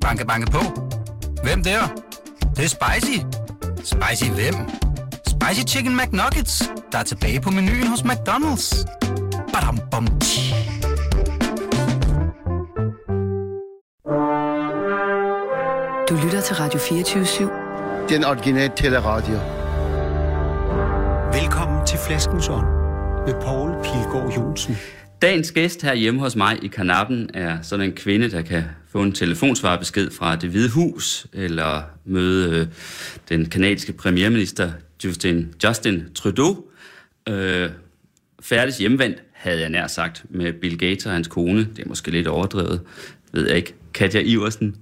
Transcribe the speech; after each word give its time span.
Banke, 0.00 0.26
banke 0.26 0.50
på. 0.50 0.58
Hvem 1.42 1.62
der? 1.62 1.80
Det, 2.40 2.56
det 2.56 2.64
er 2.64 2.68
spicy. 2.68 3.18
Spicy 3.84 4.30
hvem? 4.30 4.54
Spicy 5.26 5.74
Chicken 5.74 5.96
McNuggets, 5.96 6.70
der 6.92 6.98
er 6.98 7.02
tilbage 7.02 7.40
på 7.40 7.50
menuen 7.50 7.86
hos 7.86 8.00
McDonald's. 8.00 8.84
Badum, 9.52 9.78
bom, 9.90 10.06
tji. 10.20 10.54
Du 16.08 16.14
lytter 16.24 16.40
til 16.40 16.56
Radio 16.56 16.78
24 16.78 17.50
Den 18.08 18.24
originale 18.24 18.72
teleradio. 18.76 19.38
Velkommen 21.32 21.86
til 21.86 21.98
Flaskens 21.98 22.48
Ånd 22.48 22.66
med 23.26 23.34
Poul 23.42 23.70
Pilgaard 23.82 24.32
Jonsen. 24.36 24.76
Dagens 25.22 25.52
gæst 25.52 25.82
her 25.82 25.94
hjemme 25.94 26.20
hos 26.20 26.36
mig 26.36 26.58
i 26.64 26.68
Kanappen 26.68 27.30
er 27.34 27.62
sådan 27.62 27.86
en 27.86 27.92
kvinde, 27.92 28.30
der 28.30 28.42
kan 28.42 28.64
få 28.88 29.02
en 29.02 29.12
telefonsvarbesked 29.12 30.10
fra 30.10 30.36
det 30.36 30.50
hvide 30.50 30.70
hus, 30.70 31.26
eller 31.32 31.82
møde 32.04 32.60
øh, 32.60 32.66
den 33.28 33.46
kanadiske 33.46 33.92
premierminister 33.92 34.72
Justin, 35.04 35.54
Justin 35.64 36.04
Trudeau. 36.14 36.64
Øh, 37.28 37.70
færdig 38.42 38.74
hjemvendt, 38.74 39.22
havde 39.32 39.60
jeg 39.60 39.68
nær 39.68 39.86
sagt, 39.86 40.24
med 40.30 40.52
Bill 40.52 40.78
Gates 40.78 41.06
og 41.06 41.12
hans 41.12 41.28
kone. 41.28 41.68
Det 41.76 41.84
er 41.84 41.88
måske 41.88 42.10
lidt 42.10 42.26
overdrevet, 42.26 42.80
ved 43.32 43.46
jeg 43.46 43.56
ikke. 43.56 43.74
Katja 43.94 44.20
Iversen. 44.20 44.76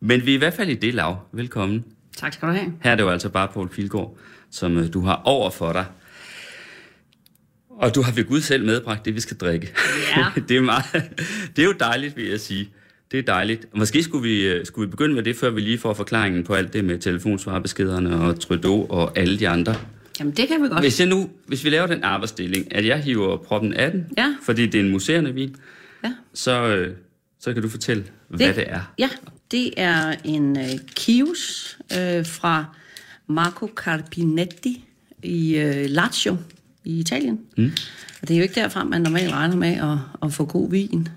Men 0.00 0.26
vi 0.26 0.30
er 0.30 0.34
i 0.34 0.38
hvert 0.38 0.54
fald 0.54 0.68
i 0.68 0.74
det 0.74 0.94
lav. 0.94 1.18
Velkommen. 1.32 1.84
Tak 2.16 2.32
skal 2.32 2.48
du 2.48 2.52
have. 2.52 2.72
Her 2.82 2.90
er 2.90 2.94
det 2.94 3.02
jo 3.02 3.10
altså 3.10 3.28
bare 3.28 3.48
Poul 3.54 3.68
Pilgaard, 3.68 4.16
som 4.50 4.76
øh, 4.78 4.92
du 4.92 5.00
har 5.00 5.22
over 5.24 5.50
for 5.50 5.72
dig. 5.72 5.84
Og 7.80 7.94
du 7.94 8.02
har 8.02 8.12
ved 8.12 8.24
Gud 8.24 8.40
selv 8.40 8.64
medbragt 8.64 9.04
det, 9.04 9.14
vi 9.14 9.20
skal 9.20 9.36
drikke. 9.36 9.72
Ja. 10.16 10.26
det, 10.48 10.56
er 10.56 10.60
meget, 10.60 10.84
det 11.56 11.62
er 11.62 11.66
jo 11.66 11.74
dejligt, 11.80 12.16
vil 12.16 12.28
jeg 12.28 12.40
sige. 12.40 12.68
Det 13.12 13.18
er 13.18 13.22
dejligt. 13.22 13.66
Måske 13.76 14.02
skulle 14.02 14.22
vi, 14.22 14.46
øh, 14.46 14.66
skulle 14.66 14.86
vi 14.86 14.90
begynde 14.90 15.14
med 15.14 15.22
det, 15.22 15.36
før 15.36 15.50
vi 15.50 15.60
lige 15.60 15.78
får 15.78 15.94
forklaringen 15.94 16.44
på 16.44 16.54
alt 16.54 16.72
det 16.72 16.84
med 16.84 16.98
telefonsvarbeskederne 16.98 18.16
og 18.20 18.40
Trudeau 18.40 18.86
og 18.90 19.18
alle 19.18 19.38
de 19.38 19.48
andre. 19.48 19.74
Jamen, 20.20 20.32
det 20.34 20.48
kan 20.48 20.62
vi 20.62 20.68
godt. 20.68 20.80
Hvis, 20.80 21.00
jeg 21.00 21.08
nu, 21.08 21.30
hvis 21.46 21.64
vi 21.64 21.70
laver 21.70 21.86
den 21.86 22.04
arbejdsdeling, 22.04 22.74
at 22.74 22.86
jeg 22.86 22.98
hiver 23.02 23.36
proppen 23.36 23.72
af 23.74 23.90
den, 23.92 24.06
Ja. 24.18 24.34
fordi 24.42 24.66
det 24.66 24.80
er 24.80 24.84
en 24.84 24.90
museerende 24.90 25.34
vin, 25.34 25.56
Ja. 26.04 26.12
så, 26.34 26.66
øh, 26.66 26.94
så 27.40 27.52
kan 27.52 27.62
du 27.62 27.68
fortælle, 27.68 28.04
hvad 28.28 28.54
det 28.54 28.64
er. 28.66 28.80
Ja, 28.98 29.08
det 29.50 29.70
er 29.76 30.14
en 30.24 30.50
uh, 30.56 30.64
Chius 30.98 31.76
uh, 31.90 32.26
fra 32.26 32.64
Marco 33.26 33.70
Carpinetti 33.76 34.84
i 35.22 35.56
uh, 35.64 35.90
Lazio 35.90 36.36
i 36.90 37.00
Italien. 37.00 37.40
Mm. 37.56 37.72
Og 38.22 38.28
det 38.28 38.34
er 38.34 38.38
jo 38.38 38.42
ikke 38.42 38.60
derfra, 38.60 38.84
man 38.84 39.02
normalt 39.02 39.32
regner 39.32 39.56
med 39.56 39.68
at, 39.68 39.98
at 40.22 40.32
få 40.32 40.44
god 40.44 40.70
vin. 40.70 41.08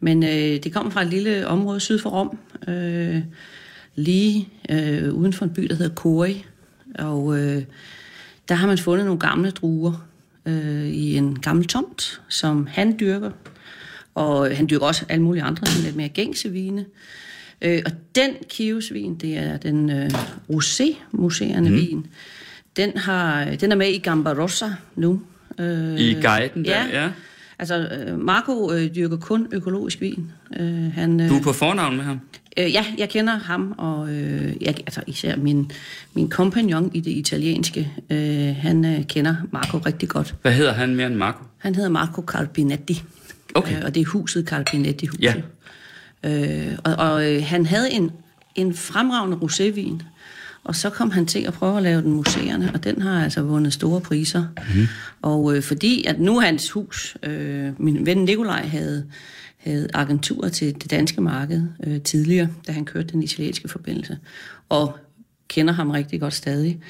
Men 0.00 0.22
uh, 0.22 0.28
det 0.28 0.72
kommer 0.72 0.90
fra 0.90 1.02
et 1.02 1.08
lille 1.08 1.46
område 1.46 1.80
syd 1.80 1.98
for 1.98 2.10
Rom, 2.10 2.38
uh, 2.68 3.22
lige 3.94 4.48
uh, 4.72 5.14
uden 5.14 5.32
for 5.32 5.44
en 5.44 5.50
by, 5.50 5.62
der 5.62 5.74
hedder 5.74 5.94
Cori. 5.94 6.44
Og 6.98 7.24
uh, 7.24 7.62
der 8.48 8.54
har 8.54 8.66
man 8.66 8.78
fundet 8.78 9.06
nogle 9.06 9.20
gamle 9.20 9.50
druer 9.50 10.06
uh, 10.46 10.86
i 10.86 11.16
en 11.16 11.38
gammel 11.38 11.66
tomt, 11.66 12.20
som 12.28 12.66
han 12.70 12.96
dyrker. 13.00 13.30
Og 14.14 14.56
han 14.56 14.66
dyrker 14.70 14.86
også 14.86 15.04
alle 15.08 15.24
mulige 15.24 15.42
andre, 15.42 15.66
sådan 15.66 15.84
lidt 15.84 15.96
mere 15.96 16.08
gængse 16.08 16.50
vine. 16.52 16.84
Øh, 17.62 17.82
og 17.86 17.92
den 18.14 18.30
Kiosvin, 18.48 19.14
det 19.14 19.38
er 19.38 19.56
den 19.56 19.90
øh, 19.90 20.10
rosé-museerne 20.50 21.70
mm. 21.70 21.76
vin. 21.76 22.06
Den, 22.78 22.96
har, 22.96 23.44
den 23.44 23.72
er 23.72 23.76
med 23.76 23.88
i 23.88 23.98
Gambarossa 23.98 24.66
nu. 24.96 25.20
Øh, 25.58 26.00
I 26.00 26.14
guiden 26.14 26.64
der, 26.64 26.86
ja. 26.86 27.02
ja. 27.02 27.10
Altså, 27.58 27.78
øh, 27.88 28.18
Marco 28.20 28.72
øh, 28.72 28.94
dyrker 28.94 29.16
kun 29.16 29.46
økologisk 29.52 30.00
vin. 30.00 30.32
Øh, 30.60 30.92
han, 30.92 31.20
øh, 31.20 31.28
Du 31.28 31.36
er 31.36 31.42
på 31.42 31.52
fornavn 31.52 31.96
med 31.96 32.04
ham? 32.04 32.20
Øh, 32.58 32.72
ja, 32.72 32.84
jeg 32.98 33.08
kender 33.08 33.38
ham, 33.38 33.74
og 33.78 34.10
øh, 34.10 34.62
jeg, 34.62 34.74
altså 34.86 35.00
især 35.06 35.36
min, 35.36 35.72
min 36.14 36.28
kompagnon 36.30 36.90
i 36.94 37.00
det 37.00 37.10
italienske, 37.10 37.92
øh, 38.10 38.56
han 38.56 38.84
øh, 38.84 39.04
kender 39.04 39.36
Marco 39.52 39.78
rigtig 39.78 40.08
godt. 40.08 40.34
Hvad 40.42 40.52
hedder 40.52 40.72
han 40.72 40.94
mere 40.96 41.06
end 41.06 41.14
Marco? 41.14 41.44
Han 41.58 41.74
hedder 41.74 41.90
Marco 41.90 42.22
Carpinetti, 42.22 43.02
Okay. 43.54 43.76
øh, 43.76 43.82
og 43.84 43.94
det 43.94 44.00
er 44.00 44.04
huset 44.06 44.48
Carpinetti-huset. 44.48 45.22
Ja. 45.22 45.34
Øh, 46.24 46.78
og 46.84 46.94
og 46.94 47.32
øh, 47.32 47.42
han 47.44 47.66
havde 47.66 47.92
en, 47.92 48.10
en 48.54 48.74
fremragende 48.74 49.36
rosévin, 49.36 50.02
og 50.68 50.76
så 50.76 50.90
kom 50.90 51.10
han 51.10 51.26
til 51.26 51.38
at 51.46 51.52
prøve 51.52 51.76
at 51.76 51.82
lave 51.82 52.02
den 52.02 52.12
museerne, 52.12 52.70
og 52.74 52.84
den 52.84 53.02
har 53.02 53.24
altså 53.24 53.42
vundet 53.42 53.72
store 53.72 54.00
priser. 54.00 54.44
Mm. 54.74 54.86
Og 55.22 55.56
øh, 55.56 55.62
fordi 55.62 56.04
at 56.04 56.20
nu 56.20 56.40
hans 56.40 56.70
hus, 56.70 57.16
øh, 57.22 57.80
min 57.80 58.06
ven 58.06 58.18
Nikolaj 58.18 58.66
havde, 58.66 59.06
havde 59.56 59.88
agenturer 59.94 60.48
til 60.48 60.74
det 60.74 60.90
danske 60.90 61.20
marked 61.20 61.62
øh, 61.84 62.00
tidligere, 62.00 62.48
da 62.66 62.72
han 62.72 62.84
kørte 62.84 63.08
den 63.08 63.22
italienske 63.22 63.68
forbindelse, 63.68 64.18
og 64.68 64.98
kender 65.48 65.72
ham 65.72 65.90
rigtig 65.90 66.20
godt 66.20 66.34
stadig. 66.34 66.80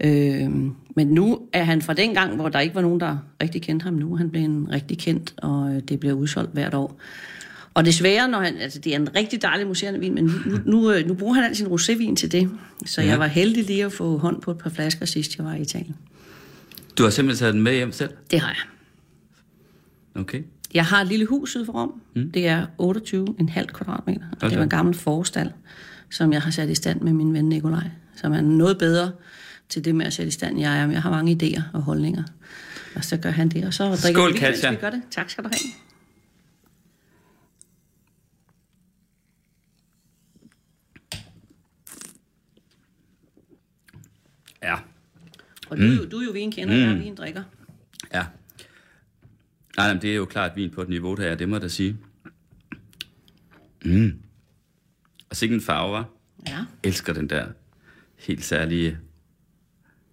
Øh, 0.00 0.50
men 0.96 1.06
nu 1.06 1.40
er 1.52 1.62
han 1.64 1.82
fra 1.82 1.92
den 1.92 2.14
gang, 2.14 2.36
hvor 2.36 2.48
der 2.48 2.60
ikke 2.60 2.74
var 2.74 2.82
nogen, 2.82 3.00
der 3.00 3.16
rigtig 3.42 3.62
kendte 3.62 3.84
ham 3.84 3.94
nu. 3.94 4.16
Han 4.16 4.30
blev 4.30 4.42
en 4.42 4.68
rigtig 4.70 4.98
kendt, 4.98 5.34
og 5.36 5.74
øh, 5.74 5.82
det 5.88 6.00
bliver 6.00 6.14
udsolgt 6.14 6.52
hvert 6.52 6.74
år. 6.74 7.00
Og 7.78 7.84
desværre, 7.84 8.28
når 8.28 8.40
han, 8.40 8.56
altså 8.56 8.78
det 8.78 8.92
er 8.92 8.96
en 8.96 9.14
rigtig 9.16 9.42
dejlig 9.42 9.66
museerende 9.66 10.00
vin, 10.00 10.14
men 10.14 10.24
nu, 10.24 10.32
nu, 10.46 10.58
nu, 10.66 10.92
øh, 10.92 11.06
nu 11.06 11.14
bruger 11.14 11.34
han 11.34 11.44
al 11.44 11.56
sin 11.56 11.66
rosévin 11.66 12.14
til 12.14 12.32
det. 12.32 12.50
Så 12.86 13.00
Ja. 13.02 13.06
jeg 13.08 13.18
var 13.18 13.26
heldig 13.26 13.64
lige 13.64 13.84
at 13.84 13.92
få 13.92 14.18
hånd 14.18 14.40
på 14.40 14.50
et 14.50 14.58
par 14.58 14.70
flasker 14.70 15.06
sidst, 15.06 15.36
jeg 15.36 15.46
var 15.46 15.54
i 15.54 15.60
Italien. 15.60 15.96
Du 16.98 17.02
har 17.02 17.10
simpelthen 17.10 17.38
taget 17.40 17.54
den 17.54 17.62
med 17.62 17.74
hjem 17.74 17.92
selv? 17.92 18.10
Det 18.30 18.40
har 18.40 18.48
jeg. 18.48 18.56
Okay. 20.22 20.42
Jeg 20.74 20.84
har 20.84 21.00
et 21.00 21.08
lille 21.08 21.26
hus 21.26 21.50
syd 21.50 21.64
for 21.66 21.72
Rom. 21.72 22.00
Mm. 22.16 22.30
Det 22.32 22.48
er 22.48 22.66
28,5 22.78 23.66
kvadratmeter. 23.72 24.20
Og 24.30 24.36
Okay. 24.36 24.50
det 24.50 24.56
var 24.58 24.62
en 24.64 24.70
gammel 24.70 24.94
forstald, 24.94 25.50
som 26.10 26.32
jeg 26.32 26.42
har 26.42 26.50
sat 26.50 26.68
i 26.68 26.74
stand 26.74 27.00
med 27.00 27.12
min 27.12 27.32
ven 27.34 27.48
Nikolaj. 27.48 27.90
Som 28.16 28.32
er 28.32 28.40
noget 28.40 28.78
bedre 28.78 29.12
til 29.68 29.84
det 29.84 29.94
med 29.94 30.06
at 30.06 30.12
sætte 30.12 30.28
i 30.28 30.32
stand, 30.32 30.60
jeg 30.60 30.78
er. 30.78 30.86
Men 30.86 30.92
jeg 30.94 31.02
har 31.02 31.10
mange 31.10 31.38
idéer 31.42 31.62
og 31.72 31.82
holdninger. 31.82 32.22
Og 32.94 33.04
så 33.04 33.16
gør 33.16 33.30
han 33.30 33.48
det, 33.48 33.64
og 33.64 33.74
så 33.74 33.84
drikker 33.84 34.20
Skål, 34.20 34.32
vi 34.32 34.70
vi 34.70 34.76
gør 34.80 34.90
det. 34.90 35.02
Tak 35.10 35.30
skal 35.30 35.44
du 35.44 35.48
have. 35.52 35.72
Ja. 44.62 44.76
Og 45.70 45.76
du, 45.76 45.82
mm. 45.82 46.10
du 46.10 46.16
er 46.16 46.24
jo 46.24 46.32
vinkender, 46.32 46.74
mm. 46.74 46.80
jeg 46.80 46.90
er 46.90 46.98
vindrikker. 46.98 47.42
Ja. 48.14 48.26
Nej, 49.76 49.92
men 49.92 50.02
det 50.02 50.10
er 50.10 50.14
jo 50.14 50.24
klart 50.24 50.56
vin 50.56 50.70
på 50.70 50.82
et 50.82 50.88
niveau, 50.88 51.14
der 51.14 51.26
er, 51.26 51.34
det 51.34 51.48
må 51.48 51.56
jeg 51.56 51.62
da 51.62 51.68
sige. 51.68 51.96
Mm. 53.84 54.12
Og 55.30 55.36
sikke 55.36 55.54
en 55.54 55.60
farve, 55.60 55.92
var. 55.92 56.08
Ja. 56.48 56.64
elsker 56.82 57.12
den 57.12 57.30
der 57.30 57.46
helt 58.16 58.44
særlige 58.44 58.98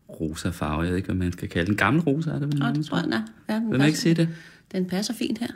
rosa 0.09 0.49
farve. 0.49 0.81
Jeg 0.81 0.89
ved 0.89 0.97
ikke, 0.97 1.05
hvad 1.05 1.15
man 1.15 1.31
skal 1.31 1.49
kalde 1.49 1.67
den. 1.67 1.77
Gammel 1.77 2.03
rosa 2.03 2.29
er 2.29 2.39
det 2.39 2.47
vel? 2.47 2.53
Og 2.53 2.59
nærmest? 2.59 2.77
det 2.77 2.85
tror 2.85 2.97
jeg, 2.97 3.03
den 3.03 3.13
er. 3.13 3.23
Ja, 3.49 3.55
den 3.55 3.71
Vil 3.71 3.77
man 3.77 3.87
ikke 3.87 3.99
sige 3.99 4.15
det? 4.15 4.29
Den 4.71 4.85
passer 4.85 5.13
fint 5.13 5.37
her. 5.37 5.47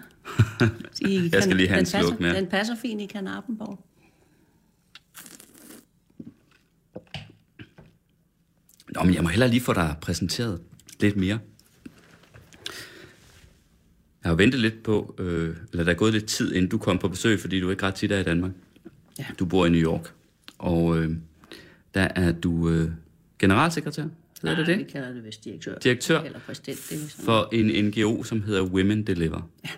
I 1.09 1.29
Jeg 1.33 1.43
skal 1.43 1.55
lige 1.55 1.67
have 1.69 1.79
en 1.79 1.85
den 1.85 1.91
passer, 1.91 2.15
mere. 2.19 2.35
Den 2.35 2.47
passer 2.47 2.75
fint 2.75 3.01
i 3.01 3.05
Kanapenborg. 3.05 3.85
Nå, 8.95 9.03
men 9.03 9.13
jeg 9.13 9.23
må 9.23 9.29
hellere 9.29 9.49
lige 9.49 9.61
få 9.61 9.73
dig 9.73 9.95
præsenteret 10.01 10.61
lidt 10.99 11.15
mere. 11.15 11.39
Jeg 14.23 14.29
har 14.29 14.35
ventet 14.35 14.59
lidt 14.59 14.83
på, 14.83 15.15
øh, 15.19 15.55
eller 15.71 15.83
der 15.83 15.91
er 15.91 15.95
gået 15.95 16.13
lidt 16.13 16.25
tid, 16.25 16.53
inden 16.53 16.69
du 16.69 16.77
kom 16.77 16.97
på 16.99 17.07
besøg, 17.07 17.39
fordi 17.39 17.59
du 17.59 17.69
ikke 17.69 17.83
ret 17.83 17.95
tit 17.95 18.11
er 18.11 18.19
i 18.19 18.23
Danmark. 18.23 18.51
Ja. 19.19 19.25
Du 19.39 19.45
bor 19.45 19.65
i 19.65 19.69
New 19.69 19.81
York, 19.81 20.13
og 20.57 20.97
øh, 20.97 21.11
der 21.93 22.07
er 22.15 22.31
du 22.31 22.69
øh, 22.69 22.91
generalsekretær, 23.39 24.03
hedder 24.41 24.55
det 24.55 24.67
Nej, 24.67 24.75
det? 24.75 24.85
vi 24.85 24.91
kalder 24.91 25.13
det 25.13 25.25
vist 25.25 25.43
direktør. 25.43 25.77
Direktør 25.77 26.21
Eller 26.21 26.39
præsident. 26.39 26.79
Det 26.89 27.03
er 27.03 27.09
sådan. 27.09 27.25
For 27.25 27.49
en 27.51 27.85
NGO, 27.85 28.23
som 28.23 28.41
hedder 28.41 28.63
Women 28.63 29.07
Deliver. 29.07 29.49
Ja. 29.65 29.69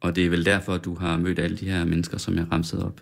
Og 0.00 0.16
det 0.16 0.26
er 0.26 0.30
vel 0.30 0.44
derfor, 0.44 0.76
du 0.76 0.94
har 0.94 1.16
mødt 1.16 1.38
alle 1.38 1.56
de 1.56 1.70
her 1.70 1.84
mennesker, 1.84 2.18
som 2.18 2.36
jeg 2.36 2.46
ramsede 2.52 2.86
op. 2.86 3.00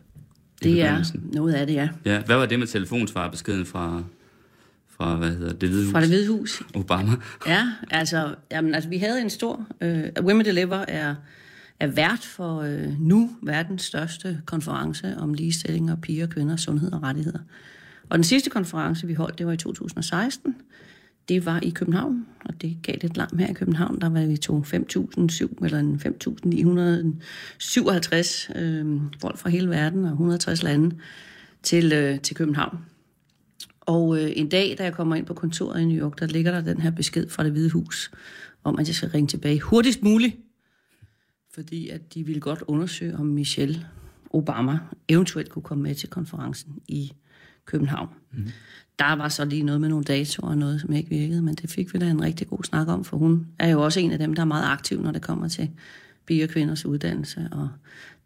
Det 0.63 0.83
er 0.83 1.05
noget 1.15 1.53
af 1.55 1.67
det, 1.67 1.75
ja. 1.75 1.89
Ja, 2.05 2.23
hvad 2.23 2.37
var 2.37 2.47
det 2.47 2.59
med 2.59 2.67
telefonsvarbeskeden 2.67 3.67
fra, 3.67 4.05
fra 5.01 5.17
hvad 5.17 5.31
hedder 5.31 5.53
det, 5.53 5.69
Hvide 5.69 5.85
Hus? 5.85 5.93
Fra 5.93 6.01
det 6.01 6.09
hvide 6.09 6.29
hus. 6.29 6.63
Obama. 6.75 7.13
Ja, 7.47 7.73
altså, 7.91 8.35
jamen, 8.51 8.75
altså 8.75 8.91
vi 8.91 8.99
havde 8.99 9.21
en 9.21 9.31
stor... 9.31 9.67
Øh, 9.81 10.05
Women 10.21 10.47
Deliver 10.47 10.85
er, 10.89 11.15
er 11.81 11.87
vært 11.87 12.25
for 12.25 12.61
øh, 12.61 13.01
nu 13.01 13.31
verdens 13.43 13.83
største 13.83 14.41
konference 14.47 15.17
om 15.19 15.35
ligestilling 15.35 15.93
og 15.93 16.01
piger, 16.01 16.27
kvinder, 16.27 16.57
sundhed 16.57 16.93
og 16.93 17.03
rettigheder. 17.03 17.39
Og 18.09 18.19
den 18.19 18.25
sidste 18.25 18.51
konference, 18.51 19.07
vi 19.07 19.15
holdt, 19.15 19.39
det 19.39 19.47
var 19.47 19.53
i 19.53 19.57
2016. 19.57 20.57
Det 21.29 21.47
var 21.47 21.61
i 21.63 21.71
København, 21.71 22.27
og 22.45 22.63
det 22.63 22.77
gav 22.83 22.97
lidt 23.03 23.17
larm 23.17 23.39
her 23.39 23.49
i 23.49 23.53
København. 23.53 24.01
Der 24.01 24.09
var 24.09 24.27
vi 24.27 24.37
to 24.37 24.61
5.007 24.61 25.65
eller 25.65 25.79
en 25.79 26.01
5.957 26.07 28.61
øh, 28.61 29.01
folk 29.21 29.39
fra 29.39 29.51
hele 29.51 29.71
verden 29.71 30.05
og 30.05 30.11
160 30.11 30.63
lande 30.63 30.97
til, 31.63 31.93
øh, 31.93 32.21
til 32.21 32.37
København. 32.37 32.79
Og 33.91 34.23
øh, 34.23 34.33
en 34.37 34.49
dag, 34.49 34.75
da 34.79 34.85
jeg 34.85 34.93
kommer 34.93 35.17
ind 35.17 35.27
på 35.27 35.35
kontoret 35.35 35.81
i 35.81 35.85
New 35.85 35.99
York, 36.07 36.21
der 36.21 36.27
ligger 36.27 36.51
der 36.51 36.61
den 36.61 36.81
her 36.81 36.91
besked 36.91 37.29
fra 37.29 37.45
det 37.45 37.53
hvide 37.53 37.71
hus, 37.71 38.11
om 38.65 38.79
at 38.79 38.87
jeg 38.87 38.95
skal 38.95 39.11
ringe 39.11 39.29
tilbage 39.29 39.61
hurtigst 39.61 40.03
muligt. 40.03 40.37
Fordi 41.55 41.89
at 41.89 42.15
de 42.15 42.27
ville 42.27 42.41
godt 42.41 42.63
undersøge, 42.67 43.17
om 43.17 43.27
Michelle 43.27 43.87
Obama 44.31 44.79
eventuelt 45.09 45.49
kunne 45.49 45.63
komme 45.63 45.83
med 45.83 45.95
til 45.95 46.09
konferencen 46.09 46.73
i 46.89 47.13
København. 47.65 48.09
Mm. 48.33 48.49
Der 48.99 49.13
var 49.13 49.29
så 49.29 49.45
lige 49.45 49.63
noget 49.63 49.81
med 49.81 49.89
nogle 49.89 50.05
datoer 50.05 50.51
og 50.51 50.59
noget, 50.59 50.81
som 50.81 50.93
ikke 50.93 51.11
virkede, 51.11 51.43
men 51.43 51.55
det 51.55 51.71
fik 51.71 51.95
vi 51.95 51.99
da 51.99 52.11
en 52.11 52.23
rigtig 52.23 52.49
god 52.49 52.65
snak 52.65 52.89
om, 52.89 53.05
for 53.05 53.17
hun 53.17 53.47
er 53.59 53.69
jo 53.69 53.83
også 53.85 54.01
en 54.01 54.13
af 54.13 54.19
dem, 54.19 54.35
der 54.35 54.43
er 54.43 54.47
meget 54.47 54.73
aktiv, 54.73 55.03
når 55.03 55.13
det 55.13 55.23
kommer 55.23 55.49
til 55.49 55.71
og 56.43 56.49
kvinders 56.49 56.87
uddannelse 56.87 57.49
og 57.53 57.69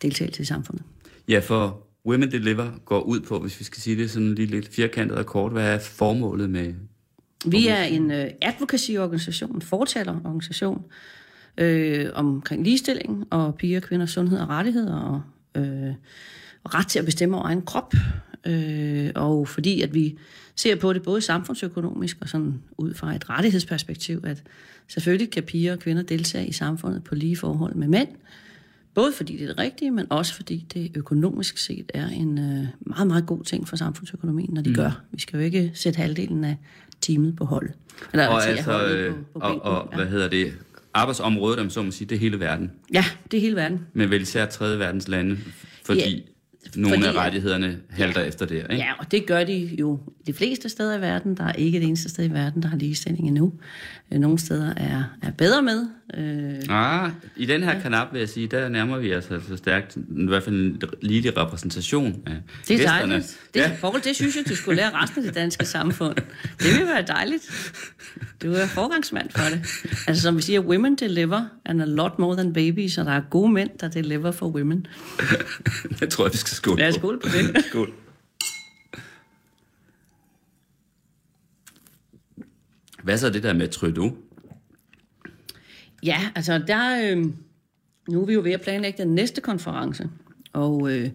deltagelse 0.02 0.42
i 0.42 0.44
samfundet. 0.44 0.84
Ja, 1.28 1.38
for 1.38 1.86
Women 2.06 2.30
Deliver 2.30 2.70
går 2.84 3.00
ud 3.00 3.20
på, 3.20 3.38
hvis 3.38 3.60
vi 3.60 3.64
skal 3.64 3.82
sige 3.82 3.96
det 3.96 4.10
sådan 4.10 4.34
lige 4.34 4.46
lidt 4.46 4.74
firkantet 4.74 5.18
og 5.18 5.26
kort, 5.26 5.52
hvad 5.52 5.74
er 5.74 5.78
formålet 5.78 6.50
med... 6.50 6.74
Vi 7.46 7.66
er 7.66 7.82
en 7.82 8.10
uh, 8.10 8.26
advocacy-organisation, 8.42 9.54
en 9.54 9.62
fortalerorganisation 9.62 10.84
øh, 11.58 12.06
omkring 12.14 12.64
ligestilling 12.64 13.26
og 13.30 13.54
piger 13.54 13.80
kvinders 13.80 14.10
sundhed 14.10 14.38
og 14.38 14.48
rettigheder 14.48 14.96
og, 14.96 15.22
øh, 15.62 15.94
og 16.64 16.74
ret 16.74 16.86
til 16.86 16.98
at 16.98 17.04
bestemme 17.04 17.36
over 17.36 17.46
egen 17.46 17.62
krop. 17.62 17.94
Øh, 18.46 19.10
og 19.14 19.48
fordi 19.48 19.82
at 19.82 19.94
vi 19.94 20.18
ser 20.56 20.76
på 20.76 20.92
det 20.92 21.02
både 21.02 21.20
samfundsøkonomisk 21.20 22.16
og 22.20 22.28
sådan 22.28 22.62
ud 22.78 22.94
fra 22.94 23.14
et 23.14 23.30
rettighedsperspektiv, 23.30 24.20
at 24.26 24.42
selvfølgelig 24.88 25.30
kan 25.30 25.42
piger 25.42 25.72
og 25.72 25.78
kvinder 25.78 26.02
deltage 26.02 26.46
i 26.46 26.52
samfundet 26.52 27.04
på 27.04 27.14
lige 27.14 27.36
forhold 27.36 27.74
med 27.74 27.88
mænd, 27.88 28.08
Både 28.94 29.12
fordi 29.12 29.36
det 29.36 29.42
er 29.42 29.46
det 29.46 29.58
rigtige, 29.58 29.90
men 29.90 30.06
også 30.10 30.34
fordi 30.34 30.66
det 30.74 30.90
økonomisk 30.94 31.58
set 31.58 31.90
er 31.94 32.08
en 32.08 32.38
øh, 32.38 32.66
meget, 32.80 33.06
meget 33.06 33.26
god 33.26 33.44
ting 33.44 33.68
for 33.68 33.76
samfundsøkonomien, 33.76 34.54
når 34.54 34.62
de 34.62 34.70
mm. 34.70 34.76
gør. 34.76 35.00
Vi 35.12 35.20
skal 35.20 35.36
jo 35.36 35.44
ikke 35.44 35.70
sætte 35.74 35.96
halvdelen 35.96 36.44
af 36.44 36.56
teamet 37.00 37.36
på 37.36 37.44
hold. 37.44 37.70
Eller 38.12 38.26
og 38.26 38.46
altså, 38.46 38.86
øh, 38.86 39.14
på, 39.14 39.18
på 39.32 39.38
og, 39.40 39.62
og 39.62 39.88
ja. 39.92 39.96
hvad 39.96 40.06
hedder 40.06 40.28
det, 40.28 40.52
arbejdsområdet, 40.94 41.60
om 41.60 41.70
så 41.70 41.82
må 41.82 41.90
sige, 41.90 42.08
det 42.08 42.14
er 42.14 42.20
hele 42.20 42.40
verden. 42.40 42.70
Ja, 42.92 43.04
det 43.30 43.36
er 43.36 43.40
hele 43.40 43.56
verden. 43.56 43.80
Men 43.92 44.10
vel 44.10 44.22
især 44.22 44.46
tredje 44.46 44.78
verdens 44.78 45.08
lande, 45.08 45.38
fordi 45.84 46.22
nogle 46.76 46.96
Fordi, 46.96 47.08
af 47.08 47.24
rettighederne 47.24 47.80
halter 47.90 48.20
ja, 48.20 48.26
efter 48.26 48.46
det. 48.46 48.56
Ikke? 48.56 48.74
Ja, 48.74 48.92
og 48.98 49.10
det 49.10 49.26
gør 49.26 49.44
de 49.44 49.76
jo 49.78 50.00
de 50.26 50.32
fleste 50.32 50.68
steder 50.68 50.98
i 50.98 51.00
verden. 51.00 51.36
Der 51.36 51.44
er 51.44 51.52
ikke 51.52 51.80
det 51.80 51.86
eneste 51.86 52.08
sted 52.08 52.24
i 52.24 52.32
verden, 52.32 52.62
der 52.62 52.68
har 52.68 52.76
ligestilling 52.76 53.28
endnu. 53.28 53.52
Øh, 54.12 54.18
nogle 54.18 54.38
steder 54.38 54.74
er, 54.76 55.04
er 55.22 55.30
bedre 55.30 55.62
med. 55.62 55.86
Øh, 56.14 56.62
ah, 56.68 57.10
I 57.36 57.46
den 57.46 57.62
her 57.62 57.74
ja. 57.74 57.80
kanap, 57.80 58.12
vil 58.12 58.18
jeg 58.18 58.28
sige, 58.28 58.46
der 58.46 58.68
nærmer 58.68 58.98
vi 58.98 59.14
os 59.14 59.30
altså 59.30 59.56
stærkt, 59.56 59.96
i 59.96 60.26
hvert 60.28 60.42
fald 60.42 60.54
en 60.54 60.82
lille 61.02 61.32
repræsentation 61.36 62.22
af 62.26 62.36
Det 62.68 62.80
er 62.80 62.88
dejligt. 62.88 63.40
Det, 63.54 63.60
ja. 63.60 63.76
forhold, 63.78 64.02
det 64.02 64.16
synes 64.16 64.36
jeg, 64.36 64.48
du 64.48 64.56
skulle 64.56 64.76
lære 64.76 64.90
resten 64.90 65.18
af 65.18 65.24
det 65.24 65.34
danske 65.34 65.64
samfund. 65.64 66.14
Det 66.58 66.78
vil 66.78 66.86
være 66.86 67.02
dejligt. 67.02 67.74
Du 68.42 68.52
er 68.52 68.66
forgangsmand 68.66 69.30
for 69.30 69.50
det. 69.50 69.60
Altså 70.06 70.22
som 70.22 70.36
vi 70.36 70.42
siger, 70.42 70.60
women 70.60 70.94
deliver, 70.94 71.44
and 71.64 71.82
a 71.82 71.84
lot 71.84 72.18
more 72.18 72.36
than 72.36 72.52
babies, 72.52 72.98
og 72.98 73.04
der 73.04 73.12
er 73.12 73.22
gode 73.30 73.52
mænd, 73.52 73.70
der 73.80 73.88
deliver 73.88 74.30
for 74.30 74.48
women. 74.48 74.86
jeg 76.00 76.08
tror, 76.08 76.28
vi 76.28 76.36
skal 76.36 76.56
skåle 76.56 76.76
på. 76.76 76.82
Ja, 76.82 76.90
skål 76.90 77.20
på 77.20 77.28
det. 77.28 77.64
skål. 77.64 77.92
Hvad 83.04 83.18
så 83.18 83.30
det 83.30 83.42
der 83.42 83.52
med 83.52 83.68
Trudeau? 83.68 84.12
Ja, 86.02 86.20
altså 86.34 86.58
der... 86.66 87.10
Øh, 87.10 87.24
nu 88.08 88.22
er 88.22 88.26
vi 88.26 88.32
jo 88.32 88.40
ved 88.40 88.52
at 88.52 88.60
planlægge 88.60 89.02
den 89.02 89.14
næste 89.14 89.40
konference, 89.40 90.08
og, 90.52 90.92
øh, 90.92 91.10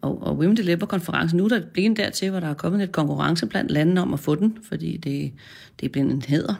og, 0.00 0.22
og 0.22 0.38
Women 0.38 0.56
Deliver-konferencen, 0.56 1.36
nu 1.36 1.44
er 1.44 1.48
der 1.48 1.60
blevet 1.72 1.96
dertil, 1.96 2.30
hvor 2.30 2.40
der 2.40 2.48
er 2.48 2.54
kommet 2.54 2.80
lidt 2.80 2.92
konkurrence 2.92 3.46
blandt 3.46 3.70
landene 3.70 4.02
om 4.02 4.14
at 4.14 4.20
få 4.20 4.34
den, 4.34 4.58
fordi 4.62 4.96
det, 4.96 5.32
det 5.80 5.86
er 5.86 5.90
blevet 5.90 6.10
en 6.10 6.22
hæder. 6.22 6.54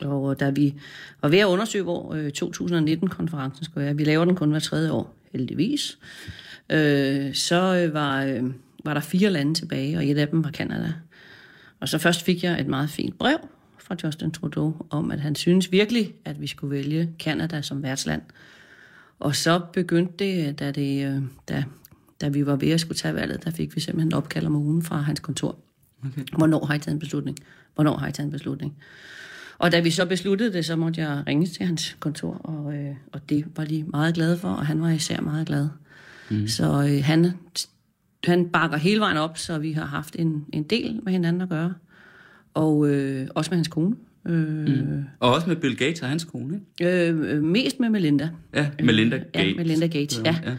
Og 0.00 0.40
da 0.40 0.50
vi 0.50 0.74
var 1.22 1.28
ved 1.28 1.38
at 1.38 1.46
undersøge, 1.46 1.84
hvor 1.84 2.14
øh, 2.14 2.30
2019-konferencen 2.38 3.64
skulle 3.64 3.84
være, 3.84 3.96
vi 3.96 4.04
laver 4.04 4.24
den 4.24 4.36
kun 4.36 4.50
hver 4.50 4.60
tredje 4.60 4.92
år, 4.92 5.14
heldigvis, 5.32 5.98
øh, 6.70 7.34
så 7.34 7.76
øh, 7.76 7.94
var, 7.94 8.22
øh, 8.24 8.42
var 8.84 8.94
der 8.94 9.00
fire 9.00 9.30
lande 9.30 9.54
tilbage, 9.54 9.96
og 9.96 10.06
et 10.06 10.18
af 10.18 10.28
dem 10.28 10.44
var 10.44 10.50
Kanada. 10.50 10.92
Og 11.80 11.88
så 11.88 11.98
først 11.98 12.22
fik 12.22 12.44
jeg 12.44 12.60
et 12.60 12.66
meget 12.66 12.90
fint 12.90 13.18
brev 13.18 13.38
fra 13.82 13.96
Justin 14.04 14.30
Trudeau 14.30 14.74
om, 14.90 15.10
at 15.10 15.20
han 15.20 15.34
synes 15.34 15.72
virkelig, 15.72 16.14
at 16.24 16.40
vi 16.40 16.46
skulle 16.46 16.70
vælge 16.70 17.10
Kanada 17.18 17.62
som 17.62 17.82
værtsland. 17.82 18.22
Og 19.18 19.36
så 19.36 19.60
begyndte 19.72 20.24
det, 20.24 20.58
da, 20.58 20.70
det, 20.70 21.06
øh, 21.06 21.22
da, 21.48 21.64
da 22.20 22.28
vi 22.28 22.46
var 22.46 22.56
ved 22.56 22.70
at 22.70 22.80
skulle 22.80 22.98
tage 22.98 23.14
valget, 23.14 23.44
der 23.44 23.50
fik 23.50 23.76
vi 23.76 23.80
simpelthen 23.80 24.08
en 24.08 24.14
opkald 24.14 24.46
om 24.46 24.56
ugen 24.56 24.82
fra 24.82 25.00
hans 25.00 25.20
kontor. 25.20 25.58
Okay. 26.06 26.22
Hvornår 26.36 26.66
har 26.66 26.74
I 26.74 26.78
taget 26.78 26.94
en 26.94 26.98
beslutning? 26.98 27.38
Hvornår 27.74 27.96
har 27.96 28.08
I 28.08 28.12
taget 28.12 28.26
en 28.26 28.32
beslutning? 28.32 28.76
Og 29.58 29.72
da 29.72 29.80
vi 29.80 29.90
så 29.90 30.06
besluttede 30.06 30.52
det, 30.52 30.64
så 30.64 30.76
måtte 30.76 31.00
jeg 31.00 31.22
ringe 31.26 31.46
til 31.46 31.66
hans 31.66 31.96
kontor, 32.00 32.34
og, 32.34 32.74
øh, 32.74 32.94
og 33.12 33.28
det 33.28 33.44
var 33.56 33.64
de 33.64 33.84
meget 33.88 34.14
glade 34.14 34.38
for, 34.38 34.48
og 34.48 34.66
han 34.66 34.80
var 34.80 34.90
især 34.90 35.20
meget 35.20 35.46
glad. 35.46 35.68
Mm. 36.30 36.48
Så 36.48 36.82
øh, 36.82 37.04
han, 37.04 37.32
han 38.24 38.48
bakker 38.48 38.76
hele 38.76 39.00
vejen 39.00 39.16
op, 39.16 39.38
så 39.38 39.58
vi 39.58 39.72
har 39.72 39.84
haft 39.84 40.16
en, 40.18 40.44
en 40.52 40.62
del 40.62 41.00
med 41.02 41.12
hinanden 41.12 41.42
at 41.42 41.48
gøre. 41.48 41.74
Og 42.54 42.88
øh, 42.88 43.26
også 43.34 43.50
med 43.50 43.56
hans 43.56 43.68
kone. 43.68 43.96
Øh, 44.28 44.68
mm. 44.68 45.04
Og 45.20 45.34
også 45.34 45.48
med 45.48 45.56
Bill 45.56 45.76
Gates 45.76 46.02
og 46.02 46.08
hans 46.08 46.24
kone, 46.24 46.60
ikke? 46.80 47.08
Øh, 47.08 47.42
mest 47.42 47.80
med 47.80 47.90
Melinda. 47.90 48.28
Ja, 48.54 48.66
Melinda 48.82 49.16
Gates. 49.16 49.34
Ja, 49.34 49.54
Melinda 49.56 49.86
Gates, 49.86 50.20
ja. 50.24 50.36
ja. 50.44 50.52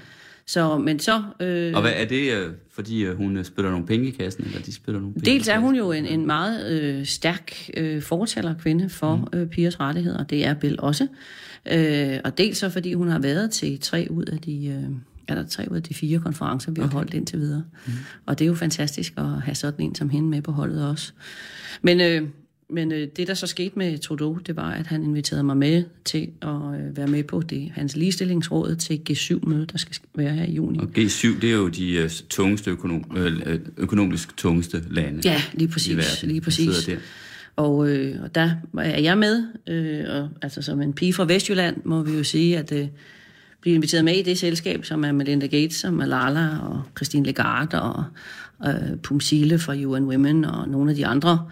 Så, 0.45 0.77
men 0.77 0.99
så... 0.99 1.21
Øh, 1.39 1.73
og 1.75 1.81
hvad 1.81 1.91
er 1.95 2.05
det, 2.05 2.33
øh, 2.33 2.51
fordi 2.71 3.03
øh, 3.03 3.17
hun 3.17 3.43
spytter 3.43 3.71
nogle 3.71 3.85
penge 3.85 4.07
i 4.07 4.11
kassen, 4.11 4.45
eller 4.45 4.59
de 4.59 4.73
spytter 4.73 5.01
nogle 5.01 5.13
penge 5.13 5.31
Dels 5.31 5.47
er 5.47 5.59
hun 5.59 5.75
jo 5.75 5.91
en, 5.91 6.05
en 6.05 6.25
meget 6.25 6.71
øh, 6.71 7.05
stærk 7.05 7.69
øh, 7.77 8.01
fortaler 8.01 8.55
kvinde 8.59 8.89
for 8.89 9.15
mm. 9.15 9.39
øh, 9.39 9.47
pigers 9.47 9.79
rettigheder, 9.79 10.17
og 10.17 10.29
det 10.29 10.45
er 10.45 10.53
Bill 10.53 10.75
også. 10.79 11.07
Øh, 11.71 12.19
og 12.23 12.37
dels 12.37 12.57
så, 12.57 12.69
fordi 12.69 12.93
hun 12.93 13.07
har 13.07 13.19
været 13.19 13.51
til 13.51 13.79
tre 13.79 14.07
ud 14.09 14.25
af 14.25 14.37
de... 14.37 14.67
Øh, 14.67 14.95
eller 15.29 15.47
tre 15.47 15.67
ud 15.71 15.75
af 15.75 15.83
de 15.83 15.93
fire 15.93 16.19
konferencer, 16.19 16.71
vi 16.71 16.81
okay. 16.81 16.89
har 16.89 16.97
holdt 16.97 17.13
indtil 17.13 17.39
videre. 17.39 17.63
Mm. 17.85 17.93
Og 18.25 18.39
det 18.39 18.45
er 18.45 18.47
jo 18.47 18.55
fantastisk 18.55 19.13
at 19.17 19.41
have 19.41 19.55
sådan 19.55 19.85
en 19.85 19.95
som 19.95 20.09
hende 20.09 20.29
med 20.29 20.41
på 20.41 20.51
holdet 20.51 20.89
også. 20.89 21.11
Men, 21.81 22.01
øh, 22.01 22.21
men 22.69 22.91
øh, 22.91 23.07
det, 23.17 23.27
der 23.27 23.33
så 23.33 23.47
skete 23.47 23.79
med 23.79 23.97
Trudeau, 23.97 24.37
det 24.47 24.55
var, 24.55 24.71
at 24.71 24.87
han 24.87 25.03
inviterede 25.03 25.43
mig 25.43 25.57
med 25.57 25.83
til 26.05 26.29
at 26.41 26.49
øh, 26.49 26.97
være 26.97 27.07
med 27.07 27.23
på 27.23 27.41
det 27.41 27.71
hans 27.75 27.95
ligestillingsråd 27.95 28.75
til 28.75 29.01
G7-møde, 29.09 29.65
der 29.65 29.77
skal 29.77 29.95
være 30.15 30.33
her 30.33 30.45
i 30.45 30.51
juni. 30.51 30.79
Og 30.79 30.89
G7, 30.97 31.27
det 31.41 31.43
er 31.43 31.55
jo 31.55 31.67
de 31.67 31.93
øh, 31.93 32.09
tungeste 32.29 32.71
økonom, 32.71 33.17
øh, 33.17 33.59
økonomisk 33.77 34.37
tungeste 34.37 34.83
lande 34.91 35.21
Ja, 35.25 35.41
lige 35.53 35.67
præcis. 35.67 35.93
I 35.93 35.97
verden, 35.97 36.29
lige 36.29 36.41
præcis. 36.41 36.85
Der. 36.85 36.97
Og, 37.55 37.89
øh, 37.89 38.23
og 38.23 38.35
der 38.35 38.51
er 38.77 38.99
jeg 38.99 39.17
med, 39.17 39.43
øh, 39.67 40.05
og 40.09 40.29
altså 40.41 40.61
som 40.61 40.81
en 40.81 40.93
pige 40.93 41.13
fra 41.13 41.25
Vestjylland, 41.25 41.77
må 41.85 42.03
vi 42.03 42.17
jo 42.17 42.23
sige, 42.23 42.57
at 42.57 42.71
øh, 42.71 42.87
blive 43.63 43.75
inviteret 43.75 44.05
med 44.05 44.15
i 44.15 44.21
det 44.21 44.39
selskab, 44.39 44.85
som 44.85 45.03
er 45.03 45.11
Melinda 45.11 45.45
Gates 45.45 45.83
og 45.83 45.93
Malala 45.93 46.57
og 46.57 46.83
Christine 46.97 47.25
Lagarde 47.25 47.81
og 47.81 48.03
øh, 48.67 48.97
Pumsile 49.03 49.59
fra 49.59 49.73
UN 49.73 50.05
Women 50.05 50.45
og 50.45 50.69
nogle 50.69 50.89
af 50.91 50.95
de 50.95 51.05
andre 51.05 51.49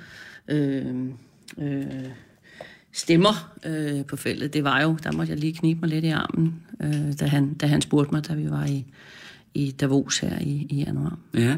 øh, 0.48 0.86
øh, 1.62 1.86
stemmer 2.91 3.53
øh, 3.65 4.06
på 4.06 4.15
feltet. 4.15 4.53
Det 4.53 4.63
var 4.63 4.82
jo, 4.82 4.98
der 5.03 5.12
måtte 5.12 5.32
jeg 5.32 5.39
lige 5.39 5.53
knibe 5.53 5.80
mig 5.80 5.89
lidt 5.89 6.06
i 6.06 6.10
armen, 6.10 6.56
øh, 6.84 7.20
da, 7.20 7.25
han, 7.25 7.53
da 7.53 7.65
han 7.65 7.82
spurgte 7.82 8.13
mig, 8.13 8.27
da 8.27 8.34
vi 8.34 8.50
var 8.50 8.65
i, 8.65 8.86
i 9.53 9.72
Davos 9.72 10.20
her 10.20 10.39
i, 10.39 10.68
i 10.70 10.84
januar. 10.84 11.18
Ja. 11.34 11.56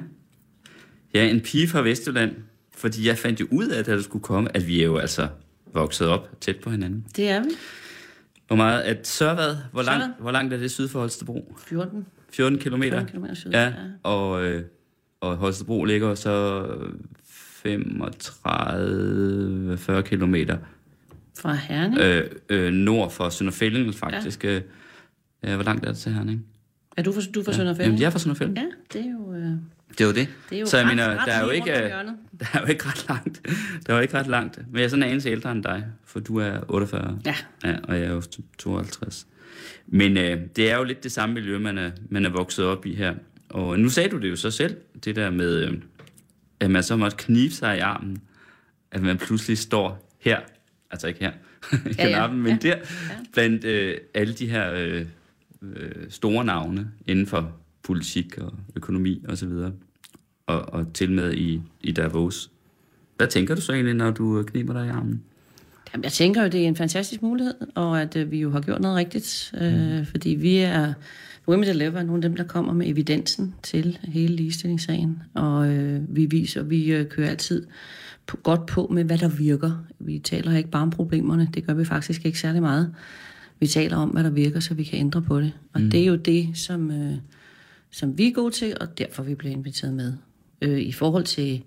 ja, 1.14 1.30
en 1.30 1.42
pige 1.42 1.68
fra 1.68 1.82
Vestjylland, 1.82 2.32
fordi 2.76 3.08
jeg 3.08 3.18
fandt 3.18 3.40
jo 3.40 3.48
ud 3.52 3.68
af, 3.68 3.80
at 3.80 3.86
du 3.86 4.04
skulle 4.04 4.24
komme, 4.24 4.56
at 4.56 4.68
vi 4.68 4.80
er 4.80 4.86
jo 4.86 4.98
altså 4.98 5.28
vokset 5.74 6.08
op 6.08 6.42
tæt 6.42 6.56
på 6.56 6.70
hinanden. 6.70 7.06
Det 7.16 7.30
er 7.30 7.44
vi. 7.44 7.50
Hvor 8.56 8.64
meget? 8.64 8.82
At 8.82 9.08
Sørvad, 9.08 9.58
hvor, 9.72 9.84
langt, 9.84 10.20
hvor 10.20 10.32
langt 10.32 10.54
er 10.54 10.58
det 10.58 10.72
syd 10.72 10.88
for 10.88 11.00
Holstebro? 11.00 11.54
14. 11.68 12.06
14 12.32 12.60
kilometer? 12.60 12.92
14 12.92 13.08
kilometer 13.08 13.36
syd, 13.36 13.52
ja. 13.52 13.64
ja. 13.64 13.72
Og, 14.04 14.46
øh, 14.46 14.64
og 15.22 15.36
Holstebro 15.36 15.84
ligger 15.84 16.16
så 16.16 16.66
35-40 17.66 20.02
kilometer. 20.02 20.58
Fra 21.40 21.54
Herning? 21.54 22.02
Øh, 22.02 22.30
øh, 22.50 22.74
nord 22.74 23.12
for 23.12 23.30
Sønderfælden, 23.30 23.94
faktisk. 23.94 24.44
Ja. 24.44 24.60
Øh, 25.44 25.56
hvor 25.56 25.64
langt 25.64 25.86
er 25.86 25.90
det 25.90 25.98
til 25.98 26.14
Herning? 26.14 26.46
Er 26.98 27.04
du 27.04 27.12
fra, 27.12 27.22
du 27.36 27.44
fra 27.44 27.52
ja. 27.52 27.58
Sønderfælden? 27.58 27.92
Jamen, 27.92 28.02
jeg 28.02 28.06
er 28.06 28.12
fra 28.12 28.20
Sønderfælden. 28.20 28.58
Ja, 28.58 28.66
det 28.94 29.02
er 29.06 29.12
jo... 29.12 29.34
Øh... 29.34 29.52
Det 29.98 30.02
er 30.02 30.06
jo 30.06 30.14
det. 30.14 30.28
det 30.50 30.56
er 30.56 30.60
jo 30.60 30.66
så 30.66 30.78
jeg 30.78 30.86
ret, 30.86 30.96
mener, 30.96 31.10
ret 31.10 31.28
der 31.28 31.34
er 31.34 31.44
jo 31.44 31.50
ikke, 31.50 31.72
der 32.40 32.46
er 32.54 32.60
jo 32.60 32.66
ikke 32.66 32.86
ret 32.86 33.06
langt. 33.10 33.42
Der 33.88 33.94
er 33.94 33.98
jo 33.98 34.02
ikke 34.02 34.18
ret 34.18 34.28
langt. 34.28 34.58
Men 34.58 34.76
jeg 34.78 34.84
er 34.84 34.88
sådan 34.88 35.04
en 35.04 35.10
anelse 35.10 35.30
ældre 35.30 35.52
end 35.52 35.64
dig, 35.64 35.86
for 36.06 36.20
du 36.20 36.38
er 36.38 36.60
48. 36.68 37.20
Ja. 37.26 37.36
ja 37.64 37.76
og 37.84 37.96
jeg 37.96 38.06
er 38.06 38.12
jo 38.12 38.22
52. 38.58 39.28
Men 39.88 40.18
øh, 40.18 40.40
det 40.56 40.72
er 40.72 40.78
jo 40.78 40.84
lidt 40.84 41.04
det 41.04 41.12
samme 41.12 41.36
miljø, 41.36 41.60
man 41.60 41.78
er, 41.78 41.92
man 42.10 42.26
er 42.26 42.30
vokset 42.30 42.66
op 42.66 42.86
i 42.86 42.96
her. 42.96 43.14
Og 43.50 43.80
nu 43.80 43.90
sagde 43.90 44.10
du 44.10 44.18
det 44.18 44.30
jo 44.30 44.36
så 44.36 44.52
selv, 44.52 44.78
det 45.04 45.16
der 45.16 45.30
med, 45.30 45.56
øh, 45.56 45.74
at 46.60 46.72
man 46.72 46.84
så 46.84 46.96
måtte 46.96 47.18
knibe 47.18 47.54
sig 47.54 47.78
i 47.78 47.80
armen, 47.80 48.22
at 48.92 49.02
man 49.02 49.18
pludselig 49.18 49.58
står 49.58 50.14
her, 50.20 50.40
altså 50.92 51.08
ikke 51.08 51.20
her, 51.20 51.32
i 51.92 51.96
ja, 51.98 52.10
ja. 52.10 52.28
men 52.28 52.60
ja. 52.64 52.70
der, 52.70 52.76
blandt 53.34 53.66
øh, 53.66 53.98
alle 54.14 54.34
de 54.34 54.50
her 54.50 54.74
øh, 54.74 55.06
øh, 55.62 55.92
store 56.10 56.46
navne 56.46 56.92
inden 57.08 57.28
for 57.28 57.52
politik 57.84 58.38
og 58.38 58.54
økonomi 58.76 59.24
osv., 59.30 59.48
og, 59.48 59.72
og, 60.48 60.74
og 60.74 60.94
til 60.94 61.12
med 61.12 61.34
i, 61.34 61.62
i 61.82 61.92
Davos. 61.92 62.52
Hvad 63.18 63.28
tænker 63.28 63.56
du 63.56 63.62
så 63.62 63.74
egentlig, 63.74 63.94
når 63.94 64.12
du 64.12 64.44
kniber 64.44 64.74
dig 64.74 64.86
i 64.86 64.90
armen? 64.90 65.24
Jamen, 65.94 66.04
jeg 66.04 66.12
tænker 66.12 66.42
jo, 66.42 66.48
det 66.48 66.64
er 66.64 66.68
en 66.68 66.76
fantastisk 66.76 67.22
mulighed, 67.22 67.54
og 67.76 68.02
at 68.02 68.16
øh, 68.16 68.32
vi 68.32 68.40
jo 68.40 68.52
har 68.52 68.62
gjort 68.62 68.82
noget 68.82 68.98
rigtigt, 68.98 69.54
øh, 69.62 70.00
mm. 70.00 70.06
fordi 70.06 70.30
vi 70.30 70.58
er, 70.58 70.94
Women 71.48 71.68
Deliver 71.68 72.00
er 72.00 72.04
nogle 72.04 72.24
af 72.24 72.30
dem, 72.30 72.36
der 72.36 72.44
kommer 72.44 72.74
med 72.74 72.88
evidensen 72.88 73.56
til 73.64 73.98
hele 74.04 74.36
ligestillingssagen, 74.36 75.24
og 75.34 75.68
øh, 75.68 76.16
vi 76.16 76.26
viser, 76.26 76.64
vi 76.64 76.94
øh, 76.94 77.10
kører 77.10 77.30
altid 77.30 77.66
på, 78.28 78.38
godt 78.38 78.66
på 78.66 78.88
med, 78.92 79.04
hvad 79.04 79.18
der 79.18 79.30
virker. 79.30 79.86
Vi 80.00 80.20
taler 80.20 80.58
ikke 80.58 80.70
bare 80.70 80.82
om 80.82 80.90
problemerne, 80.90 81.50
det 81.54 81.68
gør 81.68 81.74
vi 81.74 81.86
faktisk 81.86 82.26
ikke 82.26 82.40
særlig 82.40 82.62
meget. 82.62 82.94
Vi 83.60 83.68
taler 83.68 83.98
om, 83.98 84.10
hvad 84.10 84.24
der 84.24 84.30
virker, 84.30 84.60
så 84.60 84.74
vi 84.74 84.84
kan 84.84 85.00
ændre 85.00 85.22
på 85.22 85.42
det. 85.42 85.52
Og 85.74 85.82
mm. 85.82 85.90
det 85.90 86.02
er 86.02 86.06
jo 86.06 86.16
det, 86.16 86.50
som, 86.54 86.92
øh, 86.92 87.14
som 87.94 88.18
vi 88.18 88.28
er 88.28 88.34
gode 88.34 88.54
til, 88.54 88.78
og 88.82 88.98
derfor 88.98 89.24
vi 89.24 89.36
bliver 89.36 89.54
inviteret 89.54 89.94
med. 89.94 90.14
Øh, 90.62 90.80
I 90.80 90.92
forhold 90.92 91.24
til, 91.24 91.64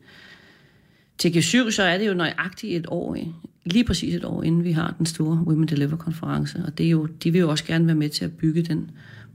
til 1.18 1.28
G7, 1.28 1.71
så 1.71 1.83
er 1.83 1.99
det 1.99 2.09
jo 2.09 2.14
nøjagtigt 2.14 2.76
et 2.76 2.87
år, 2.88 3.16
lige 3.64 3.85
præcis 3.85 4.14
et 4.14 4.25
år, 4.25 4.42
inden 4.42 4.64
vi 4.64 4.73
har 4.73 4.95
den 4.99 5.06
store 5.06 5.45
Women 5.47 5.68
Deliver-konference. 5.68 6.62
Og 6.66 6.78
det 6.78 6.87
er 6.87 6.90
jo, 6.90 7.06
de 7.06 7.30
vil 7.30 7.38
jo 7.38 7.50
også 7.50 7.64
gerne 7.64 7.87
være 7.87 7.97
med 7.97 8.09
til 8.09 8.25
at 8.25 8.37
bygge 8.37 8.62
den 8.62 8.90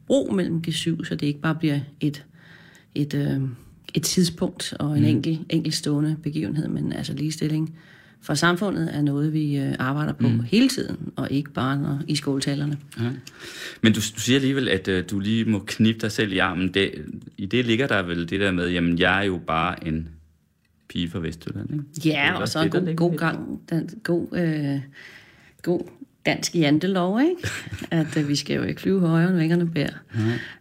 bro 0.08 0.32
mellem 0.32 0.64
G7, 0.68 1.04
så 1.04 1.16
det 1.16 1.24
ikke 1.24 1.42
bare 1.42 1.56
bliver 1.56 1.80
et, 2.00 2.26
et, 2.96 3.14
øh, 3.14 3.42
et 3.94 4.04
tidspunkt 4.04 4.74
og 4.80 4.98
en 4.98 5.04
mm. 5.04 5.10
enkelt, 5.10 5.40
enkeltstående 5.50 6.18
begivenhed, 6.24 6.68
men 6.68 6.94
altså 6.94 7.14
ligestilling 7.14 7.76
for 8.24 8.34
samfundet 8.34 8.96
er 8.96 9.02
noget, 9.02 9.34
vi 9.34 9.58
øh, 9.58 9.76
arbejder 9.80 10.14
på 10.14 10.28
mm. 10.28 10.40
hele 10.40 10.70
tiden, 10.70 10.98
og 11.16 11.32
ikke 11.32 11.52
bare 11.52 11.78
når, 11.78 12.00
i 12.08 12.16
skoletalerne. 12.16 12.78
Ja. 13.00 13.10
Men 13.82 13.94
du, 13.94 14.00
du 14.00 14.20
siger 14.20 14.38
alligevel, 14.38 14.70
at 14.70 14.88
uh, 14.88 15.10
du 15.12 15.20
lige 15.20 15.46
må 15.46 15.64
knippe 15.68 16.02
dig 16.02 16.12
selv 16.12 16.32
i 16.32 16.38
armen. 16.38 16.74
Det, 16.74 16.92
I 17.38 17.46
det 17.46 17.66
ligger 17.66 17.88
der 17.88 18.02
vel 18.02 18.30
det 18.30 18.40
der 18.40 18.52
med, 18.52 18.70
jamen 18.70 19.00
jeg 19.00 19.20
er 19.20 19.24
jo 19.24 19.40
bare 19.48 19.88
en 19.88 20.10
pige 20.90 21.10
fra 21.10 21.20
Vestjylland, 21.20 21.74
ikke? 21.74 22.10
Ja, 22.10 22.40
og 22.42 22.48
så 22.48 22.62
en 22.62 22.70
god, 22.70 22.96
god 22.96 23.18
gang, 23.18 23.62
den, 23.70 23.90
god, 24.04 24.28
øh, 24.38 24.82
god 25.62 25.82
dansk 26.26 26.56
jantelov, 26.56 27.22
ikke? 27.22 27.36
At 27.92 28.18
øh, 28.18 28.28
vi 28.28 28.36
skal 28.36 28.56
jo 28.56 28.64
ikke 28.64 28.82
flyve 28.82 29.00
højere, 29.08 29.30
end 29.30 29.38
væggerne 29.38 29.70
bærer. 29.70 29.94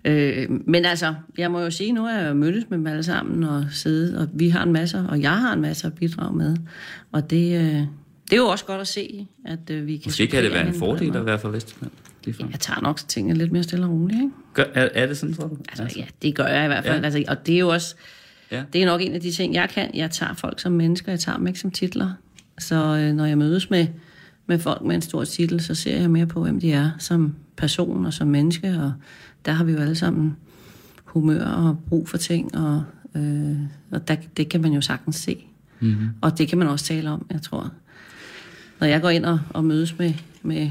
Øh, 0.05 0.47
men 0.67 0.85
altså, 0.85 1.15
jeg 1.39 1.51
må 1.51 1.61
jo 1.61 1.71
sige, 1.71 1.93
nu 1.93 2.07
er 2.07 2.19
jeg 2.19 2.37
mødtes 2.37 2.65
med 2.71 2.79
dem 2.79 2.87
alle 2.87 3.03
sammen 3.03 3.45
og 3.45 3.65
sidde, 3.71 4.19
og 4.19 4.29
vi 4.33 4.49
har 4.49 4.63
en 4.63 4.73
masse, 4.73 4.99
og 4.99 5.23
jeg 5.23 5.37
har 5.39 5.53
en 5.53 5.61
masse 5.61 5.87
at 5.87 5.95
bidrage 5.95 6.37
med. 6.37 6.57
Og 7.13 7.31
det, 7.31 7.59
øh, 7.59 7.75
det 8.31 8.33
er 8.33 8.37
jo 8.37 8.47
også 8.47 8.65
godt 8.65 8.81
at 8.81 8.89
se, 8.89 9.27
at 9.47 9.71
øh, 9.71 9.87
vi 9.87 9.97
kan... 9.97 10.09
Måske 10.09 10.27
kan 10.27 10.45
det 10.45 10.53
være 10.53 10.67
en 10.67 10.75
fordel 10.75 11.17
at 11.17 11.27
være 11.27 11.39
fra 11.39 11.49
Vestjylland. 11.49 11.93
Ja, 12.27 12.33
jeg 12.51 12.61
tager 12.61 12.81
nok 12.81 13.01
tingene 13.09 13.39
lidt 13.39 13.53
mere 13.53 13.63
stille 13.63 13.85
og 13.87 13.93
roligt, 13.93 14.21
ikke? 14.21 14.33
Gør, 14.55 14.65
er, 14.75 14.89
er 14.95 15.07
det 15.07 15.17
sådan, 15.17 15.35
tror 15.35 15.47
du? 15.47 15.57
Altså, 15.69 15.83
altså, 15.83 15.99
ja, 15.99 16.05
det 16.23 16.35
gør 16.35 16.47
jeg 16.47 16.65
i 16.65 16.67
hvert 16.67 16.85
fald. 16.85 16.99
Ja. 16.99 17.05
Altså, 17.05 17.25
og 17.29 17.47
det 17.47 17.55
er 17.55 17.59
jo 17.59 17.69
også... 17.69 17.95
Ja. 18.51 18.63
Det 18.73 18.83
er 18.83 18.87
nok 18.87 19.01
en 19.01 19.15
af 19.15 19.21
de 19.21 19.33
ting, 19.33 19.55
jeg 19.55 19.69
kan. 19.69 19.91
Jeg 19.95 20.11
tager 20.11 20.35
folk 20.35 20.61
som 20.61 20.73
mennesker, 20.73 21.13
jeg 21.13 21.21
tager 21.21 21.39
dem 21.39 21.47
ikke 21.47 21.59
som 21.59 21.71
titler. 21.71 22.11
Så 22.59 22.75
øh, 22.75 23.13
når 23.13 23.25
jeg 23.25 23.39
mødes 23.39 23.71
med 23.71 23.87
med 24.51 24.59
folk 24.59 24.83
med 24.83 24.95
en 24.95 25.03
stor 25.03 25.25
titel, 25.25 25.61
så 25.61 25.75
ser 25.75 26.01
jeg 26.01 26.11
mere 26.11 26.27
på, 26.27 26.43
hvem 26.43 26.61
de 26.61 26.73
er 26.73 26.91
som 26.99 27.35
person 27.57 28.07
og 28.07 28.13
som 28.13 28.29
menneske, 28.29 28.69
og 28.69 28.93
der 29.45 29.53
har 29.53 29.65
vi 29.65 29.73
jo 29.73 29.79
alle 29.79 29.95
sammen 29.95 30.37
humør 31.05 31.45
og 31.45 31.79
brug 31.89 32.09
for 32.09 32.17
ting, 32.17 32.57
og, 32.57 32.85
øh, 33.15 33.57
og 33.91 34.09
der, 34.09 34.17
det 34.37 34.49
kan 34.49 34.61
man 34.61 34.73
jo 34.73 34.81
sagtens 34.81 35.17
se. 35.17 35.45
Mm-hmm. 35.81 36.09
Og 36.21 36.39
det 36.39 36.49
kan 36.49 36.59
man 36.59 36.69
også 36.69 36.85
tale 36.85 37.11
om, 37.11 37.27
jeg 37.31 37.43
tror. 37.43 37.73
Når 38.81 38.87
jeg 38.87 39.01
går 39.01 39.11
ind 39.11 39.25
og, 39.25 39.41
og 39.51 39.65
mødes 39.65 39.99
med, 39.99 40.15
med 40.43 40.71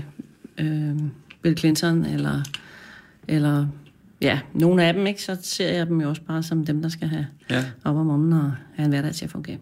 øh, 0.58 0.96
Bill 1.42 1.58
Clinton, 1.58 2.06
eller, 2.06 2.42
eller 3.28 3.68
ja, 4.22 4.40
nogle 4.54 4.84
af 4.84 4.94
dem, 4.94 5.08
ikke, 5.08 5.24
så 5.24 5.38
ser 5.42 5.72
jeg 5.72 5.88
dem 5.88 6.02
jo 6.02 6.10
også 6.10 6.22
bare 6.22 6.44
som 6.44 6.66
dem, 6.66 6.82
der 6.82 6.90
skal 6.90 7.08
have 7.08 7.28
ja. 7.50 7.66
op 7.84 7.96
om 7.96 8.06
morgenen 8.06 8.34
og 8.34 8.52
have 8.76 8.86
en 8.86 8.92
hverdag 8.92 9.14
til 9.14 9.26
at 9.26 9.32
fungere. 9.32 9.58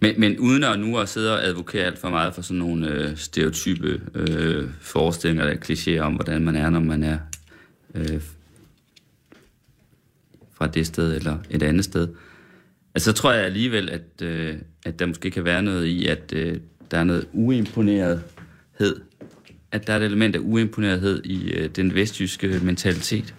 Men, 0.00 0.20
men 0.20 0.38
uden 0.38 0.64
at 0.64 0.80
nu 0.80 0.98
at 0.98 1.08
sidde 1.08 1.32
og 1.32 1.44
advokere 1.44 1.84
alt 1.84 1.98
for 1.98 2.10
meget 2.10 2.34
for 2.34 2.42
sådan 2.42 2.58
nogle 2.58 2.88
øh, 2.88 3.16
stereotype 3.16 4.00
øh, 4.14 4.68
forestillinger 4.80 5.44
eller 5.44 5.64
klichéer 5.64 6.00
om, 6.00 6.14
hvordan 6.14 6.44
man 6.44 6.56
er, 6.56 6.70
når 6.70 6.80
man 6.80 7.02
er 7.02 7.18
øh, 7.94 8.20
fra 10.54 10.66
det 10.66 10.86
sted 10.86 11.16
eller 11.16 11.38
et 11.50 11.62
andet 11.62 11.84
sted. 11.84 12.08
Altså, 12.94 13.10
så 13.10 13.16
tror 13.16 13.32
jeg 13.32 13.44
alligevel, 13.44 13.90
at, 13.90 14.22
øh, 14.22 14.54
at 14.84 14.98
der 14.98 15.06
måske 15.06 15.30
kan 15.30 15.44
være 15.44 15.62
noget 15.62 15.86
i, 15.86 16.06
at 16.06 16.32
øh, 16.36 16.56
der 16.90 16.98
er 16.98 17.04
noget 17.04 17.26
uimponerethed. 17.32 19.00
At 19.72 19.86
der 19.86 19.92
er 19.92 19.96
et 19.96 20.02
element 20.02 20.36
af 20.36 20.40
uimponerethed 20.40 21.24
i 21.24 21.52
øh, 21.52 21.68
den 21.68 21.94
vestjyske 21.94 22.60
mentalitet. 22.62 23.34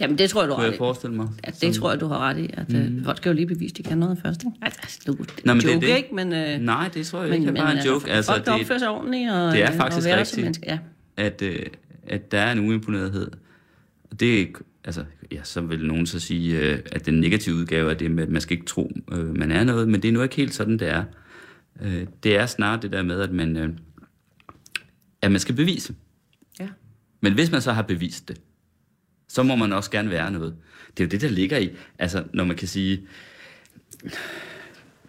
Jamen, 0.00 0.18
det 0.18 0.30
tror 0.30 0.42
jeg, 0.42 0.48
du 0.48 0.54
har 0.54 0.62
ret 0.62 0.68
i. 0.68 0.70
jeg 0.70 0.78
forestille 0.78 1.16
mig. 1.16 1.28
Ja, 1.46 1.50
det 1.60 1.74
tror 1.74 1.90
jeg, 1.90 2.00
du 2.00 2.06
har 2.06 2.18
ret 2.18 2.38
i. 2.38 2.50
At, 2.52 2.74
øh, 2.74 2.90
mm. 2.90 3.04
Folk 3.04 3.16
skal 3.16 3.30
jo 3.30 3.34
lige 3.34 3.46
bevise, 3.46 3.74
de 3.74 3.82
kan 3.82 3.98
noget 3.98 4.18
først. 4.24 4.42
Ikke? 4.42 4.56
Altså, 4.62 5.00
du, 5.06 5.12
det 5.12 5.46
er 5.46 5.52
en 5.52 5.60
joke, 5.60 5.74
det, 5.74 5.82
det. 5.82 5.96
ikke? 5.96 6.14
Men, 6.14 6.26
uh, 6.32 6.64
Nej, 6.64 6.90
det 6.94 7.06
tror 7.06 7.20
jeg 7.20 7.30
men, 7.30 7.40
ikke 7.40 7.50
er 7.50 7.64
bare 7.64 7.78
en 7.78 7.86
joke. 7.86 8.10
Altså, 8.10 8.32
folk, 8.32 8.46
der 8.46 8.52
opfører 8.52 8.78
sig 8.78 8.88
ordentligt 8.88 9.30
og, 9.30 9.52
det 9.52 9.62
er 9.62 9.72
faktisk 9.72 10.08
og 10.08 10.18
rigtigt, 10.18 10.60
ja. 10.66 10.78
at, 11.16 11.42
uh, 11.42 11.48
at 12.06 12.32
der 12.32 12.38
er 12.38 12.52
en 12.52 12.58
uimponerethed. 12.58 13.30
Det 14.20 14.40
er, 14.40 14.46
altså, 14.84 15.04
ja, 15.32 15.40
så 15.42 15.60
vil 15.60 15.86
nogen 15.86 16.06
så 16.06 16.20
sige, 16.20 16.72
uh, 16.72 16.78
at 16.92 17.06
den 17.06 17.20
negative 17.20 17.54
udgave 17.54 17.90
er 17.90 17.94
det 17.94 18.10
med, 18.10 18.22
at 18.22 18.30
man 18.30 18.40
skal 18.40 18.56
ikke 18.56 18.66
tro, 18.66 18.92
uh, 19.12 19.36
man 19.36 19.50
er 19.52 19.64
noget, 19.64 19.88
men 19.88 20.02
det 20.02 20.08
er 20.08 20.12
nu 20.12 20.22
ikke 20.22 20.36
helt 20.36 20.54
sådan, 20.54 20.78
det 20.78 20.88
er. 20.88 21.04
Uh, 21.80 22.02
det 22.22 22.36
er 22.36 22.46
snart 22.46 22.82
det 22.82 22.92
der 22.92 23.02
med, 23.02 23.20
at 23.20 23.32
man, 23.32 23.56
uh, 23.56 23.68
at 25.22 25.30
man 25.30 25.40
skal 25.40 25.54
bevise. 25.54 25.94
Ja. 26.60 26.68
Men 27.20 27.34
hvis 27.34 27.50
man 27.50 27.62
så 27.62 27.72
har 27.72 27.82
bevist 27.82 28.28
det, 28.28 28.40
så 29.28 29.42
må 29.42 29.56
man 29.56 29.72
også 29.72 29.90
gerne 29.90 30.10
være 30.10 30.30
noget. 30.30 30.54
Det 30.96 31.02
er 31.02 31.06
jo 31.06 31.10
det, 31.10 31.20
der 31.20 31.28
ligger 31.28 31.58
i, 31.58 31.70
altså 31.98 32.24
når 32.32 32.44
man 32.44 32.56
kan 32.56 32.68
sige, 32.68 33.00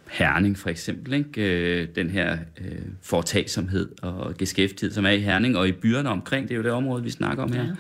Herning 0.09 0.57
for 0.57 0.69
eksempel, 0.69 1.13
ikke? 1.13 1.81
Øh, 1.81 1.88
den 1.95 2.09
her 2.09 2.38
øh, 2.61 2.81
foretagsomhed 3.01 3.89
og 4.01 4.38
geskæftighed, 4.38 4.93
som 4.93 5.05
er 5.05 5.09
i 5.09 5.19
Herning 5.19 5.57
og 5.57 5.67
i 5.67 5.71
byerne 5.71 6.09
omkring, 6.09 6.47
det 6.47 6.53
er 6.53 6.57
jo 6.57 6.63
det 6.63 6.71
område, 6.71 7.03
vi 7.03 7.09
snakker 7.09 7.43
om 7.43 7.51
her. 7.51 7.63
Ja. 7.63 7.71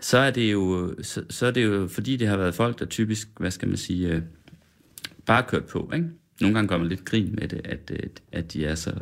Så 0.00 0.18
er 0.18 0.30
det 0.30 0.52
jo, 0.52 0.94
så, 1.02 1.24
så 1.30 1.46
er 1.46 1.50
det 1.50 1.64
jo, 1.64 1.88
fordi 1.88 2.16
det 2.16 2.28
har 2.28 2.36
været 2.36 2.54
folk, 2.54 2.78
der 2.78 2.84
typisk, 2.84 3.28
hvad 3.36 3.50
skal 3.50 3.68
man 3.68 3.76
sige, 3.76 4.08
øh, 4.08 4.22
bare 5.26 5.42
kørt 5.48 5.64
på, 5.64 5.90
ikke? 5.94 6.06
Nogle 6.40 6.54
gange 6.54 6.68
gør 6.68 6.78
man 6.78 6.86
lidt 6.86 7.04
grin 7.04 7.34
med 7.40 7.48
det, 7.48 7.60
at, 7.64 7.90
øh, 7.92 8.10
at 8.32 8.52
de 8.52 8.66
er 8.66 8.74
så 8.74 8.94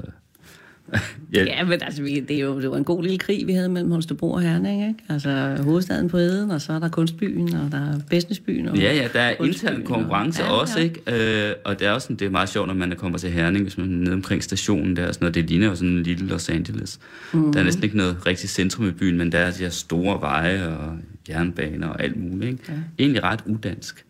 ja. 1.35 1.45
ja, 1.45 1.65
men 1.65 1.83
altså, 1.83 2.03
det, 2.03 2.31
er 2.31 2.41
jo, 2.41 2.61
det 2.61 2.71
var 2.71 2.77
en 2.77 2.85
god 2.85 3.03
lille 3.03 3.19
krig, 3.19 3.47
vi 3.47 3.53
havde 3.53 3.69
mellem 3.69 3.91
Holstebro 3.91 4.31
og 4.33 4.41
Herning, 4.41 4.89
ikke? 4.89 5.01
Altså 5.09 5.57
hovedstaden 5.63 6.09
på 6.09 6.17
Eden, 6.17 6.51
og 6.51 6.61
så 6.61 6.73
er 6.73 6.79
der 6.79 6.89
kunstbyen, 6.89 7.55
og 7.55 7.73
der 7.73 7.79
er 7.79 7.99
businessbyen. 8.11 8.69
Og 8.69 8.77
ja, 8.77 8.95
ja, 8.95 9.09
der 9.13 9.21
er 9.21 9.45
intern 9.45 9.83
konkurrence 9.83 10.45
og, 10.45 10.49
ja, 10.49 10.55
også, 10.55 10.79
ja. 10.79 10.85
ikke? 10.85 11.49
Øh, 11.49 11.55
og 11.65 11.79
det 11.79 11.87
er 11.87 11.93
også 11.93 12.05
sådan, 12.05 12.17
det 12.17 12.27
er 12.27 12.31
meget 12.31 12.49
sjovt, 12.49 12.69
når 12.69 12.75
man 12.75 12.97
kommer 12.97 13.19
til 13.19 13.31
Herning, 13.31 13.63
hvis 13.63 13.79
man 13.79 13.93
er 13.93 13.97
nede 13.97 14.13
omkring 14.13 14.45
stationen 14.45 14.97
der, 14.97 15.13
sådan 15.13 15.25
noget, 15.25 15.35
det 15.35 15.45
ligner 15.45 15.67
jo 15.67 15.75
sådan 15.75 15.91
en 15.91 16.03
lille 16.03 16.27
Los 16.27 16.49
Angeles. 16.49 16.99
Mm-hmm. 17.33 17.53
Der 17.53 17.61
er 17.61 17.65
næsten 17.65 17.85
ikke 17.85 17.97
noget 17.97 18.27
rigtig 18.27 18.49
centrum 18.49 18.89
i 18.89 18.93
byen, 18.93 19.19
men 19.19 19.33
der 19.33 19.39
er 19.39 19.51
de 19.51 19.59
her 19.59 19.71
store 19.71 20.21
veje 20.21 20.77
og 20.77 20.97
jernbaner 21.29 21.89
og 21.89 22.03
alt 22.03 22.17
muligt, 22.17 22.51
ikke? 22.51 22.63
Ja. 22.69 22.75
Egentlig 22.99 23.23
ret 23.23 23.41
udansk. 23.47 24.05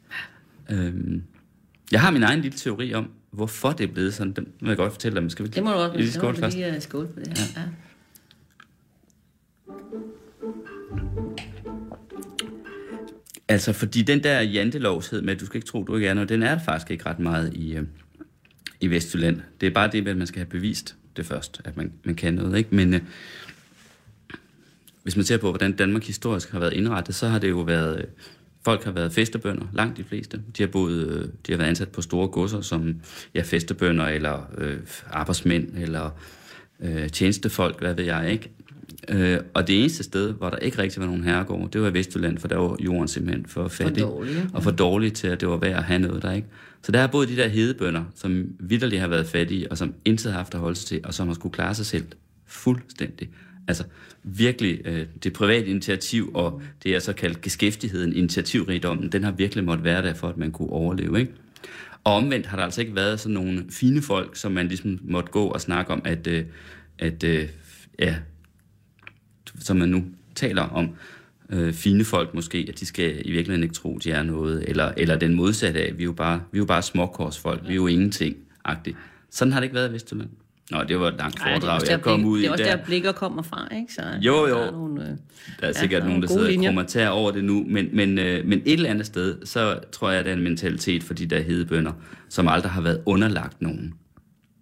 Øhm, 0.70 1.22
jeg 1.92 2.00
har 2.00 2.10
min 2.10 2.22
egen 2.22 2.40
lille 2.40 2.58
teori 2.58 2.94
om, 2.94 3.10
hvorfor 3.30 3.72
det 3.72 3.88
er 3.88 3.92
blevet 3.92 4.14
sådan. 4.14 4.32
Det 4.32 4.46
må 4.60 4.68
jeg 4.68 4.76
godt 4.76 4.92
fortælle 4.92 5.20
dig. 5.20 5.30
Skal 5.30 5.44
vi 5.44 5.50
det 5.50 5.64
må 5.64 5.70
du 5.70 5.76
godt. 5.76 5.96
Lige 5.96 6.12
skål 6.12 6.36
først. 6.36 6.56
Lige 6.56 6.80
skål 6.80 7.06
på 7.06 7.20
det 7.20 7.38
her. 7.38 7.44
Ja. 7.56 7.60
ja. 7.60 7.68
Altså, 13.48 13.72
fordi 13.72 14.02
den 14.02 14.22
der 14.22 14.40
jantelovshed 14.40 15.22
med, 15.22 15.34
at 15.34 15.40
du 15.40 15.46
skal 15.46 15.56
ikke 15.56 15.66
tro, 15.66 15.84
du 15.84 15.94
ikke 15.94 16.08
er 16.08 16.14
noget, 16.14 16.28
den 16.28 16.42
er 16.42 16.54
der 16.54 16.64
faktisk 16.64 16.90
ikke 16.90 17.06
ret 17.06 17.18
meget 17.18 17.54
i, 17.54 17.76
øh, 17.76 17.82
i 18.80 18.86
Vestjylland. 18.86 19.40
Det 19.60 19.66
er 19.66 19.70
bare 19.70 19.90
det, 19.92 20.08
at 20.08 20.16
man 20.16 20.26
skal 20.26 20.38
have 20.38 20.50
bevist 20.50 20.96
det 21.16 21.26
først, 21.26 21.60
at 21.64 21.76
man, 21.76 21.92
man 22.04 22.14
kan 22.14 22.34
noget. 22.34 22.58
Ikke? 22.58 22.74
Men 22.74 22.94
øh, 22.94 23.00
hvis 25.02 25.16
man 25.16 25.24
ser 25.24 25.36
på, 25.36 25.48
hvordan 25.48 25.72
Danmark 25.72 26.04
historisk 26.04 26.50
har 26.50 26.58
været 26.58 26.72
indrettet, 26.72 27.14
så 27.14 27.28
har 27.28 27.38
det 27.38 27.50
jo 27.50 27.60
været... 27.60 27.98
Øh, 27.98 28.04
Folk 28.68 28.84
har 28.84 28.92
været 28.92 29.12
festebønder, 29.12 29.66
langt 29.74 29.96
de 29.96 30.04
fleste. 30.04 30.40
De 30.56 30.62
har, 30.62 30.68
boet, 30.68 31.08
øh, 31.08 31.24
de 31.46 31.52
har 31.52 31.56
været 31.56 31.68
ansat 31.68 31.88
på 31.88 32.02
store 32.02 32.28
godser 32.28 32.60
som 32.60 32.94
ja, 33.34 33.42
festebønder, 33.42 34.06
eller 34.06 34.50
øh, 34.58 34.76
arbejdsmænd, 35.10 35.68
eller 35.76 36.10
øh, 36.80 37.08
tjenestefolk, 37.08 37.80
hvad 37.80 37.94
ved 37.94 38.04
jeg 38.04 38.32
ikke. 38.32 38.50
Øh, 39.08 39.38
og 39.54 39.68
det 39.68 39.80
eneste 39.80 40.04
sted, 40.04 40.32
hvor 40.32 40.50
der 40.50 40.56
ikke 40.56 40.78
rigtig 40.78 41.00
var 41.00 41.06
nogen 41.06 41.24
herregård, 41.24 41.70
det 41.70 41.82
var 41.82 41.90
Vestjylland, 41.90 42.38
for 42.38 42.48
der 42.48 42.56
var 42.56 42.76
jorden 42.80 43.08
simpelthen 43.08 43.46
for 43.46 43.68
fattig. 43.68 44.02
For 44.02 44.10
dårlig, 44.10 44.34
ja. 44.34 44.42
Og 44.52 44.62
for 44.62 44.70
dårlig 44.70 45.12
til, 45.12 45.28
at 45.28 45.40
det 45.40 45.48
var 45.48 45.56
værd 45.56 45.76
at 45.76 45.84
have 45.84 45.98
noget 45.98 46.22
der, 46.22 46.32
ikke? 46.32 46.48
Så 46.82 46.92
der 46.92 47.00
er 47.00 47.06
både 47.06 47.26
de 47.26 47.36
der 47.36 47.48
hedebønder, 47.48 48.04
som 48.14 48.44
vidderligt 48.60 49.00
har 49.00 49.08
været 49.08 49.26
fattige, 49.26 49.70
og 49.70 49.78
som 49.78 49.94
intet 50.04 50.32
har 50.32 50.38
haft 50.38 50.54
at 50.54 50.60
holde 50.60 50.76
sig 50.76 50.86
til, 50.86 51.00
og 51.04 51.14
som 51.14 51.26
har 51.26 51.34
skulle 51.34 51.52
klare 51.52 51.74
sig 51.74 51.86
selv 51.86 52.04
fuldstændig. 52.46 53.28
Altså 53.68 53.84
virkelig 54.22 54.80
øh, 54.84 55.06
det 55.22 55.32
private 55.32 55.66
initiativ 55.66 56.30
og 56.34 56.62
det 56.82 56.94
er 56.94 56.98
så 56.98 57.12
kaldt 57.12 57.40
geskæftigheden, 57.40 58.12
initiativrigdommen, 58.12 59.12
den 59.12 59.24
har 59.24 59.30
virkelig 59.30 59.64
måttet 59.64 59.84
være 59.84 60.02
der 60.02 60.14
for, 60.14 60.28
at 60.28 60.36
man 60.36 60.50
kunne 60.50 60.70
overleve. 60.70 61.20
Ikke? 61.20 61.32
Og 62.04 62.14
omvendt 62.14 62.46
har 62.46 62.56
der 62.56 62.64
altså 62.64 62.80
ikke 62.80 62.94
været 62.94 63.20
sådan 63.20 63.34
nogle 63.34 63.64
fine 63.70 64.02
folk, 64.02 64.36
som 64.36 64.52
man 64.52 64.68
ligesom 64.68 64.98
måtte 65.02 65.30
gå 65.30 65.46
og 65.46 65.60
snakke 65.60 65.92
om, 65.92 66.02
at, 66.04 66.26
øh, 66.26 66.44
at 66.98 67.24
øh, 67.24 67.48
ja, 67.98 68.16
som 69.60 69.76
man 69.76 69.88
nu 69.88 70.04
taler 70.34 70.62
om, 70.62 70.90
øh, 71.50 71.72
fine 71.72 72.04
folk 72.04 72.34
måske, 72.34 72.66
at 72.68 72.80
de 72.80 72.86
skal 72.86 73.10
i 73.24 73.30
virkeligheden 73.30 73.62
ikke 73.62 73.74
tro, 73.74 73.98
de 74.04 74.10
er 74.10 74.22
noget, 74.22 74.64
eller, 74.68 74.92
eller 74.96 75.16
den 75.16 75.34
modsatte 75.34 75.80
af, 75.80 75.98
vi 75.98 76.02
er 76.02 76.04
jo 76.04 76.12
bare, 76.12 76.42
vi 76.52 76.58
er 76.58 76.60
jo 76.60 76.66
bare 76.66 76.82
småkorsfolk, 76.82 77.62
vi 77.62 77.72
er 77.72 77.76
jo 77.76 77.86
ingenting-agtigt. 77.86 78.96
Sådan 79.30 79.52
har 79.52 79.60
det 79.60 79.64
ikke 79.64 79.74
været 79.74 79.90
i 79.90 79.92
Vestjylland. 79.92 80.30
Nå, 80.70 80.84
det 80.84 81.00
var 81.00 81.08
et 81.08 81.14
langt 81.18 81.38
Ej, 81.40 81.44
det 81.48 81.56
er 81.56 81.60
foredrag, 81.60 81.74
også 81.74 81.86
der, 81.86 81.92
jeg 81.92 82.00
kom 82.02 82.20
blik- 82.20 82.26
ud 82.26 82.38
det 82.38 82.46
er 82.46 82.50
også 82.50 82.64
der. 82.64 82.76
der, 82.76 82.84
blikker 82.84 83.12
kommer 83.12 83.42
fra, 83.42 83.68
ikke? 83.76 83.92
Så, 83.94 84.02
Jo, 84.20 84.46
jo. 84.46 84.54
Der 84.54 84.66
er, 84.66 84.70
nogle, 84.70 85.02
øh, 85.02 85.08
Der 85.60 85.66
er 85.66 85.72
sikkert 85.72 86.02
er 86.02 86.06
nogen, 86.06 86.22
der 86.22 86.28
sidder 86.28 86.42
og 86.44 86.50
linjer. 86.50 86.68
kommenterer 86.70 87.08
over 87.08 87.30
det 87.30 87.44
nu, 87.44 87.64
men, 87.68 87.88
men, 87.92 88.18
øh, 88.18 88.46
men 88.46 88.58
et 88.64 88.72
eller 88.72 88.90
andet 88.90 89.06
sted, 89.06 89.46
så 89.46 89.78
tror 89.92 90.10
jeg, 90.10 90.18
at 90.18 90.24
der 90.24 90.30
er 90.32 90.36
en 90.36 90.42
mentalitet 90.42 91.02
for 91.02 91.14
de 91.14 91.26
der 91.26 91.40
hedebønder, 91.40 91.92
som 92.28 92.48
aldrig 92.48 92.72
har 92.72 92.80
været 92.80 93.00
underlagt 93.06 93.62
nogen. 93.62 93.94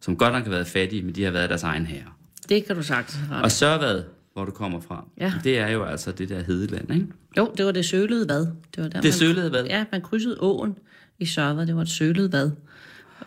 Som 0.03 0.17
godt 0.17 0.33
nok 0.33 0.43
har 0.45 0.51
været 0.51 0.67
fattige, 0.67 1.03
men 1.03 1.15
de 1.15 1.25
har 1.25 1.31
været 1.31 1.49
deres 1.51 1.63
egen 1.63 1.87
herre. 1.87 2.11
det 2.49 2.65
kan 2.67 2.77
du 2.77 2.83
sagtens 2.83 3.19
have 3.29 3.43
Og. 3.43 3.51
Sørvad, 3.53 4.03
hvor 4.33 4.45
du 4.45 4.51
kommer 4.51 4.81
fra, 4.81 5.05
Ja. 5.21 5.33
det 5.45 5.59
er 5.59 5.69
jo 5.69 5.85
altså 5.85 6.13
det 6.13 6.29
der 6.29 6.43
hedeland, 6.43 6.91
ikke? 6.95 7.07
Jo, 7.39 7.53
det 7.57 7.67
var 7.67 7.73
det 7.73 7.85
sølede 7.85 8.29
vad. 8.29 8.41
Det, 8.41 8.83
var 8.83 8.89
der, 8.89 9.01
Det 9.01 9.15
sølede 9.15 9.53
vad? 9.53 9.65
Ja, 9.65 9.85
man 9.93 10.01
krydsede 10.01 10.37
åen 10.41 10.77
i 11.19 11.27
Sørvad. 11.27 11.67
Det 11.67 11.77
var 11.77 11.83
et 11.83 11.89
sølet 11.89 12.33
vad 12.33 12.51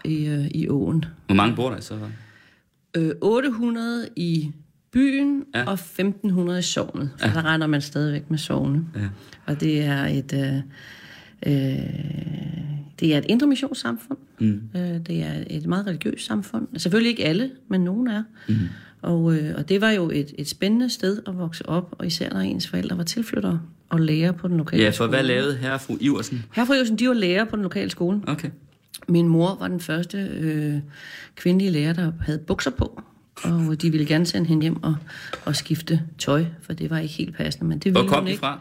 i, 0.05 0.25
øh, 0.27 0.45
i 0.45 0.69
åen. 0.69 1.05
Hvor 1.25 1.36
mange 1.36 1.55
bor 1.55 1.69
der 1.69 1.77
i 1.77 1.81
Sørvad? 1.81 2.07
Øh, 2.98 3.12
800 3.22 4.08
i 4.15 4.51
byen 4.91 5.43
Ja. 5.55 5.63
og 5.65 5.74
1500 5.74 6.60
i 6.60 6.62
sovnet. 6.62 7.10
For 7.17 7.27
ja. 7.27 7.34
der 7.34 7.41
regner 7.46 7.67
man 7.67 7.81
stadigvæk 7.81 8.29
med 8.29 8.38
sovne. 8.38 8.86
Ja. 8.96 9.01
Og 9.46 9.62
det 9.62 9.81
er 9.81 10.05
et... 10.05 10.34
Øh, 10.34 10.55
øh, 11.53 11.79
det 13.00 13.13
er 13.13 13.17
et 13.17 13.25
indremissionssamfund. 13.29 14.17
Mm. 14.39 14.62
Øh, 14.75 14.81
det 14.81 15.10
er 15.24 15.43
et 15.50 15.65
meget 15.65 15.88
religiøst 15.88 16.25
samfund. 16.25 16.67
Selvfølgelig 16.77 17.10
ikke 17.10 17.25
alle, 17.25 17.51
men 17.69 17.81
nogen 17.81 18.08
er. 18.08 18.24
Mm. 18.50 18.55
Og, 19.01 19.36
øh, 19.36 19.53
og 19.58 19.69
det 19.69 19.81
var 19.81 19.89
jo 19.91 20.10
et, 20.10 20.34
et 20.38 20.48
spændende 20.48 20.89
sted 20.89 21.22
at 21.27 21.38
vokse 21.38 21.69
op, 21.69 21.96
og 21.98 22.08
især 22.08 22.29
når 22.34 22.39
ens 22.39 22.67
forældre 22.67 22.98
var 22.98 23.03
tilflyttere 23.03 23.62
og 23.89 24.00
lærer 24.00 24.31
på 24.31 24.48
den 24.48 24.58
lokale 24.58 24.84
Ja, 24.84 24.89
for 24.89 24.93
skole. 24.93 25.10
hvad 25.10 25.24
lavede 25.24 25.55
herre 25.58 25.74
og 25.74 25.81
fru 25.81 25.98
Iversen? 26.00 26.46
Herfra 26.53 26.74
Jørgensen, 26.74 26.96
de 27.00 27.08
var 27.08 27.13
lærer 27.13 27.46
på 27.46 27.55
den 27.55 27.63
lokale 27.63 27.89
skole. 27.89 28.22
Okay. 28.27 28.50
Min 29.08 29.27
mor 29.27 29.58
var 29.60 29.68
den 29.68 29.79
første 29.79 30.18
øh, 30.18 30.79
kvindelige 31.36 31.72
lærer, 31.72 31.94
der 31.94 32.12
havde 32.22 32.39
bukser 32.39 32.72
på. 32.72 33.01
Og 33.44 33.82
de 33.82 33.91
ville 33.91 34.06
gerne 34.06 34.25
sende 34.25 34.48
hende 34.48 34.62
hjem 34.62 34.84
og, 34.84 34.96
og 35.46 35.56
skifte 35.56 36.01
tøj, 36.18 36.46
for 36.62 36.74
det 36.74 36.89
var 36.89 36.98
ikke 36.98 37.13
helt 37.13 37.36
passende. 37.36 37.65
Men 37.65 37.79
det 37.79 37.91
Hvor 37.91 38.01
ville 38.01 38.10
kom 38.10 38.20
hun 38.20 38.25
de 38.25 38.32
ikke. 38.32 38.39
fra? 38.39 38.60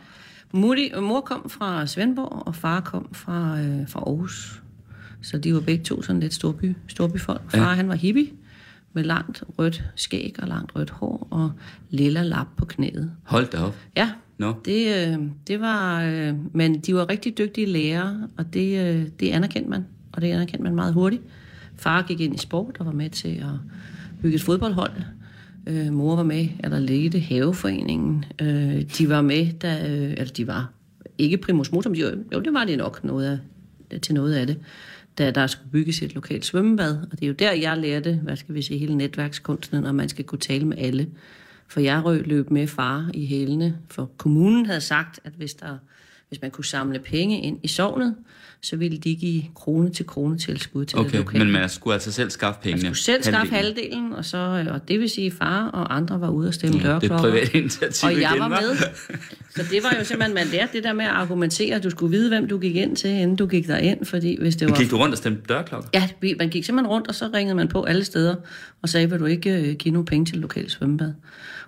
Mutti, 0.52 0.90
mor 1.00 1.20
kom 1.20 1.50
fra 1.50 1.86
Svendborg, 1.86 2.46
og 2.46 2.54
far 2.54 2.80
kom 2.80 3.08
fra, 3.12 3.60
øh, 3.60 3.88
fra 3.88 4.00
Aarhus. 4.00 4.62
Så 5.22 5.38
de 5.38 5.54
var 5.54 5.60
begge 5.60 5.84
to 5.84 6.02
sådan 6.02 6.20
lidt 6.20 6.34
storby, 6.34 6.76
storbyfolk. 6.88 7.50
Far, 7.50 7.68
ja. 7.68 7.74
han 7.74 7.88
var 7.88 7.94
hippie, 7.94 8.30
med 8.92 9.04
langt 9.04 9.44
rødt 9.58 9.84
skæg 9.94 10.34
og 10.42 10.48
langt 10.48 10.76
rødt 10.76 10.90
hår, 10.90 11.28
og 11.30 11.52
lilla 11.90 12.22
lap 12.22 12.46
på 12.56 12.64
knæet. 12.64 13.10
Hold 13.22 13.46
da 13.50 13.58
op. 13.58 13.76
Ja, 13.96 14.10
Nå. 14.38 14.54
det, 14.64 15.08
øh, 15.08 15.18
det 15.46 15.60
var... 15.60 16.02
Øh, 16.02 16.34
men 16.52 16.80
de 16.80 16.94
var 16.94 17.08
rigtig 17.08 17.38
dygtige 17.38 17.66
lærere, 17.66 18.28
og 18.38 18.54
det, 18.54 18.96
øh, 18.96 19.06
det 19.20 19.30
anerkendte 19.30 19.70
man. 19.70 19.86
Og 20.12 20.22
det 20.22 20.28
anerkendte 20.32 20.62
man 20.64 20.74
meget 20.74 20.94
hurtigt. 20.94 21.22
Far 21.76 22.02
gik 22.02 22.20
ind 22.20 22.34
i 22.34 22.38
sport 22.38 22.76
og 22.80 22.86
var 22.86 22.92
med 22.92 23.10
til 23.10 23.28
at 23.28 23.54
bygge 24.22 24.34
et 24.34 24.42
fodboldhold. 24.42 24.92
Øh, 25.66 25.92
mor 25.92 26.16
var 26.16 26.22
med, 26.22 26.48
eller 26.64 26.78
ledte 26.78 27.18
haveforeningen. 27.20 28.24
Øh, 28.42 28.82
de 28.98 29.08
var 29.08 29.22
med, 29.22 29.52
da, 29.52 29.90
øh, 29.90 30.10
eller 30.10 30.32
de 30.32 30.46
var 30.46 30.70
ikke 31.18 31.36
primus 31.36 31.72
motor, 31.72 31.90
men 31.90 31.98
de, 32.00 32.04
var- 32.04 32.18
jo, 32.34 32.40
det 32.40 32.52
var 32.54 32.64
det 32.64 32.78
nok 32.78 33.04
noget 33.04 33.40
af, 33.90 34.00
til 34.00 34.14
noget 34.14 34.34
af 34.34 34.46
det, 34.46 34.58
da 35.18 35.30
der 35.30 35.46
skulle 35.46 35.70
bygges 35.70 36.02
et 36.02 36.14
lokalt 36.14 36.44
svømmebad. 36.44 36.98
Og 37.02 37.10
det 37.12 37.22
er 37.22 37.26
jo 37.26 37.32
der, 37.38 37.52
jeg 37.52 37.78
lærte, 37.78 38.20
hvad 38.22 38.36
skal 38.36 38.54
vi 38.54 38.62
sige, 38.62 38.78
hele 38.78 38.94
netværkskunsten, 38.96 39.84
og 39.84 39.94
man 39.94 40.08
skal 40.08 40.24
kunne 40.24 40.38
tale 40.38 40.64
med 40.64 40.78
alle. 40.78 41.06
For 41.68 41.80
jeg 41.80 42.02
løb 42.26 42.50
med 42.50 42.66
far 42.66 43.10
i 43.14 43.26
hælene, 43.26 43.76
for 43.90 44.10
kommunen 44.16 44.66
havde 44.66 44.80
sagt, 44.80 45.20
at 45.24 45.32
hvis, 45.36 45.54
der, 45.54 45.76
hvis 46.28 46.42
man 46.42 46.50
kunne 46.50 46.64
samle 46.64 46.98
penge 46.98 47.40
ind 47.40 47.58
i 47.62 47.68
sovnet, 47.68 48.14
så 48.62 48.76
ville 48.76 48.98
de 48.98 49.16
give 49.16 49.42
krone 49.54 49.90
til 49.90 50.06
krone 50.06 50.38
tilskud 50.38 50.84
til 50.84 50.98
det 50.98 51.06
Okay, 51.06 51.18
lokale. 51.18 51.44
men 51.44 51.52
man 51.52 51.68
skulle 51.68 51.94
altså 51.94 52.12
selv 52.12 52.30
skaffe 52.30 52.60
pengene. 52.62 52.82
Man 52.82 52.94
skulle 52.94 53.04
selv 53.04 53.22
skaffe 53.22 53.54
Halvdelen. 53.54 53.92
halvdelen, 53.92 54.12
og, 54.12 54.24
så, 54.24 54.38
øh, 54.38 54.74
og 54.74 54.88
det 54.88 55.00
vil 55.00 55.08
sige, 55.10 55.30
far 55.30 55.66
og 55.68 55.96
andre 55.96 56.20
var 56.20 56.28
ude 56.30 56.48
og 56.48 56.54
stemme 56.54 56.74
Mm, 56.76 56.80
det 56.82 56.88
er 56.88 56.98
dørklokker. 56.98 57.30
privat 57.30 57.54
initiativ 57.54 58.06
Og 58.06 58.12
jeg 58.20 58.30
igen, 58.30 58.40
var 58.40 58.48
med. 58.48 58.76
Så 59.56 59.62
det 59.70 59.82
var 59.82 59.94
jo 59.98 60.04
simpelthen, 60.04 60.34
man 60.34 60.46
lærte 60.52 60.72
det 60.72 60.84
der 60.84 60.92
med 60.92 61.04
at 61.04 61.10
argumentere. 61.10 61.78
Du 61.78 61.90
skulle 61.90 62.16
vide, 62.16 62.28
hvem 62.28 62.48
du 62.48 62.58
gik 62.58 62.76
ind 62.76 62.96
til, 62.96 63.10
inden 63.10 63.36
du 63.36 63.46
gik 63.46 63.66
derind, 63.66 64.04
fordi 64.04 64.36
hvis 64.40 64.56
det 64.56 64.70
var... 64.70 64.76
Gik 64.76 64.90
du 64.90 64.96
rundt 64.98 65.12
og 65.14 65.18
stemte 65.18 65.42
dørklokker? 65.48 65.88
Ja, 65.94 66.08
man 66.38 66.48
gik 66.48 66.64
simpelthen 66.64 66.86
rundt, 66.90 67.08
og 67.08 67.14
så 67.14 67.30
ringede 67.34 67.54
man 67.54 67.68
på 67.68 67.82
alle 67.84 68.04
steder, 68.04 68.34
og 68.82 68.88
sagde, 68.88 69.10
vil 69.10 69.18
du 69.20 69.24
ikke 69.24 69.50
øh, 69.70 69.74
give 69.76 69.92
nogle 69.92 70.06
penge 70.06 70.24
til 70.26 70.38
lokale 70.38 70.70
svømmebad? 70.70 71.12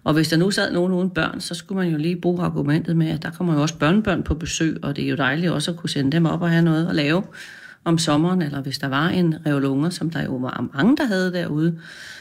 Og 0.05 0.15
hvis 0.15 0.29
der 0.29 0.37
nu 0.37 0.51
sad 0.51 0.73
nogen 0.73 0.93
uden 0.93 1.11
børn, 1.11 1.41
så 1.41 1.55
skulle 1.55 1.85
man 1.85 1.93
jo 1.93 1.99
lige 1.99 2.17
bruge 2.17 2.43
argumentet 2.43 2.97
med, 2.97 3.09
at 3.09 3.23
der 3.23 3.31
kommer 3.31 3.55
jo 3.55 3.63
også 3.63 3.75
børnebørn 3.79 4.23
på 4.23 4.35
besøg, 4.35 4.79
og 4.83 4.97
det 4.97 5.05
er 5.05 5.09
jo 5.09 5.17
dejligt 5.17 5.53
også 5.53 5.71
at 5.71 5.77
kunne 5.77 5.91
sende 5.91 6.13
dem 6.13 6.27
op 6.27 6.43
og 6.43 6.51
have 6.51 6.63
noget 6.63 6.89
at 6.89 6.95
lave 6.95 7.23
om 7.85 7.99
sommeren, 7.99 8.43
eller 8.43 8.61
hvis 8.63 8.79
der 8.79 8.89
var 8.89 9.09
en 9.09 9.35
revolunger, 9.47 9.91
som 9.91 10.11
der 10.11 10.25
jo 10.25 10.37
var 10.37 10.65
mange, 10.75 10.97
der 10.97 11.05
havde 11.05 11.33
derude, 11.33 11.79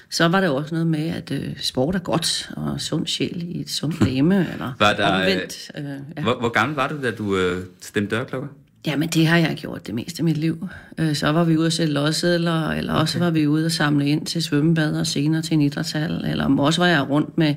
så 0.10 0.28
var 0.28 0.40
der 0.40 0.48
jo 0.48 0.56
også 0.56 0.76
noget 0.76 0.88
med, 0.88 1.08
at 1.10 1.32
øh, 1.32 1.60
sport 1.60 1.96
er 1.96 2.00
godt, 2.00 2.52
og 2.58 2.82
sund 2.82 3.08
sjæl 3.08 3.44
i 3.56 3.62
et 3.62 3.70
sundt 3.70 4.02
læme, 4.06 4.48
eller 4.54 4.74
Var 4.80 4.94
der, 4.94 5.14
øh, 5.14 5.16
omvendt. 5.16 5.72
Øh, 5.78 5.84
ja. 6.18 6.22
Hvor, 6.22 6.40
hvor 6.40 6.50
gammel 6.50 6.76
var 6.76 6.88
du, 6.88 7.02
da 7.04 7.12
du 7.12 7.38
øh, 7.38 7.66
stemte 7.82 8.16
dørklokker? 8.16 8.48
Jamen, 8.88 9.10
det 9.10 9.28
har 9.28 9.38
jeg 9.38 9.56
gjort 9.56 9.88
det 9.88 9.96
meste 9.96 10.20
af 10.20 10.24
mit 10.24 10.38
liv. 10.38 10.68
Øh, 10.98 11.16
Så 11.16 11.32
var 11.32 11.44
vi 11.44 11.58
ude 11.58 11.66
at 11.68 11.74
sælge 11.74 11.94
lodsedler, 11.94 12.70
eller 12.70 12.94
også 12.94 13.20
var 13.20 13.30
vi 13.30 13.48
ude 13.48 13.66
at 13.66 13.72
samle 13.72 14.08
ind 14.08 14.26
til 14.26 14.44
svømmebad 14.44 15.00
og 15.00 15.08
senere 15.08 15.42
til 15.42 15.54
en 15.54 15.62
idrætshal. 15.62 16.26
Eller 16.26 16.60
også 16.60 16.82
var 16.82 16.88
jeg 16.88 17.10
rundt 17.10 17.38
med 17.38 17.56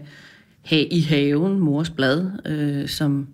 ha- 0.63 0.85
i 0.91 1.01
haven, 1.01 1.59
mors 1.59 1.91
blad, 1.91 2.31
øh, 2.47 2.89
som, 2.89 3.29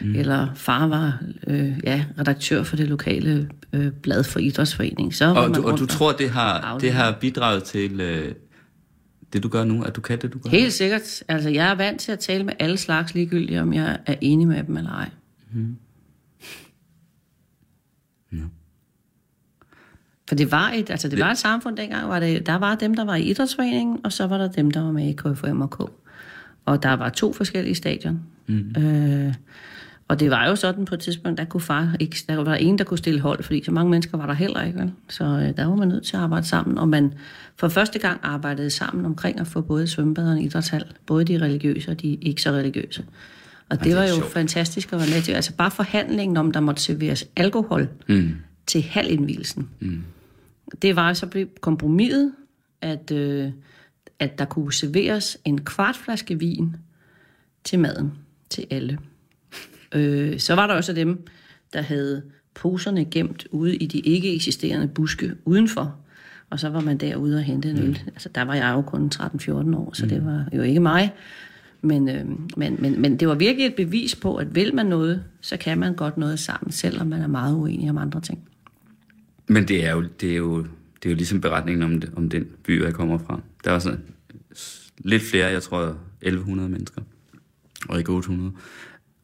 mm. 0.00 0.14
eller 0.14 0.48
far 0.54 0.86
var 0.86 1.18
øh, 1.46 1.72
ja, 1.84 2.04
redaktør 2.18 2.62
for 2.62 2.76
det 2.76 2.88
lokale 2.88 3.48
øh, 3.72 3.92
blad 3.92 4.24
for 4.24 4.38
idrætsforening. 4.38 5.14
Så 5.14 5.34
Og 5.34 5.54
du, 5.54 5.62
og 5.62 5.78
du 5.78 5.86
tror, 5.86 6.12
det 6.12 6.30
har, 6.30 6.78
det 6.78 6.92
har 6.92 7.16
bidraget 7.20 7.62
til 7.64 8.00
øh, 8.00 8.32
det, 9.32 9.42
du 9.42 9.48
gør 9.48 9.64
nu? 9.64 9.82
At 9.82 9.96
du 9.96 10.00
kan 10.00 10.18
det, 10.22 10.32
du 10.32 10.38
gør? 10.38 10.50
Helt 10.50 10.72
sikkert. 10.72 11.22
Altså, 11.28 11.48
jeg 11.50 11.70
er 11.70 11.74
vant 11.74 12.00
til 12.00 12.12
at 12.12 12.18
tale 12.18 12.44
med 12.44 12.52
alle 12.58 12.76
slags 12.76 13.14
ligegyldigt, 13.14 13.60
om 13.60 13.72
jeg 13.72 13.98
er 14.06 14.14
enig 14.20 14.48
med 14.48 14.64
dem 14.64 14.76
eller 14.76 14.90
ej. 14.90 15.08
For 20.34 20.36
det 20.36 20.52
var 20.52 20.70
et, 20.74 20.90
altså 20.90 21.08
det 21.08 21.18
var 21.18 21.30
et 21.30 21.38
samfund 21.38 21.76
dengang, 21.76 22.08
var 22.08 22.20
det, 22.20 22.46
der 22.46 22.54
var 22.54 22.74
dem, 22.74 22.94
der 22.94 23.04
var 23.04 23.14
i 23.14 23.22
idrætsforeningen, 23.22 23.98
og 24.04 24.12
så 24.12 24.26
var 24.26 24.38
der 24.38 24.48
dem, 24.48 24.70
der 24.70 24.80
var 24.82 24.92
med 24.92 25.08
i 25.08 25.12
KFM 25.12 25.60
og 25.60 25.70
K. 25.70 25.80
Og 26.64 26.82
der 26.82 26.92
var 26.92 27.08
to 27.08 27.32
forskellige 27.32 27.74
stadion. 27.74 28.20
Mm. 28.46 28.74
Øh, 28.82 29.34
og 30.08 30.20
det 30.20 30.30
var 30.30 30.46
jo 30.48 30.56
sådan 30.56 30.84
på 30.84 30.94
et 30.94 31.00
tidspunkt, 31.00 31.38
der 31.38 31.44
kunne 31.44 31.60
far 31.60 31.96
ikke, 32.00 32.16
der 32.28 32.36
var 32.44 32.54
en, 32.54 32.78
der 32.78 32.84
kunne 32.84 32.98
stille 32.98 33.20
hold, 33.20 33.42
fordi 33.42 33.64
så 33.64 33.70
mange 33.72 33.90
mennesker 33.90 34.18
var 34.18 34.26
der 34.26 34.32
heller 34.34 34.62
ikke. 34.62 34.78
Vel? 34.78 34.92
Så 35.08 35.24
øh, 35.24 35.56
der 35.56 35.66
var 35.66 35.74
man 35.76 35.88
nødt 35.88 36.04
til 36.04 36.16
at 36.16 36.22
arbejde 36.22 36.46
sammen, 36.46 36.78
og 36.78 36.88
man 36.88 37.12
for 37.56 37.68
første 37.68 37.98
gang 37.98 38.20
arbejdede 38.22 38.70
sammen 38.70 39.06
omkring 39.06 39.40
at 39.40 39.46
få 39.46 39.60
både 39.60 39.86
svømmebad 39.86 40.32
og 40.32 40.40
idrætshal, 40.40 40.84
både 41.06 41.24
de 41.24 41.38
religiøse 41.38 41.90
og 41.90 42.02
de 42.02 42.08
ikke 42.14 42.42
så 42.42 42.50
religiøse. 42.50 43.04
Og 43.70 43.78
det, 43.78 43.84
det 43.84 43.96
var 43.96 44.02
jo 44.02 44.14
sjovt. 44.14 44.32
fantastisk 44.32 44.92
at 44.92 44.98
være 44.98 45.08
med 45.14 45.22
til. 45.22 45.32
Altså 45.32 45.52
bare 45.56 45.70
forhandlingen 45.70 46.36
om, 46.36 46.52
der 46.52 46.60
måtte 46.60 46.82
serveres 46.82 47.24
alkohol 47.36 47.88
Mm. 48.06 48.30
til 48.66 48.82
halvindvielsen. 48.82 49.68
Mm. 49.80 50.02
Det 50.82 50.96
var 50.96 51.12
så 51.12 51.26
blev 51.26 51.48
kompromiset, 51.60 52.32
at, 52.80 53.10
øh, 53.10 53.52
at 54.18 54.38
der 54.38 54.44
kunne 54.44 54.72
serveres 54.72 55.38
en 55.44 55.64
kvart 55.64 55.96
flaske 55.96 56.38
vin 56.38 56.76
til 57.64 57.78
maden, 57.78 58.12
til 58.50 58.66
alle. 58.70 58.98
Øh, 59.94 60.38
så 60.38 60.54
var 60.54 60.66
der 60.66 60.74
også 60.74 60.92
dem, 60.92 61.26
der 61.72 61.82
havde 61.82 62.22
poserne 62.54 63.04
gemt 63.04 63.46
ude 63.50 63.76
i 63.76 63.86
de 63.86 63.98
ikke 63.98 64.34
eksisterende 64.34 64.88
buske 64.88 65.32
udenfor. 65.44 65.96
Og 66.50 66.60
så 66.60 66.68
var 66.68 66.80
man 66.80 66.98
derude 66.98 67.36
og 67.36 67.42
hente 67.42 67.70
en 67.70 67.78
øl. 67.78 67.88
Mm. 67.88 67.96
Altså, 68.06 68.28
der 68.28 68.42
var 68.42 68.54
jeg 68.54 68.72
jo 68.74 68.82
kun 68.82 69.10
13-14 69.14 69.76
år, 69.76 69.90
så 69.94 70.04
mm. 70.04 70.08
det 70.08 70.24
var 70.24 70.48
jo 70.52 70.62
ikke 70.62 70.80
mig. 70.80 71.12
Men, 71.80 72.08
øh, 72.08 72.24
men, 72.56 72.76
men, 72.78 73.00
men 73.00 73.16
det 73.16 73.28
var 73.28 73.34
virkelig 73.34 73.66
et 73.66 73.74
bevis 73.74 74.16
på, 74.16 74.36
at 74.36 74.54
vil 74.54 74.74
man 74.74 74.86
noget, 74.86 75.24
så 75.40 75.56
kan 75.56 75.78
man 75.78 75.94
godt 75.94 76.16
noget 76.16 76.38
sammen, 76.38 76.72
selvom 76.72 77.06
man 77.06 77.20
er 77.22 77.26
meget 77.26 77.54
uenig 77.54 77.90
om 77.90 77.98
andre 77.98 78.20
ting. 78.20 78.48
Men 79.46 79.68
det 79.68 79.84
er 79.84 79.92
jo, 79.92 80.04
det 80.20 80.32
er 80.32 80.36
jo, 80.36 80.58
det 81.02 81.06
er 81.06 81.10
jo 81.10 81.16
ligesom 81.16 81.40
beretningen 81.40 81.82
om, 81.82 82.00
det, 82.00 82.12
om 82.16 82.28
den 82.28 82.46
by, 82.64 82.84
jeg 82.84 82.94
kommer 82.94 83.18
fra. 83.18 83.40
Der 83.64 83.70
var 83.70 83.78
sådan 83.78 84.00
lidt 84.98 85.22
flere, 85.22 85.46
jeg 85.46 85.62
tror 85.62 85.98
1100 86.22 86.68
mennesker, 86.68 87.02
og 87.88 87.98
ikke 87.98 88.12
800. 88.12 88.52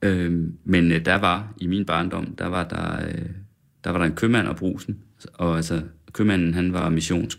Øhm, 0.02 0.56
men 0.64 0.92
øh, 0.92 1.04
der 1.04 1.14
var, 1.14 1.54
i 1.60 1.66
min 1.66 1.84
barndom, 1.84 2.34
der 2.34 2.46
var 2.46 2.64
der, 2.64 3.08
øh, 3.08 3.26
der 3.84 3.90
var 3.90 3.98
der 3.98 4.06
en 4.06 4.14
købmand 4.14 4.48
og 4.48 4.56
brusen, 4.56 4.98
og 5.34 5.56
altså, 5.56 5.82
købmanden, 6.12 6.54
han 6.54 6.72
var 6.72 6.88
missionsk. 6.88 7.38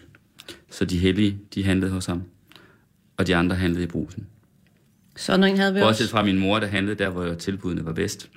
Så 0.69 0.85
de 0.85 0.97
hellige, 0.97 1.39
de 1.55 1.63
handlede 1.63 1.91
hos 1.91 2.05
ham, 2.05 2.23
og 3.17 3.27
de 3.27 3.35
andre 3.35 3.55
handlede 3.55 3.83
i 3.83 3.87
brusen. 3.87 4.27
Sådan 5.15 5.43
en 5.43 5.57
havde 5.57 5.73
vi 5.73 5.79
Bortset 5.79 6.03
også. 6.03 6.11
fra 6.11 6.23
min 6.23 6.39
mor, 6.39 6.59
der 6.59 6.67
handlede 6.67 6.95
der, 6.95 7.09
hvor 7.09 7.33
tilbudene 7.33 7.85
var 7.85 7.93
bedst. 7.93 8.29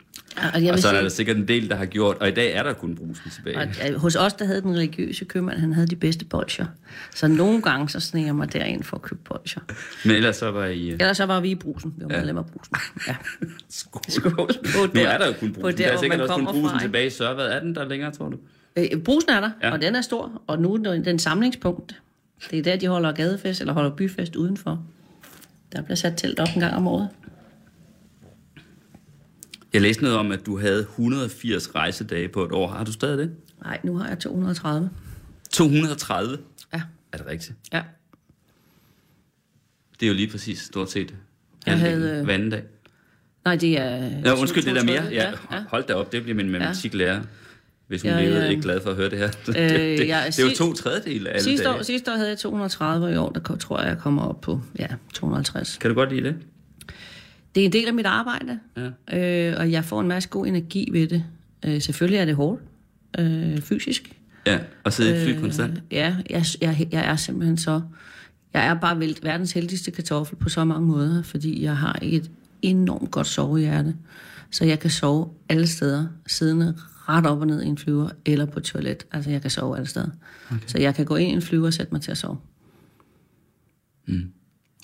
Og, 0.54 0.64
jeg 0.64 0.72
Og 0.72 0.78
så 0.78 0.88
er 0.88 0.92
sige, 0.92 1.02
der 1.02 1.08
sikkert 1.08 1.36
en 1.36 1.48
del, 1.48 1.68
der 1.70 1.76
har 1.76 1.86
gjort, 1.86 2.16
og 2.18 2.28
i 2.28 2.30
dag 2.30 2.52
er 2.54 2.62
der 2.62 2.72
kun 2.72 2.94
brusen 2.94 3.30
tilbage. 3.30 3.58
Og, 3.94 4.00
hos 4.00 4.16
os, 4.16 4.32
der 4.32 4.44
havde 4.44 4.60
den 4.60 4.74
religiøse 4.76 5.24
købmand, 5.24 5.58
han 5.58 5.72
havde 5.72 5.86
de 5.86 5.96
bedste 5.96 6.24
bolcher. 6.24 6.66
Så 7.14 7.28
nogle 7.28 7.62
gange, 7.62 7.88
så 7.88 8.00
sneger 8.00 8.26
jeg 8.26 8.34
mig 8.36 8.52
derind 8.52 8.82
for 8.82 8.96
at 8.96 9.02
købe 9.02 9.20
bolcher. 9.24 9.60
Men 10.04 10.16
ellers 10.16 10.36
så 10.36 10.50
var 10.50 10.64
I... 10.66 10.86
øh, 10.88 10.92
Ellers 10.92 11.16
så 11.16 11.26
var 11.26 11.40
vi 11.40 11.50
i 11.50 11.54
brusen. 11.54 11.94
Vi 11.98 12.04
var 12.04 12.10
Ja. 12.14 12.18
medlem 12.18 12.38
af 12.38 12.46
brusen. 12.46 12.76
Ja. 13.08 13.16
Skål. 13.68 14.02
Skål 14.08 14.32
på 14.34 14.86
Nu 14.94 15.00
der- 15.00 15.08
er 15.08 15.18
der 15.18 15.26
jo 15.26 15.32
kun 15.40 15.52
på 15.52 15.60
brusen. 15.60 15.78
der, 15.78 15.86
Der 15.86 15.92
er 15.92 15.98
sikkert 16.00 16.20
også 16.20 16.34
kun 16.34 16.44
brusen 16.46 16.68
fra, 16.70 16.78
tilbage 16.80 17.06
i 17.06 17.10
Sørvad. 17.10 17.46
Er 17.50 17.60
den 17.60 17.74
der 17.74 17.88
længere, 17.88 18.10
tror 18.12 18.28
du? 18.28 18.36
Øh, 18.76 18.86
brusen 19.04 19.30
er 19.30 19.40
der, 19.40 19.50
ja. 19.62 19.72
og 19.72 19.82
den 19.82 19.96
er 19.96 20.00
stor. 20.00 20.42
Og 20.46 20.58
nu 20.58 20.74
er 20.74 20.78
den 20.78 21.18
samlingspunkt 21.18 22.00
Det 22.50 22.58
er 22.58 22.62
der, 22.62 22.76
de 22.76 22.86
holder 22.86 23.12
gadefest, 23.12 23.60
eller 23.60 23.72
holder 23.72 23.90
byfest 23.90 24.36
udenfor. 24.36 24.82
Der 25.72 25.82
bliver 25.82 25.96
sat 25.96 26.14
telt 26.16 26.40
op 26.40 26.48
en 26.54 26.60
gang 26.60 26.74
om 26.76 26.86
året. 26.86 27.08
Jeg 29.74 29.82
læste 29.82 30.02
noget 30.02 30.18
om, 30.18 30.32
at 30.32 30.46
du 30.46 30.58
havde 30.58 30.80
180 30.80 31.74
rejsedage 31.74 32.28
på 32.28 32.44
et 32.44 32.52
år. 32.52 32.68
Har 32.68 32.84
du 32.84 32.92
stadig 32.92 33.18
det? 33.18 33.30
Nej, 33.62 33.80
nu 33.84 33.96
har 33.96 34.08
jeg 34.08 34.18
230. 34.18 34.90
230? 35.52 36.38
Ja. 36.74 36.82
Er 37.12 37.16
det 37.18 37.26
rigtigt? 37.26 37.52
Ja. 37.72 37.82
Det 40.00 40.06
er 40.06 40.10
jo 40.10 40.14
lige 40.14 40.30
præcis 40.30 40.58
stort 40.60 40.90
set 40.90 41.14
Jeg 41.66 41.78
havde, 41.78 42.18
øh, 42.18 42.24
hver 42.24 42.34
anden 42.34 42.50
dag. 42.50 42.62
Nej, 43.44 43.56
det 43.56 43.80
er... 43.80 43.94
Ja, 44.24 44.32
undskyld, 44.40 44.64
det 44.64 44.74
der 44.76 44.84
mere. 44.84 45.02
Ja, 45.04 45.10
Ja, 45.10 45.32
ja. 45.52 45.64
hold 45.68 45.84
da 45.86 45.94
op, 45.94 46.12
det 46.12 46.22
bliver 46.22 46.36
min 46.36 46.50
matematiklærer. 46.50 47.22
Hvis 47.86 48.02
hun 48.02 48.10
Ja, 48.10 48.20
levede, 48.20 48.42
ja. 48.44 48.50
ikke 48.50 48.62
glad 48.62 48.80
for 48.80 48.90
at 48.90 48.96
høre 48.96 49.10
det 49.10 49.18
her. 49.18 49.30
det, 49.46 49.48
Øh, 49.48 49.54
det, 49.70 50.08
jeg- 50.08 50.24
det 50.26 50.38
er 50.38 50.44
jo 50.44 50.50
to 50.56 50.72
tredjedel 50.72 51.26
af 51.26 51.30
alle 51.32 51.42
Sidste 51.44 51.64
dage. 51.66 51.78
år, 51.78 51.82
sidste 51.82 52.12
år 52.12 52.16
havde 52.16 52.28
jeg 52.28 52.38
230, 52.38 53.06
og 53.06 53.12
i 53.12 53.16
år 53.16 53.30
der 53.30 53.56
tror 53.56 53.80
jeg, 53.80 53.88
jeg 53.88 53.98
kommer 53.98 54.22
op 54.22 54.40
på 54.40 54.60
ja, 54.78 54.86
250. 55.14 55.76
Kan 55.80 55.90
du 55.90 55.94
godt 55.94 56.12
lide 56.12 56.22
det? 56.28 56.36
Det 57.54 57.60
er 57.60 57.64
en 57.64 57.72
del 57.72 57.86
af 57.88 57.94
mit 57.94 58.06
arbejde, 58.06 58.58
Ja. 59.10 59.50
øh, 59.50 59.60
og 59.60 59.70
jeg 59.72 59.84
får 59.84 60.00
en 60.00 60.08
masse 60.08 60.28
god 60.28 60.46
energi 60.46 60.88
ved 60.92 61.08
det. 61.08 61.24
Øh, 61.64 61.80
selvfølgelig 61.82 62.18
er 62.18 62.24
det 62.24 62.34
hårdt, 62.36 62.62
øh, 63.18 63.60
fysisk. 63.60 64.20
Ja, 64.46 64.58
og 64.84 64.92
sidde 64.92 65.22
i 65.22 65.24
fly 65.26 65.40
konstant. 65.40 65.82
Ja, 65.90 66.16
jeg, 66.30 66.44
jeg, 66.60 66.88
jeg 66.92 67.06
er 67.06 67.16
simpelthen 67.16 67.58
så... 67.58 67.80
Jeg 68.54 68.66
er 68.66 68.74
bare 68.74 68.98
vel, 68.98 69.18
verdens 69.22 69.52
heldigste 69.52 69.90
kartoffel 69.90 70.36
på 70.36 70.48
så 70.48 70.64
mange 70.64 70.86
måder, 70.88 71.22
fordi 71.22 71.62
jeg 71.62 71.76
har 71.76 71.98
et 72.02 72.30
enormt 72.62 73.10
godt 73.10 73.26
sovehjerte. 73.26 73.96
Så 74.50 74.64
jeg 74.64 74.78
kan 74.80 74.90
sove 74.90 75.28
alle 75.48 75.66
steder, 75.66 76.06
siddende 76.26 76.74
ret 77.08 77.26
op 77.26 77.40
og 77.40 77.46
ned 77.46 77.62
i 77.62 77.66
en 77.66 77.78
flyver, 77.78 78.08
eller 78.26 78.44
på 78.46 78.58
et 78.58 78.64
toilet. 78.64 79.06
Altså, 79.12 79.30
jeg 79.30 79.42
kan 79.42 79.50
sove 79.50 79.76
alle 79.76 79.86
steder. 79.86 80.08
Okay. 80.50 80.60
Så 80.66 80.78
jeg 80.78 80.94
kan 80.94 81.04
gå 81.04 81.16
ind 81.16 81.30
i 81.30 81.34
en 81.34 81.42
flyver 81.42 81.66
og 81.66 81.72
sætte 81.74 81.92
mig 81.92 82.00
til 82.02 82.10
at 82.10 82.18
sove. 82.18 82.36
Mm. 84.06 84.32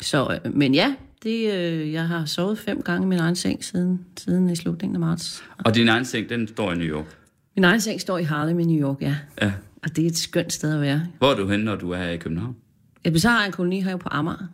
Så, 0.02 0.38
øh, 0.44 0.56
men 0.56 0.74
ja, 0.74 0.94
det, 1.22 1.52
øh, 1.54 1.92
jeg 1.92 2.08
har 2.08 2.24
sovet 2.24 2.58
fem 2.58 2.82
gange 2.82 3.04
i 3.04 3.08
min 3.08 3.18
egen 3.18 3.36
seng 3.36 3.64
siden, 3.64 4.00
siden 4.16 4.50
i 4.50 4.56
slutningen 4.56 4.96
af 4.96 5.00
marts. 5.00 5.42
Og 5.64 5.74
din 5.74 5.88
egen 5.88 6.04
seng, 6.04 6.28
den 6.28 6.48
står 6.48 6.72
i 6.72 6.76
New 6.76 6.86
York. 6.86 7.16
Min 7.56 7.64
egen 7.64 7.80
seng 7.80 8.00
står 8.00 8.18
i 8.18 8.22
Harlem 8.22 8.60
i 8.60 8.64
New 8.64 8.80
York, 8.88 8.96
ja. 9.02 9.16
Ja. 9.42 9.52
Og 9.82 9.96
det 9.96 10.04
er 10.04 10.08
et 10.08 10.16
skønt 10.16 10.52
sted 10.52 10.74
at 10.74 10.80
være. 10.80 11.06
Hvor 11.18 11.30
er 11.30 11.36
du 11.36 11.48
henne, 11.48 11.64
når 11.64 11.76
du 11.76 11.90
er 11.90 12.08
i 12.08 12.16
København? 12.16 12.56
Jeg 13.04 13.20
så 13.20 13.28
har 13.28 13.38
jeg 13.38 13.46
en 13.46 13.52
koloni 13.52 13.80
her 13.80 13.96
på 13.96 14.08
Amager. 14.12 14.46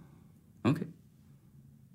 Okay. 0.65 0.85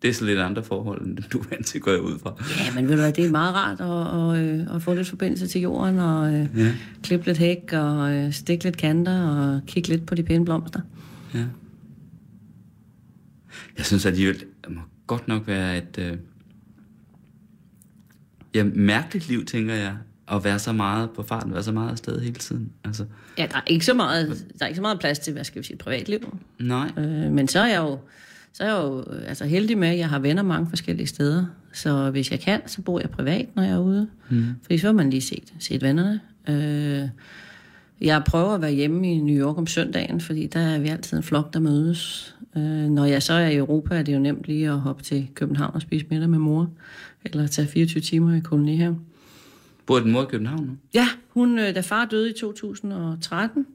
Det 0.02 0.10
er 0.10 0.14
så 0.14 0.26
lidt 0.26 0.40
andre 0.40 0.64
forhold, 0.64 1.06
end 1.06 1.18
du 1.18 1.40
er 1.40 1.44
vant 1.50 1.66
til, 1.66 1.82
går 1.82 1.92
jeg 1.92 2.02
ud 2.02 2.20
fra. 2.20 2.34
Ja, 2.66 2.76
men 2.76 2.88
ved 2.90 2.96
du 2.96 3.02
hvad, 3.02 3.14
det 3.14 3.26
er 3.26 3.32
meget 3.32 3.56
rart 3.56 3.82
at, 3.82 4.42
at, 4.42 4.60
øh, 4.70 4.76
at 4.76 4.82
få 4.82 4.94
lidt 4.94 5.08
forbindelse 5.08 5.48
til 5.48 5.62
jorden, 5.62 6.00
og 6.00 6.34
øh, 6.34 6.48
Ja. 6.58 6.74
klippe 7.04 7.26
lidt 7.26 7.38
hæk, 7.38 7.74
og 7.74 8.14
øh, 8.14 8.34
stikke 8.34 8.64
lidt 8.64 8.78
kanter, 8.78 9.28
og 9.30 9.62
kigge 9.68 9.90
lidt 9.90 10.06
på 10.06 10.16
de 10.16 10.24
pæne 10.24 10.46
blomster. 10.46 10.82
Ja. 11.34 11.46
Jeg 13.78 13.86
synes 13.86 14.06
alligevel, 14.06 14.44
det 14.66 14.76
må 14.76 14.82
godt 15.08 15.28
nok 15.28 15.48
være 15.48 15.78
et... 15.78 15.98
Øh... 16.00 16.18
Ja, 18.56 18.64
mærkeligt 18.64 19.28
liv, 19.30 19.46
tænker 19.46 19.74
jeg. 19.74 19.96
At 20.32 20.44
være 20.44 20.60
så 20.60 20.72
meget 20.74 21.10
på 21.10 21.24
farten, 21.24 21.54
være 21.54 21.64
så 21.64 21.72
meget 21.72 21.92
afsted 21.92 22.20
hele 22.22 22.36
tiden. 22.36 22.72
Altså, 22.84 23.06
Ja, 23.38 23.48
der 23.52 23.58
er 23.58 23.62
ikke 23.68 23.86
så 23.86 23.94
meget, 23.94 24.46
der 24.60 24.66
er 24.66 24.68
ikke 24.68 24.76
så 24.76 24.82
meget 24.82 25.00
plads 25.00 25.20
til, 25.20 25.34
hvad 25.34 25.44
skal 25.44 25.62
vi 25.62 25.68
sige, 25.68 25.78
privatliv. 25.78 26.38
nej. 26.60 26.92
Øh, 26.98 27.32
men 27.32 27.48
så 27.48 27.60
er 27.60 27.68
jeg 27.68 27.78
jo, 27.78 28.00
så 28.54 28.64
er 28.64 28.68
jeg 28.68 28.78
jo 28.78 29.04
altså 29.28 29.46
heldig 29.46 29.78
med, 29.78 29.88
at 29.88 29.98
jeg 29.98 30.10
har 30.10 30.20
venner 30.20 30.44
mange 30.44 30.70
forskellige 30.70 31.08
steder. 31.08 31.46
Så 31.74 32.12
hvis 32.12 32.32
jeg 32.32 32.40
kan, 32.40 32.62
så 32.68 32.82
bor 32.82 33.00
jeg 33.00 33.10
privat, 33.10 33.48
når 33.56 33.64
jeg 33.64 33.72
er 33.72 33.80
ude. 33.80 34.08
Mm. 34.30 34.46
Fordi 34.62 34.78
så 34.78 34.88
har 34.88 34.94
man 34.94 35.10
lige 35.10 35.22
set, 35.22 35.54
set 35.60 35.82
vennerne. 35.82 36.20
Øh, 36.50 37.10
jeg 38.02 38.24
prøver 38.24 38.50
at 38.56 38.62
være 38.62 38.72
hjemme 38.72 39.12
i 39.14 39.18
New 39.18 39.36
York 39.48 39.58
om 39.58 39.68
søndagen, 39.68 40.22
fordi 40.22 40.48
der 40.48 40.60
er 40.60 40.80
vi 40.80 40.88
altid 40.88 41.18
en 41.18 41.24
flok, 41.24 41.54
der 41.54 41.60
mødes. 41.60 42.36
Øh, 42.58 42.90
når 42.90 43.06
jeg 43.06 43.24
så 43.24 43.34
er 43.34 43.48
i 43.48 43.56
Europa, 43.56 43.96
er 43.96 44.04
det 44.04 44.14
jo 44.14 44.20
nemt 44.20 44.48
lige 44.48 44.70
at 44.70 44.80
hoppe 44.80 45.04
til 45.04 45.28
København 45.34 45.76
og 45.76 45.82
spise 45.82 46.06
middag 46.10 46.30
med 46.30 46.40
mor. 46.40 46.70
Eller 47.26 47.48
tage 47.48 47.68
24 47.68 48.02
timer 48.02 48.36
i 48.36 48.40
kolonihaven. 48.40 49.00
Bor 49.86 50.00
din 50.00 50.12
mor 50.12 50.22
i 50.22 50.26
København 50.30 50.66
nu? 50.66 50.72
Ja, 50.94 51.08
hun, 51.30 51.60
øh, 51.60 51.76
da 51.76 51.80
far 51.80 52.06
døde 52.06 52.30
i 52.30 52.34
2013, 52.34 53.66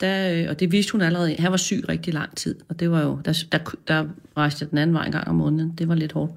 der, 0.00 0.42
øh, 0.42 0.46
og 0.50 0.60
det 0.60 0.72
vidste 0.72 0.92
hun 0.92 1.00
allerede, 1.00 1.36
han 1.38 1.50
var 1.50 1.56
syg 1.56 1.84
rigtig 1.88 2.14
lang 2.14 2.36
tid, 2.36 2.54
og 2.68 2.80
det 2.80 2.90
var 2.90 3.02
jo, 3.02 3.18
der, 3.24 3.44
der, 3.52 3.58
der 3.88 4.04
rejste 4.36 4.62
jeg 4.62 4.70
den 4.70 4.78
anden 4.78 4.94
vej 4.94 5.06
en 5.06 5.12
gang 5.12 5.28
om 5.28 5.34
måneden, 5.34 5.74
det 5.78 5.88
var 5.88 5.94
lidt 5.94 6.12
hårdt. 6.12 6.32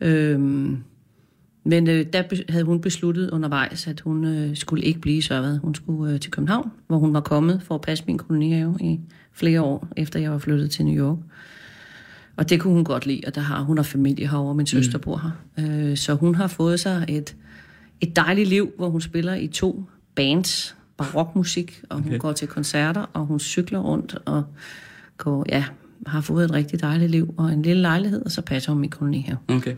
Øhm, 0.00 0.82
men 1.64 1.88
øh, 1.88 2.06
der 2.12 2.22
havde 2.48 2.64
hun 2.64 2.80
besluttet 2.80 3.30
undervejs, 3.30 3.86
at 3.86 4.00
hun 4.00 4.24
øh, 4.24 4.56
skulle 4.56 4.84
ikke 4.84 5.00
blive 5.00 5.16
i 5.16 5.20
Sørvad. 5.20 5.58
Hun 5.58 5.74
skulle 5.74 6.12
øh, 6.12 6.20
til 6.20 6.30
København, 6.30 6.70
hvor 6.86 6.98
hun 6.98 7.14
var 7.14 7.20
kommet 7.20 7.62
for 7.62 7.74
at 7.74 7.80
passe 7.80 8.04
min 8.06 8.18
kolonihave 8.18 8.76
i 8.80 9.00
flere 9.34 9.62
år, 9.62 9.88
efter 9.96 10.20
jeg 10.20 10.30
var 10.30 10.38
flyttet 10.38 10.70
til 10.70 10.84
New 10.84 11.06
York. 11.06 11.18
Og 12.36 12.50
det 12.50 12.60
kunne 12.60 12.74
hun 12.74 12.84
godt 12.84 13.06
lide, 13.06 13.20
og 13.26 13.34
der 13.34 13.40
har 13.40 13.62
hun 13.62 13.78
har 13.78 13.82
familie 13.84 14.28
herovre, 14.28 14.48
og 14.48 14.56
min 14.56 14.66
søster 14.66 14.98
bor 14.98 15.16
her. 15.56 15.90
Øh, 15.90 15.96
så 15.96 16.14
hun 16.14 16.34
har 16.34 16.46
fået 16.46 16.80
sig 16.80 17.04
et, 17.08 17.36
et 18.00 18.16
dejligt 18.16 18.48
liv, 18.48 18.72
hvor 18.76 18.88
hun 18.88 19.00
spiller 19.00 19.34
i 19.34 19.46
to 19.46 19.84
bands, 20.14 20.76
barokmusik, 20.96 21.82
og 21.88 21.96
hun 21.96 22.06
Okay. 22.06 22.18
går 22.18 22.32
til 22.32 22.48
koncerter, 22.48 23.00
og 23.12 23.26
hun 23.26 23.40
cykler 23.40 23.78
rundt, 23.78 24.16
og 24.24 24.44
går, 25.16 25.44
ja, 25.48 25.64
har 26.06 26.20
fået 26.20 26.44
et 26.44 26.52
rigtig 26.52 26.80
dejligt 26.80 27.10
liv, 27.10 27.34
og 27.36 27.52
en 27.52 27.62
lille 27.62 27.82
lejlighed, 27.82 28.22
og 28.24 28.30
så 28.30 28.42
passer 28.42 28.72
hun 28.72 28.80
min 28.80 28.90
koloni 28.90 29.20
her. 29.20 29.36
Okay. 29.48 29.74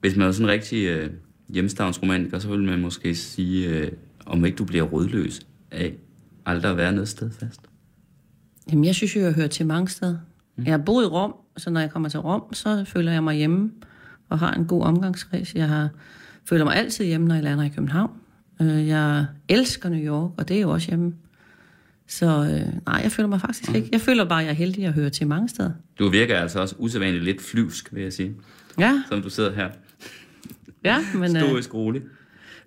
Hvis 0.00 0.16
man 0.16 0.28
er 0.28 0.32
sådan 0.32 0.46
en 0.46 0.52
rigtig 0.52 0.86
øh, 0.86 1.10
hjemstavnsromantiker, 1.48 2.38
så 2.38 2.48
vil 2.48 2.62
man 2.62 2.80
måske 2.80 3.14
sige, 3.14 3.68
øh, 3.68 3.90
om 4.26 4.44
ikke 4.44 4.56
du 4.56 4.64
bliver 4.64 4.84
rødløs 4.84 5.46
af 5.70 5.94
aldrig 6.46 6.70
at 6.70 6.76
være 6.76 6.92
noget 6.92 7.08
sted 7.08 7.30
fast. 7.30 7.60
Jamen, 8.70 8.84
jeg 8.84 8.94
synes 8.94 9.16
jo, 9.16 9.20
jeg 9.20 9.32
hører 9.32 9.46
til 9.48 9.66
mange 9.66 9.88
steder. 9.88 10.16
Jeg 10.64 10.72
har 10.72 10.78
boet 10.78 11.04
i 11.04 11.06
Rom, 11.06 11.34
så 11.56 11.70
når 11.70 11.80
jeg 11.80 11.90
kommer 11.90 12.08
til 12.08 12.20
Rom, 12.20 12.42
så 12.54 12.84
føler 12.88 13.12
jeg 13.12 13.24
mig 13.24 13.36
hjemme 13.36 13.70
og 14.28 14.38
har 14.38 14.52
en 14.52 14.64
god 14.66 14.82
omgangskreds. 14.82 15.54
Jeg 15.54 15.68
har, 15.68 15.88
føler 16.44 16.64
mig 16.64 16.76
altid 16.76 17.04
hjemme, 17.04 17.28
når 17.28 17.34
jeg 17.34 17.44
lander 17.44 17.64
i 17.64 17.68
København. 17.68 18.10
Øh, 18.60 18.86
Jeg 18.88 19.26
elsker 19.48 19.88
New 19.88 20.00
York, 20.00 20.30
og 20.36 20.48
det 20.48 20.56
er 20.56 20.60
jo 20.60 20.70
også 20.70 20.88
hjemme. 20.88 21.14
Så 22.08 22.26
øh, 22.26 22.72
nej, 22.86 23.00
jeg 23.02 23.12
føler 23.12 23.28
mig 23.28 23.40
faktisk 23.40 23.74
ikke. 23.74 23.88
Jeg 23.92 24.00
føler 24.00 24.24
bare, 24.24 24.40
at 24.40 24.44
jeg 24.46 24.50
er 24.52 24.56
heldig 24.56 24.84
at 24.86 24.92
høre 24.92 25.10
til 25.10 25.26
mange 25.26 25.48
steder. 25.48 25.70
Du 25.98 26.08
virker 26.08 26.36
altså 26.38 26.60
også 26.60 26.74
usædvanligt 26.78 27.24
lidt 27.24 27.40
flyvsk, 27.42 27.94
vil 27.94 28.02
jeg 28.02 28.12
sige, 28.12 28.34
Ja, 28.78 29.02
som 29.08 29.22
du 29.22 29.30
sidder 29.30 29.52
her. 29.54 29.70
ja 30.84 31.04
men... 31.14 31.36
Øh, 31.36 31.42
Stoisk 31.42 31.74
rolig. 31.74 32.02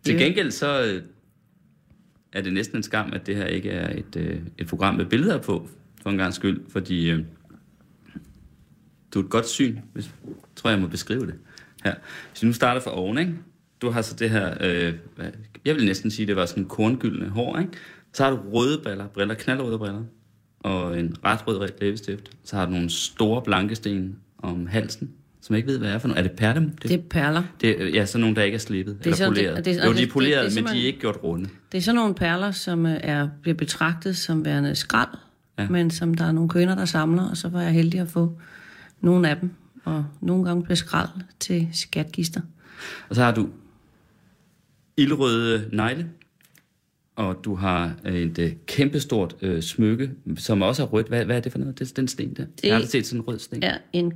Til 0.04 0.18
gengæld 0.18 0.52
så 0.52 0.84
øh, 0.86 1.02
er 2.34 2.42
det 2.42 2.54
næsten 2.54 2.78
en 2.78 2.84
skam, 2.84 3.14
at 3.14 3.28
det 3.28 3.36
her 3.36 3.46
ikke 3.46 3.70
er 3.70 3.98
et, 4.00 4.16
øh, 4.16 4.40
et 4.58 4.68
program 4.68 4.96
med 4.96 5.06
billeder 5.06 5.38
på, 5.38 5.70
for 6.02 6.10
en 6.10 6.18
gang 6.18 6.34
skyld, 6.34 6.62
fordi 6.70 7.10
øh, 7.10 7.24
du 9.14 9.20
er 9.20 9.24
et 9.24 9.30
godt 9.30 9.48
syn, 9.48 9.78
hvis, 9.94 10.10
tror 10.56 10.70
jeg 10.70 10.80
må 10.80 10.88
beskrive 10.88 11.26
det 11.26 11.36
her. 11.84 11.94
Hvis 12.32 12.42
vi 12.44 12.48
nu 12.48 12.54
starter 12.54 12.82
fra 12.82 12.98
oven, 12.98 13.18
ikke? 13.18 13.34
Du 13.82 13.90
har 13.90 14.02
så 14.02 14.16
det 14.16 14.30
her, 14.30 14.58
øh, 14.62 14.94
hvad- 15.16 15.32
jeg 15.66 15.76
vil 15.76 15.86
næsten 15.86 16.12
sige, 16.12 16.28
det 16.28 16.36
var 16.36 16.46
sådan 16.46 16.66
korngyldne 16.66 17.30
hår, 17.30 17.58
ikke? 17.60 17.72
Så 18.14 18.24
har 18.24 18.32
du 18.32 18.38
røde 18.52 18.82
briller, 18.84 19.08
briller, 19.08 19.36
knaldrøde 19.36 19.78
briller, 19.78 20.04
og 20.60 21.00
en 21.00 21.16
ret 21.26 21.48
rød 21.48 21.70
læbestift. 21.82 22.32
Så 22.44 22.56
har 22.56 22.66
du 22.66 22.72
nogle 22.72 22.90
store 22.90 23.42
blanke 23.42 23.76
sten 23.76 24.16
om 24.38 24.68
halsen, 24.68 25.12
som 25.50 25.54
jeg 25.54 25.58
ikke 25.58 25.68
ved, 25.72 25.80
hvad 25.80 25.90
er 25.92 25.98
for 25.98 26.08
noget. 26.08 26.20
Er 26.20 26.24
det 26.24 26.32
perlem? 26.38 26.70
det 26.78 26.92
er 26.92 26.98
perler. 27.10 27.44
Det, 27.62 27.82
er- 27.82 27.88
ja, 27.90 28.06
sådan 28.06 28.22
nogle, 28.22 28.36
der 28.36 28.42
ikke 28.44 28.56
er 28.56 28.60
slippet 28.60 28.94
er 28.94 29.04
eller 29.04 29.16
sådan- 29.18 29.34
det- 29.36 29.38
poleret. 29.46 29.66
det- 29.66 29.72
jo, 29.72 29.82
de 29.82 29.88
er 29.88 29.94
det- 29.94 29.98
det- 30.02 30.10
poleret, 30.12 30.52
det 30.52 30.58
er 30.58 30.64
men 30.64 30.74
de 30.74 30.82
er 30.82 30.86
ikke 30.86 31.00
gjort 31.00 31.18
runde. 31.24 31.50
Det 31.72 31.78
er 31.78 31.82
sådan 31.82 31.96
nogle 31.96 32.16
perler, 32.16 32.52
som 32.52 32.86
øh, 32.86 32.98
er, 33.04 33.30
bliver 33.42 33.56
betragtet 33.56 34.18
som 34.18 34.46
værende 34.46 34.76
skrald, 34.76 35.10
Ja. 35.58 35.64
ja. 35.64 35.70
men 35.70 35.92
som 35.92 36.14
der 36.14 36.26
er 36.26 36.32
nogle 36.32 36.50
kvinder, 36.50 36.76
der 36.76 36.86
samler, 36.86 37.30
og 37.30 37.38
så 37.38 37.50
var 37.50 37.62
jeg 37.62 37.72
heldig 37.72 38.00
at 38.00 38.08
få 38.08 38.38
nogle 39.02 39.30
af 39.30 39.38
dem. 39.38 39.50
Og 39.84 40.06
nogle 40.22 40.46
gange 40.46 40.64
blev 40.64 40.76
skrald 40.76 41.10
til 41.40 41.68
skatgister. 41.74 42.42
Og 43.10 43.16
så 43.16 43.24
har 43.24 43.32
du 43.34 43.50
ildrøde 44.98 45.70
negle, 45.74 46.10
og 47.16 47.40
du 47.44 47.56
har 47.56 47.92
et 48.06 48.40
øh, 48.40 48.52
kæmpestort 48.66 49.36
øh, 49.42 49.62
smykke, 49.62 50.12
som 50.38 50.62
også 50.62 50.84
er 50.84 50.88
rødt. 50.88 51.08
Hvad, 51.08 51.26
hvad 51.26 51.36
er 51.38 51.40
det 51.40 51.52
for 51.52 51.60
noget? 51.60 51.80
Det 51.80 51.90
er 51.90 51.94
den 51.96 52.08
sten 52.08 52.30
der. 52.34 52.46
Det... 52.46 52.50
Jeg 52.64 52.72
har 52.72 52.76
aldrig 52.76 52.90
set 52.92 53.08
sådan 53.08 53.20
en 53.22 53.28
rød 53.28 53.40
sten. 53.40 53.64
er 53.64 53.78
en 53.94 54.14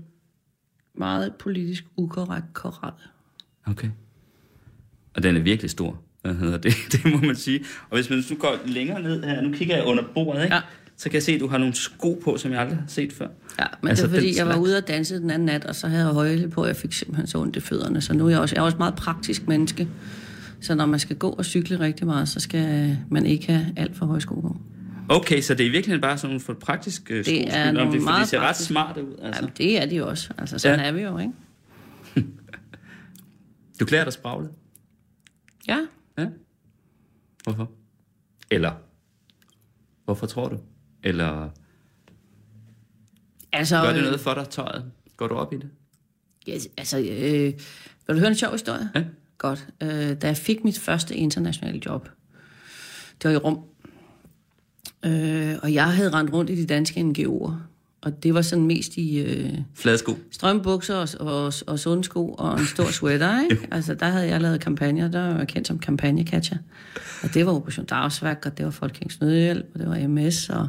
meget 0.97 1.35
politisk 1.39 1.85
ukorrekt 1.97 2.53
koral. 2.53 2.93
Okay. 3.67 3.89
Og 5.13 5.23
den 5.23 5.37
er 5.37 5.41
virkelig 5.41 5.71
stor. 5.71 5.99
Hvad 6.21 6.33
hedder 6.35 6.57
det? 6.57 6.73
Det 6.91 7.05
må 7.05 7.17
man 7.17 7.35
sige. 7.35 7.59
Og 7.89 7.97
hvis 7.97 8.09
man 8.09 8.23
nu 8.29 8.35
går 8.35 8.55
længere 8.65 9.01
ned 9.01 9.23
her, 9.23 9.41
nu 9.41 9.51
kigger 9.51 9.75
jeg 9.75 9.85
under 9.85 10.03
bordet, 10.13 10.43
ikke? 10.43 10.55
Ja. 10.55 10.61
så 10.97 11.03
kan 11.03 11.13
jeg 11.13 11.23
se, 11.23 11.31
at 11.31 11.39
du 11.39 11.47
har 11.47 11.57
nogle 11.57 11.73
sko 11.73 12.21
på, 12.23 12.37
som 12.37 12.51
jeg 12.51 12.59
aldrig 12.59 12.77
har 12.77 12.87
set 12.87 13.13
før. 13.13 13.27
Ja, 13.59 13.65
men 13.81 13.89
Altså, 13.89 14.03
altså, 14.03 14.07
det 14.07 14.11
er 14.13 14.17
fordi, 14.17 14.27
den 14.27 14.37
jeg 14.37 14.47
var 14.47 14.57
ude 14.57 14.77
og 14.77 14.87
danse 14.87 15.15
den 15.15 15.29
anden 15.29 15.45
nat, 15.45 15.65
og 15.65 15.75
så 15.75 15.87
havde 15.87 16.05
jeg 16.05 16.13
højle 16.13 16.49
på, 16.49 16.61
og 16.61 16.67
jeg 16.67 16.75
fik 16.75 16.93
simpelthen 16.93 17.27
så 17.27 17.37
ondt 17.37 17.55
i 17.55 17.59
fødderne. 17.59 18.01
Så 18.01 18.13
nu 18.13 18.25
er 18.25 18.29
jeg 18.29 18.39
også, 18.39 18.55
jeg 18.55 18.61
er 18.61 18.65
også 18.65 18.75
et 18.75 18.79
meget 18.79 18.95
praktisk 18.95 19.47
menneske. 19.47 19.87
Så 20.61 20.75
når 20.75 20.85
man 20.85 20.99
skal 20.99 21.15
gå 21.15 21.29
og 21.29 21.45
cykle 21.45 21.79
rigtig 21.79 22.07
meget, 22.07 22.29
så 22.29 22.39
skal 22.39 22.97
man 23.09 23.25
ikke 23.25 23.53
have 23.53 23.73
alt 23.77 23.95
for 23.95 24.05
høje 24.05 24.21
sko 24.21 24.39
på. 24.39 24.57
Okay, 25.09 25.41
så 25.41 25.53
det 25.53 25.65
er 25.67 25.71
virkelig 25.71 26.01
bare 26.01 26.17
sådan 26.17 26.39
for 26.39 26.53
praktiske 26.53 27.13
øh, 27.13 27.25
sko, 27.25 27.31
Det 27.31 27.47
er 27.55 27.67
skyld, 27.69 27.77
om 27.81 27.91
det, 27.91 28.01
for 28.01 28.11
de 28.11 28.25
ser 28.27 28.39
ret 28.39 28.43
praktiske- 28.45 28.63
smarte 28.67 29.03
ud. 29.05 29.15
Altså. 29.21 29.41
Jamen, 29.41 29.53
det 29.57 29.81
er 29.81 29.85
de 29.85 30.05
også. 30.07 30.33
Altså, 30.37 30.59
sådan 30.59 30.79
Ja. 30.79 30.83
ja. 30.85 30.89
er 30.89 30.93
vi 30.93 31.01
jo, 31.01 31.17
ikke? 31.17 31.33
Du 33.79 33.85
klæder 33.85 34.03
dig 34.03 34.13
spraglet. 34.13 34.51
Ja, 35.67 35.77
Ja. 36.17 36.27
Hvorfor? 37.43 37.71
Eller 38.51 38.71
Hvorfor 40.05 40.25
tror 40.27 40.49
du? 40.49 40.57
Eller 41.03 41.49
Altså, 43.51 43.81
gør 43.81 43.93
det 43.93 44.03
noget 44.03 44.19
for 44.19 44.33
dig, 44.33 44.49
tøjet? 44.49 44.91
Går 45.17 45.27
du 45.27 45.35
op 45.35 45.53
i 45.53 45.57
det? 45.57 45.69
Ja, 46.47 46.57
altså, 46.77 46.97
øh, 46.99 47.53
vil 48.07 48.15
du 48.15 48.19
høre 48.19 48.27
en 48.27 48.35
sjov 48.35 48.51
historie? 48.51 48.89
Ja. 48.95 49.03
Godt. 49.37 49.67
Øh, 49.83 49.89
da 50.21 50.27
jeg 50.27 50.37
fik 50.37 50.63
mit 50.63 50.79
første 50.79 51.15
internationale 51.15 51.81
job, 51.85 52.09
det 53.21 53.29
var 53.29 53.31
i 53.31 53.37
Rom, 53.37 53.59
øh, 55.05 55.55
og 55.61 55.73
jeg 55.73 55.85
havde 55.93 56.09
rendt 56.09 56.33
rundt 56.33 56.49
i 56.49 56.55
de 56.55 56.65
danske 56.65 56.99
NGO'er, 56.99 57.51
og 58.01 58.23
det 58.23 58.33
var 58.33 58.41
sådan 58.41 58.65
mest 58.65 58.97
i 58.97 59.19
øh, 59.19 59.49
Fladsko. 59.75 60.17
strømbukser 60.31 60.95
og, 60.95 61.07
og, 61.45 61.53
og 61.67 61.79
sundsko 61.79 62.29
og 62.29 62.59
en 62.59 62.65
stor 62.65 62.85
sweater, 62.99 63.41
ikke? 63.43 63.67
Altså, 63.71 63.93
der 63.93 64.05
havde 64.05 64.27
jeg 64.27 64.41
lavet 64.41 64.59
kampagner, 64.61 65.07
der 65.11 65.27
var 65.27 65.37
jeg 65.37 65.47
kendt 65.47 65.67
som 65.67 65.79
kampagnekatcher. 65.79 66.57
Og 67.23 67.33
det 67.33 67.45
var 67.45 67.51
Operation 67.51 67.85
Dagsværk, 67.85 68.43
og 68.45 68.57
det 68.57 68.65
var 68.65 68.71
Folkekings 68.71 69.21
Nødhjælp, 69.21 69.65
og 69.73 69.79
det 69.79 69.89
var 69.89 70.07
MS, 70.07 70.49
og 70.49 70.67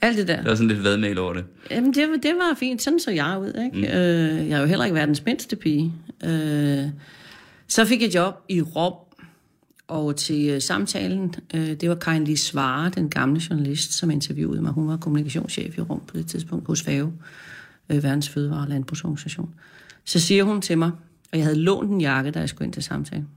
alt 0.00 0.18
det 0.18 0.28
der. 0.28 0.42
Der 0.42 0.50
er 0.50 0.54
sådan 0.54 0.68
lidt 0.68 0.84
vadmæl 0.84 1.18
over 1.18 1.32
det. 1.34 1.44
Jamen, 1.70 1.94
det, 1.94 2.08
var- 2.10 2.16
det 2.16 2.32
var 2.34 2.56
fint. 2.58 2.82
Sådan 2.82 3.00
så 3.00 3.10
jeg 3.10 3.36
ud, 3.40 3.62
ikke? 3.64 3.76
Mm. 3.76 3.98
Øh, 3.98 4.48
jeg 4.48 4.56
er 4.56 4.60
jo 4.60 4.66
heller 4.66 4.84
ikke 4.84 4.94
verdens 4.94 5.24
mindste 5.24 5.56
pige. 5.56 5.92
Øh, 6.24 6.84
så 7.68 7.84
fik 7.84 8.02
jeg 8.02 8.14
job 8.14 8.34
i 8.48 8.62
Rom, 8.62 8.92
og 9.90 10.16
til 10.16 10.48
øh, 10.48 10.62
samtalen, 10.62 11.34
øh, 11.54 11.72
det 11.72 11.88
var 11.88 11.94
Karin 11.94 12.24
Lis 12.24 12.40
Svare, 12.40 12.90
den 12.90 13.10
gamle 13.10 13.40
journalist, 13.50 13.92
som 13.92 14.10
interviewede 14.10 14.62
mig. 14.62 14.72
Hun 14.72 14.88
var 14.88 14.96
kommunikationschef 14.96 15.78
i 15.78 15.80
Rom 15.80 16.02
på 16.06 16.16
det 16.16 16.26
tidspunkt 16.26 16.66
hos 16.66 16.82
FAO, 16.82 17.12
øh, 17.90 18.02
Verdens 18.02 18.28
Fødevare- 18.28 18.62
og 18.62 18.68
Landbrugsorganisation. 18.68 19.54
Så 20.04 20.20
siger 20.20 20.44
hun 20.44 20.60
til 20.60 20.78
mig, 20.78 20.90
og 21.32 21.38
jeg 21.38 21.44
havde 21.44 21.58
lånt 21.58 21.90
en 21.90 22.00
jakke, 22.00 22.30
da 22.30 22.38
jeg 22.38 22.48
skulle 22.48 22.66
ind 22.66 22.72
til 22.72 22.82
samtalen. 22.82 23.28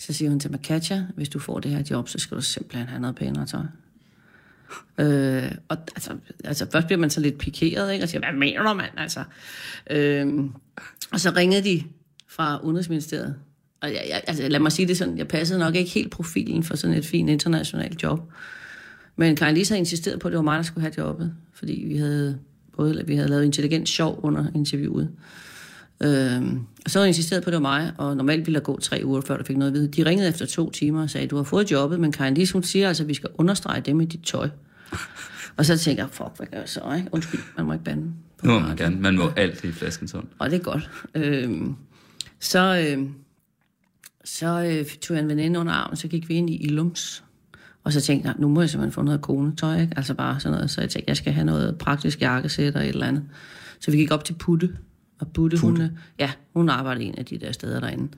Så 0.00 0.12
siger 0.12 0.30
hun 0.30 0.40
til 0.40 0.50
mig, 0.50 0.60
Katja, 0.60 1.06
hvis 1.14 1.28
du 1.28 1.38
får 1.38 1.60
det 1.60 1.70
her 1.70 1.82
job, 1.90 2.08
så 2.08 2.18
skal 2.18 2.36
du 2.36 2.42
simpelthen 2.42 2.86
have 2.86 3.00
noget 3.00 3.16
pænere 3.16 3.46
tøj. 3.46 3.64
Øh, 4.98 5.52
og 5.68 5.76
altså, 5.96 6.16
altså, 6.44 6.66
først 6.72 6.86
bliver 6.86 7.00
man 7.00 7.10
så 7.10 7.20
lidt 7.20 7.38
pikeret, 7.38 7.92
ikke? 7.92 8.04
Og 8.04 8.08
siger, 8.08 8.20
hvad 8.20 8.38
mener 8.38 8.62
du, 8.62 8.74
mand? 8.74 8.92
Altså, 8.96 9.24
øh, 9.90 10.44
og 11.12 11.20
så 11.20 11.32
ringede 11.36 11.64
de 11.64 11.82
fra 12.28 12.60
Udenrigsministeriet. 12.62 13.36
Og 13.82 13.88
jeg, 13.88 14.04
jeg, 14.08 14.22
altså, 14.26 14.48
lad 14.48 14.60
mig 14.60 14.72
sige 14.72 14.88
det 14.88 14.96
sådan, 14.96 15.18
jeg 15.18 15.28
passede 15.28 15.58
nok 15.58 15.74
ikke 15.76 15.90
helt 15.90 16.10
profilen 16.10 16.62
for 16.62 16.76
sådan 16.76 16.96
et 16.96 17.06
fint 17.06 17.30
internationalt 17.30 18.02
job. 18.02 18.32
Men 19.16 19.36
Karin 19.36 19.54
Lise 19.54 19.72
havde 19.72 19.78
insisteret 19.78 20.20
på, 20.20 20.28
at 20.28 20.32
det 20.32 20.36
var 20.36 20.42
mig, 20.42 20.56
der 20.56 20.62
skulle 20.62 20.82
have 20.82 20.94
jobbet. 20.98 21.34
Fordi 21.54 21.84
vi 21.88 21.96
havde, 21.96 22.38
både, 22.76 23.06
vi 23.06 23.16
havde 23.16 23.28
lavet 23.28 23.44
intelligent 23.44 23.88
sjov 23.88 24.20
under 24.22 24.46
interviewet. 24.54 25.10
Øhm, 26.02 26.60
og 26.84 26.90
så 26.90 27.02
insisteret 27.02 27.42
på, 27.42 27.50
at 27.50 27.52
det 27.52 27.62
var 27.62 27.68
mig, 27.68 27.92
og 27.98 28.16
normalt 28.16 28.46
ville 28.46 28.58
der 28.58 28.64
gå 28.64 28.78
tre 28.80 29.00
uger, 29.04 29.20
før 29.20 29.36
du 29.36 29.44
fik 29.44 29.56
noget 29.56 29.70
at 29.70 29.74
vide. 29.74 29.88
De 29.88 30.04
ringede 30.04 30.28
efter 30.28 30.46
to 30.46 30.70
timer 30.70 31.02
og 31.02 31.10
sagde, 31.10 31.26
du 31.26 31.36
har 31.36 31.42
fået 31.42 31.70
jobbet, 31.70 32.00
men 32.00 32.12
Karin 32.12 32.34
Lise, 32.34 32.52
hun 32.52 32.62
siger 32.62 32.88
altså, 32.88 33.02
at 33.02 33.08
vi 33.08 33.14
skal 33.14 33.28
understrege 33.38 33.80
det 33.80 33.96
med 33.96 34.06
dit 34.06 34.22
tøj. 34.22 34.48
Og 35.56 35.66
så 35.66 35.78
tænker 35.78 36.02
jeg, 36.02 36.10
fuck, 36.10 36.30
hvad 36.36 36.46
gør 36.46 36.58
jeg 36.58 36.68
så, 36.68 36.94
ikke? 36.96 37.08
Undskyld, 37.12 37.40
man 37.56 37.66
må 37.66 37.72
ikke 37.72 37.84
bande. 37.84 38.12
Nu 38.42 38.52
må 38.52 38.58
man 38.58 38.76
gerne. 38.76 38.96
Man 39.00 39.16
må 39.16 39.30
altid 39.36 39.68
i 39.68 39.72
flasken 39.72 40.08
sådan. 40.08 40.28
Og 40.38 40.50
det 40.50 40.58
er 40.58 40.62
godt. 40.62 40.90
Øhm, 41.14 41.74
så 42.40 42.86
øhm, 42.88 43.14
så 44.24 44.62
øh, 44.62 44.86
tog 44.86 45.16
jeg 45.16 45.22
en 45.22 45.28
veninde 45.28 45.60
under 45.60 45.72
armen, 45.72 45.96
så 45.96 46.08
gik 46.08 46.28
vi 46.28 46.34
ind 46.34 46.50
i 46.50 46.56
Ilums. 46.56 47.24
Og 47.84 47.92
så 47.92 48.00
tænkte 48.00 48.28
jeg, 48.28 48.36
nu 48.38 48.48
må 48.48 48.60
jeg 48.60 48.70
simpelthen 48.70 48.92
få 48.92 49.02
noget 49.02 49.20
konetøj, 49.20 49.80
ikke? 49.80 49.92
Altså 49.96 50.14
bare 50.14 50.40
sådan 50.40 50.56
noget. 50.56 50.70
Så 50.70 50.80
jeg 50.80 50.90
tænkte, 50.90 51.10
jeg 51.10 51.16
skal 51.16 51.32
have 51.32 51.44
noget 51.44 51.78
praktisk 51.78 52.20
jakkesæt 52.20 52.76
og 52.76 52.82
et 52.82 52.88
eller 52.88 53.06
andet. 53.06 53.24
Så 53.80 53.90
vi 53.90 53.96
gik 53.96 54.10
op 54.10 54.24
til 54.24 54.34
Putte. 54.34 54.76
Og 55.18 55.28
Putte, 55.28 55.56
Putte. 55.56 55.82
Hun, 55.82 55.98
ja, 56.18 56.32
hun 56.54 56.68
arbejdede 56.68 57.04
en 57.04 57.14
af 57.18 57.24
de 57.24 57.38
der 57.38 57.52
steder 57.52 57.80
derinde. 57.80 58.08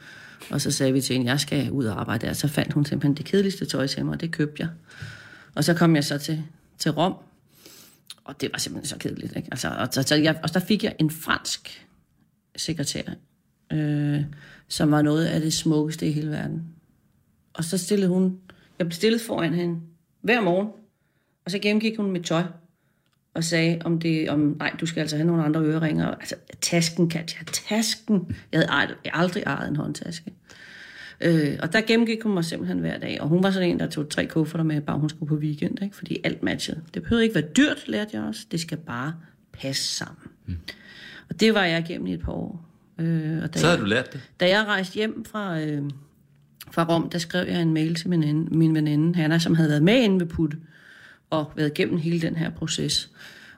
Og 0.51 0.61
så 0.61 0.71
sagde 0.71 0.93
vi 0.93 1.01
til 1.01 1.17
hende, 1.17 1.31
jeg 1.31 1.41
skal 1.41 1.71
ud 1.71 1.85
og 1.85 2.01
arbejde 2.01 2.27
der. 2.27 2.33
Så 2.33 2.49
fandt 2.49 2.73
hun 2.73 2.85
simpelthen 2.85 3.17
det 3.17 3.25
kedeligste 3.25 3.67
tøj 3.67 3.87
til 3.87 4.05
mig, 4.05 4.13
og 4.15 4.21
det 4.21 4.31
købte 4.31 4.63
jeg. 4.63 4.69
Og 5.55 5.65
så 5.65 5.75
kom 5.75 5.95
jeg 5.95 6.05
så 6.05 6.19
til, 6.19 6.43
til 6.79 6.91
Rom, 6.91 7.15
og 8.25 8.41
det 8.41 8.51
var 8.53 8.59
simpelthen 8.59 8.89
så 8.89 8.99
kedeligt. 8.99 9.37
Ikke? 9.37 9.49
Altså, 9.53 9.69
og, 9.69 9.89
så, 9.93 10.03
så 10.03 10.15
jeg, 10.15 10.41
og 10.43 10.55
der 10.55 10.61
fik 10.61 10.85
jeg 10.85 10.95
en 10.99 11.11
fransk 11.11 11.87
sekretær, 12.57 13.03
øh, 13.73 14.23
som 14.69 14.91
var 14.91 15.03
noget 15.03 15.27
af 15.27 15.41
det 15.41 15.53
smukkeste 15.53 16.07
i 16.09 16.13
hele 16.13 16.31
verden. 16.31 16.63
Og 17.53 17.65
så 17.65 17.79
stillede 17.79 18.09
hun, 18.09 18.39
jeg 18.79 18.87
blev 18.87 18.93
stillet 18.93 19.21
foran 19.21 19.55
hende 19.55 19.81
hver 20.21 20.41
morgen, 20.41 20.69
og 21.45 21.51
så 21.51 21.59
gennemgik 21.59 21.97
hun 21.97 22.11
mit 22.11 22.25
tøj, 22.25 22.43
og 23.35 23.45
sagde, 23.45 23.79
om 23.85 23.99
det, 24.01 24.31
om, 24.31 24.57
nej, 24.59 24.77
du 24.81 24.87
skal 24.87 25.01
altså 25.01 25.17
have 25.17 25.27
nogle 25.27 25.45
andre 25.45 25.61
øreringer. 25.61 26.07
Altså, 26.07 26.35
tasken, 26.61 27.09
Katja, 27.11 27.39
tasken. 27.69 28.37
Jeg 28.53 28.61
havde 28.61 28.69
ej- 28.71 28.95
jeg 29.05 29.13
aldrig 29.15 29.43
ejet 29.43 29.69
en 29.69 29.77
håndtaske. 29.77 30.33
Øh, 31.21 31.59
og 31.63 31.73
der 31.73 31.81
gennemgik 31.81 32.23
hun 32.23 32.35
mig 32.35 32.45
simpelthen 32.45 32.79
hver 32.79 32.99
dag. 32.99 33.21
Og 33.21 33.29
hun 33.29 33.43
var 33.43 33.51
sådan 33.51 33.69
en, 33.69 33.79
der 33.81 33.91
tog 33.91 34.09
tre 34.11 34.27
kufferter 34.27 34.65
med, 34.65 34.81
bare 34.81 34.99
hun 34.99 35.09
skulle 35.09 35.29
på 35.29 35.37
weekend, 35.37 35.83
ikke? 35.83 35.97
fordi 35.97 36.21
alt 36.25 36.43
matchede. 36.43 36.81
Det 36.95 37.03
behøver 37.03 37.23
ikke 37.23 37.35
være 37.35 37.49
dyrt, 37.57 37.89
lærte 37.89 38.11
jeg 38.13 38.23
også. 38.23 38.47
Det 38.51 38.61
skal 38.61 38.79
bare 38.79 39.15
passe 39.53 39.83
sammen. 39.97 40.23
Mm. 40.47 40.57
Og 41.29 41.41
det 41.41 41.55
var 41.55 41.65
jeg 41.65 41.85
igennem 41.89 42.07
i 42.07 42.15
et 42.15 42.21
par 42.21 42.33
år. 42.33 42.69
Øh, 42.99 43.43
og 43.43 43.55
da 43.55 43.59
Så 43.59 43.67
har 43.67 43.73
jeg, 43.73 43.81
du 43.81 43.87
lært 43.87 44.13
det. 44.13 44.21
da 44.41 44.49
jeg 44.49 44.65
rejste 44.67 44.95
hjem 44.95 45.25
fra, 45.25 45.61
øh, 45.61 45.83
fra 46.73 46.85
Rom, 46.89 47.11
der 47.11 47.19
skrev 47.19 47.47
jeg 47.49 47.63
en 47.63 47.75
mail 47.75 47.95
til 47.95 48.09
min, 48.09 48.21
veninde, 48.21 48.57
min 48.57 48.75
veninde, 48.75 49.15
Hanna, 49.15 49.39
som 49.39 49.55
havde 49.55 49.69
været 49.69 49.83
med 49.83 50.03
inde 50.03 50.21
ved 50.21 50.27
Putte, 50.27 50.57
og 51.31 51.53
været 51.57 51.69
igennem 51.79 51.99
hele 51.99 52.21
den 52.21 52.37
her 52.37 52.51
proces. 52.51 53.11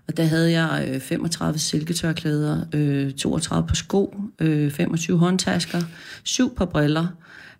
Og 0.09 0.17
der 0.17 0.25
havde 0.25 0.61
jeg 0.61 0.89
øh, 0.95 1.01
35 1.01 1.59
silketørklæder, 1.59 2.61
øh, 2.75 3.13
32 3.13 3.67
par 3.69 3.75
sko, 3.75 4.15
øh, 4.41 4.71
25 4.71 5.19
håndtasker, 5.19 5.81
syv 6.25 6.57
par 6.57 6.65
briller 6.65 7.07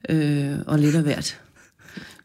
øh, 0.09 0.55
og 0.67 0.79
lidt 0.79 0.97
af 0.97 1.03
hvert. 1.03 1.41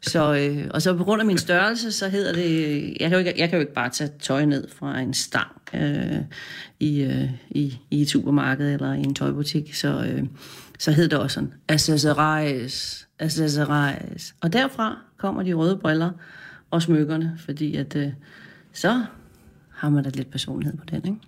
Så, 0.06 0.34
øh, 0.34 0.66
og 0.70 0.82
så 0.82 0.96
på 0.96 1.04
grund 1.04 1.20
af 1.20 1.26
min 1.26 1.38
størrelse, 1.38 1.92
så 1.92 2.08
hedder 2.08 2.32
det, 2.32 2.84
jeg 3.00 3.10
kan 3.10 3.12
jo 3.12 3.18
ikke, 3.18 3.34
jeg 3.36 3.48
kan 3.48 3.56
jo 3.56 3.60
ikke 3.60 3.74
bare 3.74 3.90
tage 3.90 4.10
tøj 4.20 4.44
ned 4.44 4.68
fra 4.68 4.98
en 5.00 5.14
stang 5.14 5.50
øh, 5.74 6.16
i, 6.80 7.00
øh, 7.02 7.30
i, 7.50 7.78
i 7.90 8.02
et 8.02 8.10
supermarked 8.10 8.72
eller 8.74 8.92
i 8.92 8.98
en 8.98 9.14
tøjbutik, 9.14 9.74
så, 9.74 10.04
øh, 10.04 10.22
så 10.78 10.92
hed 10.92 11.08
det 11.08 11.18
også 11.18 11.34
sådan, 11.34 11.52
accessories, 11.68 13.08
accessories. 13.18 14.34
Og 14.40 14.52
derfra 14.52 14.98
kommer 15.18 15.42
de 15.42 15.52
røde 15.52 15.76
briller 15.76 16.10
og 16.70 16.82
smykkerne, 16.82 17.38
fordi 17.44 17.76
at, 17.76 17.96
øh, 17.96 18.08
så 18.72 19.04
har 19.70 19.88
man 19.88 20.04
da 20.04 20.10
lidt 20.14 20.30
personlighed 20.30 20.76
på 20.78 20.84
den, 20.90 20.96
ikke? 21.04 21.18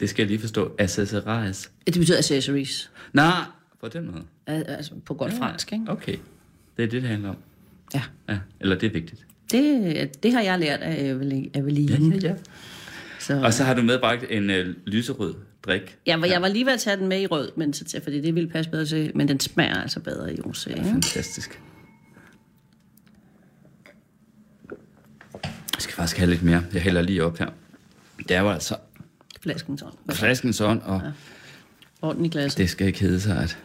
Det 0.00 0.08
skal 0.10 0.22
jeg 0.22 0.28
lige 0.28 0.40
forstå. 0.40 0.72
Accessories. 0.78 1.70
Det 1.86 1.94
betyder 1.98 2.18
accessories, 2.18 2.90
Nej, 3.12 3.32
på 3.80 3.88
den 3.88 4.06
måde. 4.10 4.22
al- 4.46 4.64
altså 4.68 4.92
på 5.06 5.14
godt 5.14 5.32
fransk, 5.32 5.72
ikke? 5.72 5.84
Okay. 5.88 6.16
Det 6.78 6.84
er 6.84 6.88
det, 6.90 7.02
det 7.02 7.10
handler 7.10 7.28
om. 7.28 7.36
Ja, 7.94 8.02
Ja, 8.28 8.38
eller 8.60 8.78
det 8.78 8.86
er 8.86 8.92
vigtigt. 8.92 9.26
det, 9.52 10.22
det 10.22 10.32
har 10.32 10.40
jeg 10.40 10.58
lært 10.58 10.80
af 10.80 11.04
Eveline. 11.04 11.50
Eveline. 11.56 12.16
ja. 12.22 12.34
Så, 13.18 13.40
Og 13.42 13.54
så 13.54 13.64
har 13.64 13.74
du 13.74 13.82
medbragt 13.82 14.24
en 14.30 14.50
øh, 14.50 14.74
lyserød 14.86 15.34
drik. 15.62 15.96
jeg, 16.06 16.20
var, 16.20 16.26
jeg 16.26 16.42
var 16.42 16.48
lige 16.48 16.66
ved 16.66 16.72
at 16.72 16.80
tage 16.80 16.96
den 16.96 17.08
med 17.08 17.20
i 17.20 17.26
rød, 17.26 17.50
men 17.56 17.72
så 17.72 17.84
til, 17.84 18.00
fordi 18.02 18.20
det 18.20 18.34
ville 18.34 18.48
passe 18.50 18.70
bedre 18.70 18.86
til, 18.86 19.12
men 19.14 19.28
den 19.28 19.40
smager 19.40 19.74
altså 19.82 20.00
bedre 20.00 20.34
i 20.34 20.36
rosé. 20.36 20.68
Ikke? 20.70 20.84
Fantastisk. 20.84 21.60
Jeg 25.74 25.82
skal 25.82 25.94
faktisk 25.94 26.18
have 26.18 26.30
lidt 26.30 26.42
mere. 26.42 26.64
Jeg 26.72 26.82
hælder 26.82 27.02
lige 27.02 27.24
op 27.24 27.38
her. 27.38 27.48
Det 28.18 28.30
er 28.30 28.40
jo 28.40 28.50
altså 28.50 28.76
Flasken 29.40 29.78
sådan. 29.78 29.94
flasken 30.10 30.52
sådan, 30.52 30.82
og 30.82 31.00
ja. 31.04 31.10
Orden 32.02 32.24
i 32.24 32.28
glasset. 32.28 32.58
det 32.58 32.70
skal 32.70 32.86
ikke 32.86 33.00
hedde 33.00 33.20
sig, 33.20 33.36
at 33.42 33.58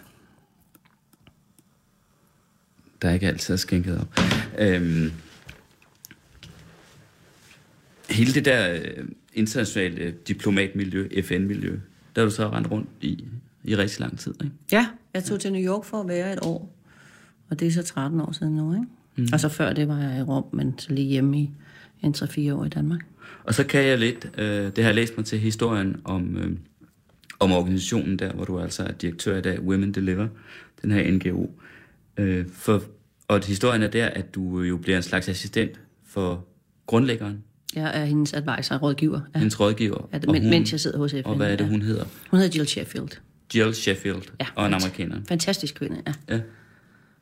der 3.04 3.12
ikke 3.12 3.28
altid 3.28 3.54
er 3.54 3.58
skænket 3.58 4.00
op. 4.02 4.20
Øhm, 4.60 5.12
hele 8.10 8.34
det 8.34 8.46
der 8.46 8.74
øh, 8.74 9.06
internationale 9.34 10.12
diplomatmiljø, 10.28 11.22
FN-miljø, 11.22 11.80
der 12.16 12.22
har 12.22 12.30
du 12.30 12.36
så 12.36 12.50
rendt 12.50 12.72
rundt 12.72 12.89
i, 13.02 13.26
i 13.63 13.76
rigtig 13.76 14.00
lang 14.00 14.20
tid, 14.20 14.34
ikke? 14.44 14.56
Ja, 14.72 14.88
jeg 15.13 15.24
tog 15.24 15.39
til 15.39 15.52
New 15.52 15.62
York 15.62 15.86
for 15.86 16.02
at 16.02 16.08
være 16.08 16.34
et 16.34 16.39
år. 16.42 16.76
Og 17.50 17.60
det 17.60 17.68
er 17.68 17.72
så 17.72 17.84
13 17.84 18.22
år 18.22 18.32
siden 18.32 18.56
nu, 18.56 18.74
ikke? 18.74 18.86
Mm. 19.16 19.28
Og 19.34 19.39
så 19.39 19.50
før 19.50 19.74
det 19.74 19.88
var 19.88 20.00
jeg 20.00 20.20
i 20.20 20.22
Rom, 20.22 20.46
men 20.54 20.80
så 20.80 20.94
lige 20.94 21.08
hjemme 21.08 21.38
i 21.38 21.52
en 22.02 22.16
3-4 22.18 22.54
år 22.54 22.66
i 22.66 22.70
Danmark. 22.70 23.02
Og 23.44 23.54
så 23.54 23.63
kan 23.63 23.84
jeg 23.84 24.00
lidt, 24.00 24.32
øh, 24.38 24.66
det 24.66 24.78
har 24.78 24.84
jeg 24.84 24.96
læst 24.96 25.18
mig 25.18 25.26
til 25.26 25.39
historien 25.39 26.02
om, 26.04 26.38
øh, 26.38 26.52
om 27.39 27.52
organisationen 27.52 28.20
der, 28.20 28.34
hvor 28.34 28.46
du 28.46 28.60
altså 28.60 28.84
er 28.84 28.92
direktør 28.92 29.38
i 29.38 29.42
dag, 29.42 29.62
Women 29.62 29.92
Deliver, 29.92 30.28
den 30.82 30.92
her 30.92 31.12
NGO. 31.12 31.50
Øh, 32.18 32.46
for, 32.54 32.84
og 33.27 33.45
historien 33.45 33.83
er 33.83 33.88
der, 33.88 34.05
at 34.07 34.36
du 34.36 34.62
jo 34.62 34.77
bliver 34.77 34.97
en 34.97 35.03
slags 35.03 35.29
assistent 35.29 35.79
for 36.05 36.45
grundlæggeren, 36.86 37.43
Jeg 37.75 38.01
er 38.01 38.05
hendes 38.05 38.33
advisor, 38.33 38.75
rådgiver. 38.77 39.21
Ja. 39.36 39.39
hendes 39.39 39.59
rådgiver. 39.59 40.09
Ja, 40.13 40.19
men, 40.27 40.49
mens 40.49 40.71
jeg 40.71 40.79
sidder 40.79 40.97
hos 40.97 41.12
FN. 41.12 41.21
Og 41.25 41.36
hvad 41.36 41.51
er 41.51 41.55
det, 41.55 41.65
ja. 41.65 41.69
hun 41.69 41.81
hedder? 41.81 42.05
Hun 42.31 42.39
hedder 42.39 42.57
Jill 42.57 42.67
Sheffield. 42.67 43.09
Jill 43.55 43.73
Sheffield, 43.73 44.21
Ja, 44.39 44.45
og 44.55 44.65
en 44.67 44.73
amerikaner. 44.73 45.21
Fantastisk 45.27 45.75
kvinde, 45.75 46.01
ja. 46.07 46.13
Ja. 46.36 46.41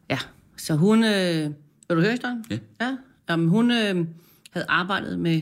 Ja, 0.09 0.17
så 0.57 0.75
hun... 0.75 1.03
Øh, 1.03 1.43
vil 1.87 1.97
du 1.97 2.01
høre 2.01 2.11
historien? 2.11 2.45
Ja. 2.49 2.57
ja. 2.81 2.97
Jamen, 3.29 3.47
hun 3.49 3.71
øh, 3.71 4.05
havde 4.51 4.65
arbejdet 4.69 5.19
med 5.19 5.41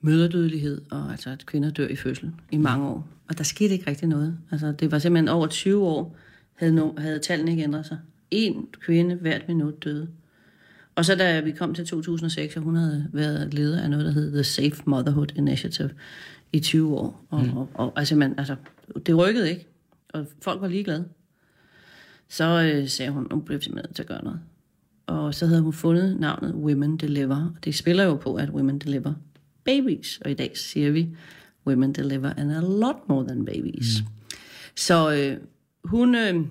møderdødelighed, 0.00 0.80
og 0.90 1.10
altså 1.10 1.30
at 1.30 1.46
kvinder 1.46 1.70
dør 1.70 1.88
i 1.88 1.96
fødsel 1.96 2.32
i 2.50 2.56
mange 2.56 2.86
år. 2.86 3.08
Og 3.28 3.38
der 3.38 3.44
skete 3.44 3.72
ikke 3.72 3.90
rigtig 3.90 4.08
noget. 4.08 4.38
Altså, 4.50 4.72
det 4.72 4.90
var 4.90 4.98
simpelthen 4.98 5.28
over 5.28 5.46
20 5.46 5.84
år, 5.86 6.16
havde, 6.54 6.74
no, 6.74 6.92
havde 6.98 7.18
tallene 7.18 7.50
ikke 7.50 7.62
ændret 7.62 7.86
sig. 7.86 7.98
En 8.30 8.68
kvinde 8.80 9.14
hvert 9.14 9.48
minut 9.48 9.84
døde. 9.84 10.08
Og 10.94 11.04
så 11.04 11.14
da 11.14 11.40
vi 11.40 11.52
kom 11.52 11.74
til 11.74 11.86
2006, 11.86 12.56
og 12.56 12.62
hun 12.62 12.76
havde 12.76 13.06
været 13.12 13.54
leder 13.54 13.82
af 13.82 13.90
noget, 13.90 14.04
der 14.04 14.12
hed 14.12 14.32
The 14.32 14.44
Safe 14.44 14.82
Motherhood 14.86 15.26
Initiative 15.36 15.90
i 16.52 16.60
20 16.60 16.96
år. 16.96 17.26
Og, 17.30 17.44
mm. 17.44 17.56
og, 17.56 17.68
og 17.74 17.92
altså, 17.96 18.16
man, 18.16 18.34
altså, 18.38 18.56
det 19.06 19.16
rykkede 19.16 19.50
ikke, 19.50 19.66
og 20.08 20.26
folk 20.42 20.60
var 20.60 20.68
ligeglade. 20.68 21.04
Så 22.28 22.72
øh, 22.74 22.88
sagde 22.88 23.10
hun, 23.10 23.26
nu 23.30 23.40
bliver 23.40 23.58
vi 23.58 23.64
simpelthen 23.64 23.88
nødt 23.88 23.96
til 23.96 24.02
at 24.02 24.08
gøre 24.08 24.24
noget. 24.24 24.40
Og 25.06 25.34
så 25.34 25.46
havde 25.46 25.60
hun 25.60 25.72
fundet 25.72 26.20
navnet 26.20 26.54
Women 26.54 26.96
Deliver. 26.96 27.52
Og 27.56 27.64
det 27.64 27.74
spiller 27.74 28.04
jo 28.04 28.14
på, 28.14 28.34
at 28.34 28.50
Women 28.50 28.78
Deliver 28.78 29.14
babies. 29.64 30.20
Og 30.24 30.30
i 30.30 30.34
dag 30.34 30.56
siger 30.56 30.90
vi, 30.90 31.08
Women 31.66 31.92
Deliver 31.92 32.32
and 32.36 32.52
a 32.52 32.60
lot 32.60 33.08
more 33.08 33.26
than 33.26 33.44
babies. 33.44 34.00
Mm. 34.00 34.06
Så 34.76 35.14
øh, 35.14 35.36
hun 35.84 36.14
øh, 36.14 36.44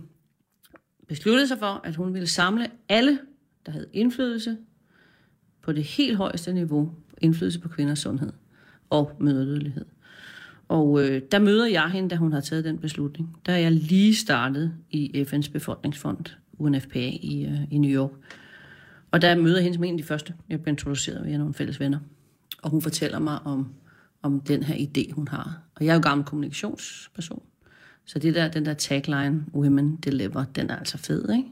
besluttede 1.07 1.47
sig 1.47 1.59
for, 1.59 1.81
at 1.83 1.95
hun 1.95 2.13
ville 2.13 2.27
samle 2.27 2.67
alle, 2.89 3.19
der 3.65 3.71
havde 3.71 3.87
indflydelse 3.93 4.57
på 5.61 5.71
det 5.71 5.83
helt 5.83 6.17
højeste 6.17 6.53
niveau, 6.53 6.91
indflydelse 7.17 7.59
på 7.59 7.69
kvinders 7.69 7.99
sundhed 7.99 8.33
og 8.89 9.11
mødredødelighed. 9.19 9.85
Og 10.67 11.03
øh, 11.03 11.21
der 11.31 11.39
møder 11.39 11.67
jeg 11.67 11.89
hende, 11.89 12.09
da 12.09 12.15
hun 12.15 12.33
har 12.33 12.39
taget 12.39 12.63
den 12.63 12.77
beslutning. 12.77 13.37
Der 13.45 13.53
er 13.53 13.57
jeg 13.57 13.71
lige 13.71 14.15
startet 14.15 14.73
i 14.91 15.25
FN's 15.27 15.51
befolkningsfond, 15.51 16.25
UNFPA, 16.57 17.09
i, 17.21 17.45
øh, 17.45 17.71
i 17.71 17.77
New 17.77 17.91
York. 17.91 18.11
Og 19.11 19.21
der 19.21 19.35
møder 19.35 19.55
jeg 19.55 19.63
hende 19.63 19.75
som 19.75 19.83
en 19.83 19.93
af 19.93 19.97
de 19.97 20.03
første. 20.03 20.33
Jeg 20.49 20.61
blev 20.61 20.71
introduceret 20.71 21.25
via 21.25 21.37
nogle 21.37 21.53
fælles 21.53 21.79
venner. 21.79 21.99
Og 22.61 22.69
hun 22.69 22.81
fortæller 22.81 23.19
mig 23.19 23.39
om, 23.45 23.73
om 24.21 24.39
den 24.39 24.63
her 24.63 24.75
idé, 24.75 25.13
hun 25.13 25.27
har. 25.27 25.61
Og 25.75 25.85
jeg 25.85 25.91
er 25.91 25.95
jo 25.95 26.01
gammel 26.01 26.25
kommunikationsperson. 26.25 27.41
Så 28.07 28.19
det 28.19 28.35
der, 28.35 28.47
den 28.47 28.65
der 28.65 28.73
tagline, 28.73 29.45
Women 29.53 29.95
Deliver, 29.95 30.45
den 30.55 30.69
er 30.69 30.75
altså 30.75 30.97
fed, 30.97 31.29
ikke? 31.29 31.49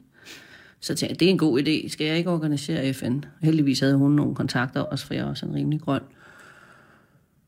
Så 0.79 0.95
tænkte 0.95 1.11
jeg, 1.13 1.19
det 1.19 1.25
er 1.25 1.29
en 1.29 1.37
god 1.37 1.61
idé. 1.61 1.89
Skal 1.89 2.07
jeg 2.07 2.17
ikke 2.17 2.29
organisere 2.29 2.93
FN? 2.93 3.19
Heldigvis 3.41 3.79
havde 3.79 3.95
hun 3.95 4.11
nogle 4.11 4.35
kontakter 4.35 4.81
også, 4.81 5.05
for 5.05 5.13
jeg 5.13 5.21
er 5.21 5.25
også 5.25 5.45
en 5.45 5.55
rimelig 5.55 5.81
grøn. 5.81 6.01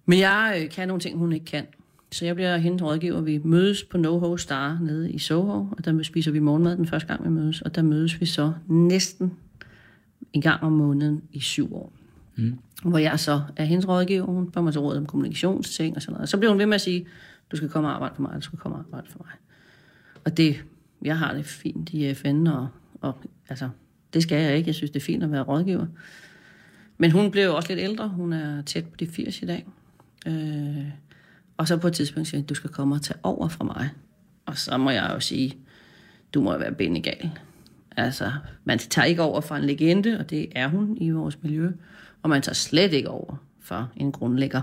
Men 0.06 0.20
jeg 0.20 0.60
øh, 0.62 0.70
kan 0.70 0.88
nogle 0.88 1.02
ting, 1.02 1.18
hun 1.18 1.34
ikke 1.34 1.46
kan. 1.46 1.66
Så 2.12 2.26
jeg 2.26 2.36
bliver 2.36 2.58
hendes 2.58 2.82
rådgiver. 2.82 3.22
Vi 3.22 3.42
mødes 3.44 3.84
på 3.84 3.98
NoHo 3.98 4.38
Star 4.38 4.80
nede 4.82 5.12
i 5.12 5.20
Soho, 5.20 5.68
og 5.72 5.86
der 5.86 6.04
spiser 6.04 6.32
vi 6.32 6.40
morgenmad 6.40 6.78
den 6.78 6.88
første 6.88 7.08
gang, 7.08 7.24
vi 7.24 7.30
mødes. 7.30 7.62
Og 7.62 7.76
der 7.76 7.82
mødes 7.82 8.22
vi 8.22 8.26
så 8.26 8.54
næsten 8.68 9.34
en 10.34 10.42
gang 10.42 10.64
om 10.64 10.72
måneden 10.72 11.22
i 11.32 11.40
syv 11.40 11.76
år. 11.76 11.94
Mm. 12.36 12.60
Hvor 12.84 12.98
jeg 12.98 13.20
så 13.20 13.42
er 13.56 13.64
hendes 13.64 13.88
rådgiver, 13.88 14.26
hun 14.26 14.52
får 14.54 14.62
mig 14.62 14.74
til 14.74 14.82
råd 14.82 14.98
om 14.98 15.06
kommunikationsting 15.06 15.96
og 15.96 16.02
sådan 16.02 16.14
noget. 16.14 16.22
Og 16.22 16.30
så 16.30 16.38
bliver 16.38 16.52
hun 16.52 16.60
ved 16.60 16.66
med 16.66 16.76
at 16.76 16.82
sige, 16.82 17.06
du 17.52 17.58
skal 17.58 17.70
komme 17.70 17.90
og 17.90 17.96
arbejde 17.96 18.16
for 18.16 18.22
mig, 18.22 18.36
du 18.36 18.42
skal 18.42 18.60
komme 18.60 18.78
og 18.78 18.84
arbejde 18.88 19.08
for 19.10 19.20
mig. 19.20 19.34
Og 20.26 20.38
det, 20.38 20.64
jeg 21.02 21.18
har 21.18 21.34
det 21.34 21.46
fint 21.46 21.90
i 21.90 22.14
FN, 22.14 22.48
og, 22.48 22.68
og 23.02 23.22
altså, 23.50 23.70
det 24.14 24.24
skal 24.24 24.44
jeg 24.44 24.58
ikke. 24.58 24.68
Jeg 24.68 24.76
synes, 24.76 24.92
det 24.92 25.00
er 25.00 25.06
fint 25.06 25.24
at 25.24 25.32
være 25.32 25.42
rådgiver. 25.42 25.86
Men 26.98 27.12
hun 27.12 27.32
blev 27.32 27.56
også 27.56 27.70
lidt 27.70 27.80
ældre. 27.80 28.10
Hun 28.10 28.34
er 28.34 28.62
tæt 28.62 28.86
på 28.86 28.96
de 29.00 29.08
80 29.08 29.42
i 29.42 29.46
dag. 29.46 29.68
Øh, 30.28 30.86
og 31.58 31.68
så 31.68 31.78
på 31.78 31.88
et 31.88 31.94
tidspunkt 31.94 32.28
siger 32.28 32.44
du 32.44 32.54
skal 32.54 32.70
komme 32.70 32.96
og 32.96 33.02
tage 33.02 33.20
over 33.24 33.48
fra 33.48 33.64
mig. 33.64 33.90
Og 34.46 34.58
så 34.58 34.78
må 34.78 34.90
jeg 34.90 35.12
jo 35.14 35.20
sige, 35.20 35.58
du 36.34 36.42
må 36.42 36.58
være 36.58 36.72
benegal. 36.72 37.32
Altså, 37.98 38.32
man 38.64 38.80
tager 38.80 39.06
ikke 39.06 39.22
over 39.22 39.42
fra 39.42 39.58
en 39.58 39.64
legende, 39.64 40.20
og 40.20 40.30
det 40.30 40.48
er 40.56 40.68
hun 40.68 40.98
i 41.02 41.10
vores 41.10 41.44
miljø. 41.44 41.72
Og 42.22 42.30
man 42.30 42.42
tager 42.42 42.54
slet 42.54 42.94
ikke 42.94 43.10
over 43.10 43.36
for 43.60 43.92
en 43.96 44.12
grundlægger. 44.12 44.62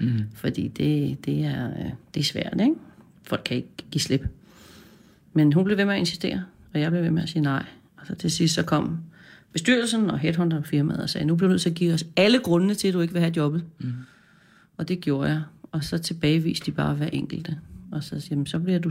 Mm. 0.00 0.20
Fordi 0.34 0.68
det, 0.68 1.24
det, 1.24 1.44
er, 1.44 1.70
det 2.14 2.20
er 2.20 2.24
svært, 2.24 2.60
ikke? 2.60 2.74
Folk 3.22 3.42
kan 3.44 3.56
ikke 3.56 3.68
give 3.90 4.02
slip. 4.02 4.26
Men 5.32 5.52
hun 5.52 5.64
blev 5.64 5.76
ved 5.76 5.84
med 5.84 5.94
at 5.94 6.00
insistere, 6.00 6.44
og 6.74 6.80
jeg 6.80 6.90
blev 6.90 7.02
ved 7.02 7.10
med 7.10 7.22
at 7.22 7.28
sige 7.28 7.42
nej. 7.42 7.64
Og 7.96 8.06
så 8.06 8.14
til 8.14 8.30
sidst 8.30 8.54
så 8.54 8.62
kom 8.62 8.98
bestyrelsen 9.52 10.10
og 10.10 10.18
headhunter 10.18 10.62
firmaet 10.62 11.00
og 11.00 11.10
sagde, 11.10 11.26
nu 11.26 11.36
bliver 11.36 11.48
du 11.48 11.52
nødt 11.52 11.62
til 11.62 11.70
at 11.70 11.76
give 11.76 11.94
os 11.94 12.06
alle 12.16 12.38
grundene 12.38 12.74
til, 12.74 12.88
at 12.88 12.94
du 12.94 13.00
ikke 13.00 13.12
vil 13.12 13.22
have 13.22 13.34
jobbet. 13.36 13.64
Mm. 13.78 13.92
Og 14.76 14.88
det 14.88 15.00
gjorde 15.00 15.30
jeg. 15.30 15.42
Og 15.72 15.84
så 15.84 15.98
tilbageviste 15.98 16.66
de 16.66 16.72
bare 16.72 16.94
hver 16.94 17.08
enkelte. 17.12 17.58
Og 17.92 18.04
så 18.04 18.20
siger 18.20 18.44
så 18.44 18.58
bliver 18.58 18.78
du 18.78 18.90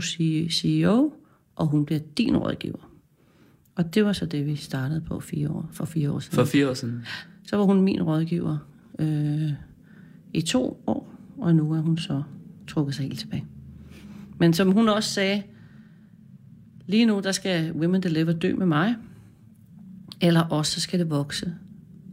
CEO, 0.50 1.12
og 1.56 1.66
hun 1.66 1.84
bliver 1.84 2.00
din 2.18 2.36
rådgiver. 2.36 2.90
Og 3.74 3.94
det 3.94 4.04
var 4.04 4.12
så 4.12 4.26
det, 4.26 4.46
vi 4.46 4.56
startede 4.56 5.00
på 5.00 5.20
fire 5.20 5.50
år, 5.50 5.68
for 5.72 5.84
fire 5.84 6.10
år 6.10 6.18
siden. 6.18 6.34
For 6.34 6.44
fire 6.44 6.70
år 6.70 6.74
siden? 6.74 7.06
Så 7.44 7.56
var 7.56 7.64
hun 7.64 7.80
min 7.80 8.02
rådgiver 8.02 8.58
øh, 8.98 9.52
i 10.34 10.40
to 10.40 10.82
år, 10.86 11.14
og 11.38 11.54
nu 11.54 11.72
er 11.72 11.80
hun 11.80 11.98
så 11.98 12.22
trukket 12.68 12.94
sig 12.94 13.02
helt 13.02 13.18
tilbage. 13.18 13.44
Men 14.38 14.52
som 14.52 14.72
hun 14.72 14.88
også 14.88 15.10
sagde, 15.10 15.42
lige 16.86 17.06
nu 17.06 17.20
der 17.24 17.32
skal 17.32 17.72
Women 17.72 18.02
Deliver 18.02 18.32
dø 18.32 18.54
med 18.54 18.66
mig, 18.66 18.96
eller 20.20 20.40
også 20.40 20.72
så 20.72 20.80
skal 20.80 20.98
det 20.98 21.10
vokse. 21.10 21.54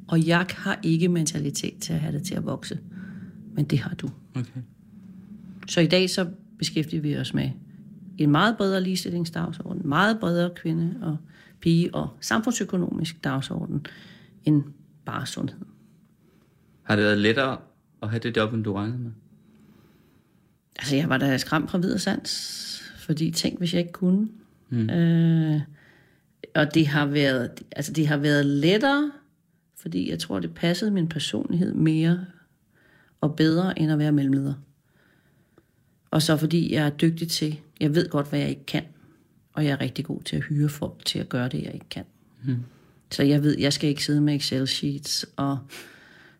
Og 0.07 0.27
jeg 0.27 0.45
har 0.49 0.79
ikke 0.83 1.09
mentalitet 1.09 1.77
til 1.79 1.93
at 1.93 1.99
have 1.99 2.13
det 2.13 2.23
til 2.23 2.35
at 2.35 2.45
vokse 2.45 2.79
men 3.55 3.65
det 3.65 3.79
har 3.79 3.95
du. 3.95 4.09
Okay. 4.35 4.61
Så 5.67 5.81
i 5.81 5.87
dag 5.87 6.09
så 6.09 6.27
beskæftiger 6.57 7.01
vi 7.01 7.17
os 7.17 7.33
med 7.33 7.51
en 8.17 8.31
meget 8.31 8.57
bredere 8.57 8.83
ligestillingsdagsorden, 8.83 9.81
en 9.81 9.89
meget 9.89 10.19
bredere 10.19 10.49
kvinde- 10.55 10.97
og 11.01 11.17
pige- 11.59 11.95
og 11.95 12.09
samfundsøkonomisk 12.21 13.23
dagsorden 13.23 13.85
end 14.43 14.63
bare 15.05 15.25
sundhed. 15.25 15.65
Har 16.83 16.95
det 16.95 17.05
været 17.05 17.17
lettere 17.17 17.57
at 18.01 18.09
have 18.09 18.19
det 18.19 18.37
job, 18.37 18.53
end 18.53 18.63
du 18.63 18.73
regnede 18.73 18.99
med? 18.99 19.11
Altså, 20.79 20.95
jeg 20.95 21.09
var 21.09 21.17
da 21.17 21.37
skræmt 21.37 21.71
fra 21.71 21.77
videre 21.77 21.99
sans, 21.99 22.83
fordi 22.97 23.31
tænk, 23.31 23.57
hvis 23.57 23.73
jeg 23.73 23.79
ikke 23.79 23.93
kunne. 23.93 24.27
Mm. 24.69 24.89
Øh, 24.89 25.61
og 26.55 26.73
det 26.73 26.87
har 26.87 27.05
været, 27.05 27.63
altså 27.71 27.93
det 27.93 28.07
har 28.07 28.17
været 28.17 28.45
lettere, 28.45 29.11
fordi 29.75 30.09
jeg 30.09 30.19
tror, 30.19 30.39
det 30.39 30.53
passede 30.53 30.91
min 30.91 31.09
personlighed 31.09 31.73
mere 31.73 32.25
og 33.21 33.35
bedre 33.35 33.79
end 33.79 33.91
at 33.91 33.99
være 33.99 34.11
mellemleder. 34.11 34.53
Og 36.11 36.21
så 36.21 36.37
fordi 36.37 36.73
jeg 36.73 36.85
er 36.85 36.89
dygtig 36.89 37.29
til, 37.29 37.59
jeg 37.79 37.95
ved 37.95 38.09
godt, 38.09 38.29
hvad 38.29 38.39
jeg 38.39 38.49
ikke 38.49 38.65
kan, 38.65 38.83
og 39.53 39.65
jeg 39.65 39.71
er 39.71 39.81
rigtig 39.81 40.05
god 40.05 40.21
til 40.21 40.35
at 40.35 40.43
hyre 40.43 40.69
folk 40.69 41.05
til 41.05 41.19
at 41.19 41.29
gøre 41.29 41.49
det, 41.49 41.63
jeg 41.63 41.73
ikke 41.73 41.89
kan. 41.89 42.05
Mm. 42.43 42.63
Så 43.11 43.23
jeg 43.23 43.43
ved, 43.43 43.59
jeg 43.59 43.73
skal 43.73 43.89
ikke 43.89 44.05
sidde 44.05 44.21
med 44.21 44.35
Excel 44.35 44.67
sheets 44.67 45.25
og 45.35 45.59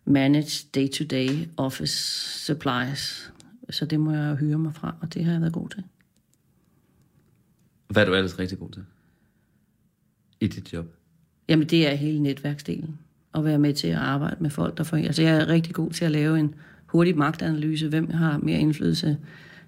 manage 0.06 0.66
day-to-day 0.74 1.28
office 1.56 1.94
supplies. 2.46 3.32
Så 3.70 3.86
det 3.86 4.00
må 4.00 4.12
jeg 4.12 4.34
hyre 4.34 4.58
mig 4.58 4.74
fra, 4.74 4.94
og 5.00 5.14
det 5.14 5.24
har 5.24 5.32
jeg 5.32 5.40
været 5.40 5.52
god 5.52 5.68
til. 5.68 5.84
Hvad 7.88 8.02
er 8.02 8.06
du 8.06 8.14
ellers 8.14 8.38
rigtig 8.38 8.58
god 8.58 8.70
til 8.70 8.84
i 10.40 10.46
dit 10.46 10.72
job? 10.72 10.86
Jamen, 11.48 11.68
det 11.68 11.88
er 11.88 11.94
hele 11.94 12.20
netværksdelen. 12.20 12.98
At 13.34 13.44
være 13.44 13.58
med 13.58 13.74
til 13.74 13.88
at 13.88 13.96
arbejde 13.96 14.36
med 14.40 14.50
folk, 14.50 14.78
der 14.78 14.84
får... 14.84 14.96
Altså, 14.96 15.22
jeg 15.22 15.36
er 15.36 15.48
rigtig 15.48 15.74
god 15.74 15.90
til 15.90 16.04
at 16.04 16.10
lave 16.10 16.38
en 16.38 16.54
hurtig 16.86 17.18
magtanalyse, 17.18 17.88
hvem 17.88 18.10
har 18.10 18.38
mere 18.38 18.58
indflydelse, 18.58 19.18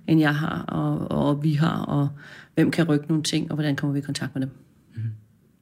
end 0.06 0.20
jeg 0.20 0.36
har, 0.36 0.62
og, 0.62 1.10
og 1.10 1.42
vi 1.42 1.52
har, 1.52 1.82
og 1.82 2.08
hvem 2.54 2.70
kan 2.70 2.88
rykke 2.88 3.06
nogle 3.08 3.22
ting, 3.22 3.50
og 3.50 3.54
hvordan 3.54 3.76
kommer 3.76 3.92
vi 3.92 3.98
i 3.98 4.02
kontakt 4.02 4.34
med 4.34 4.42
dem. 4.42 4.50
Mm. 4.94 5.02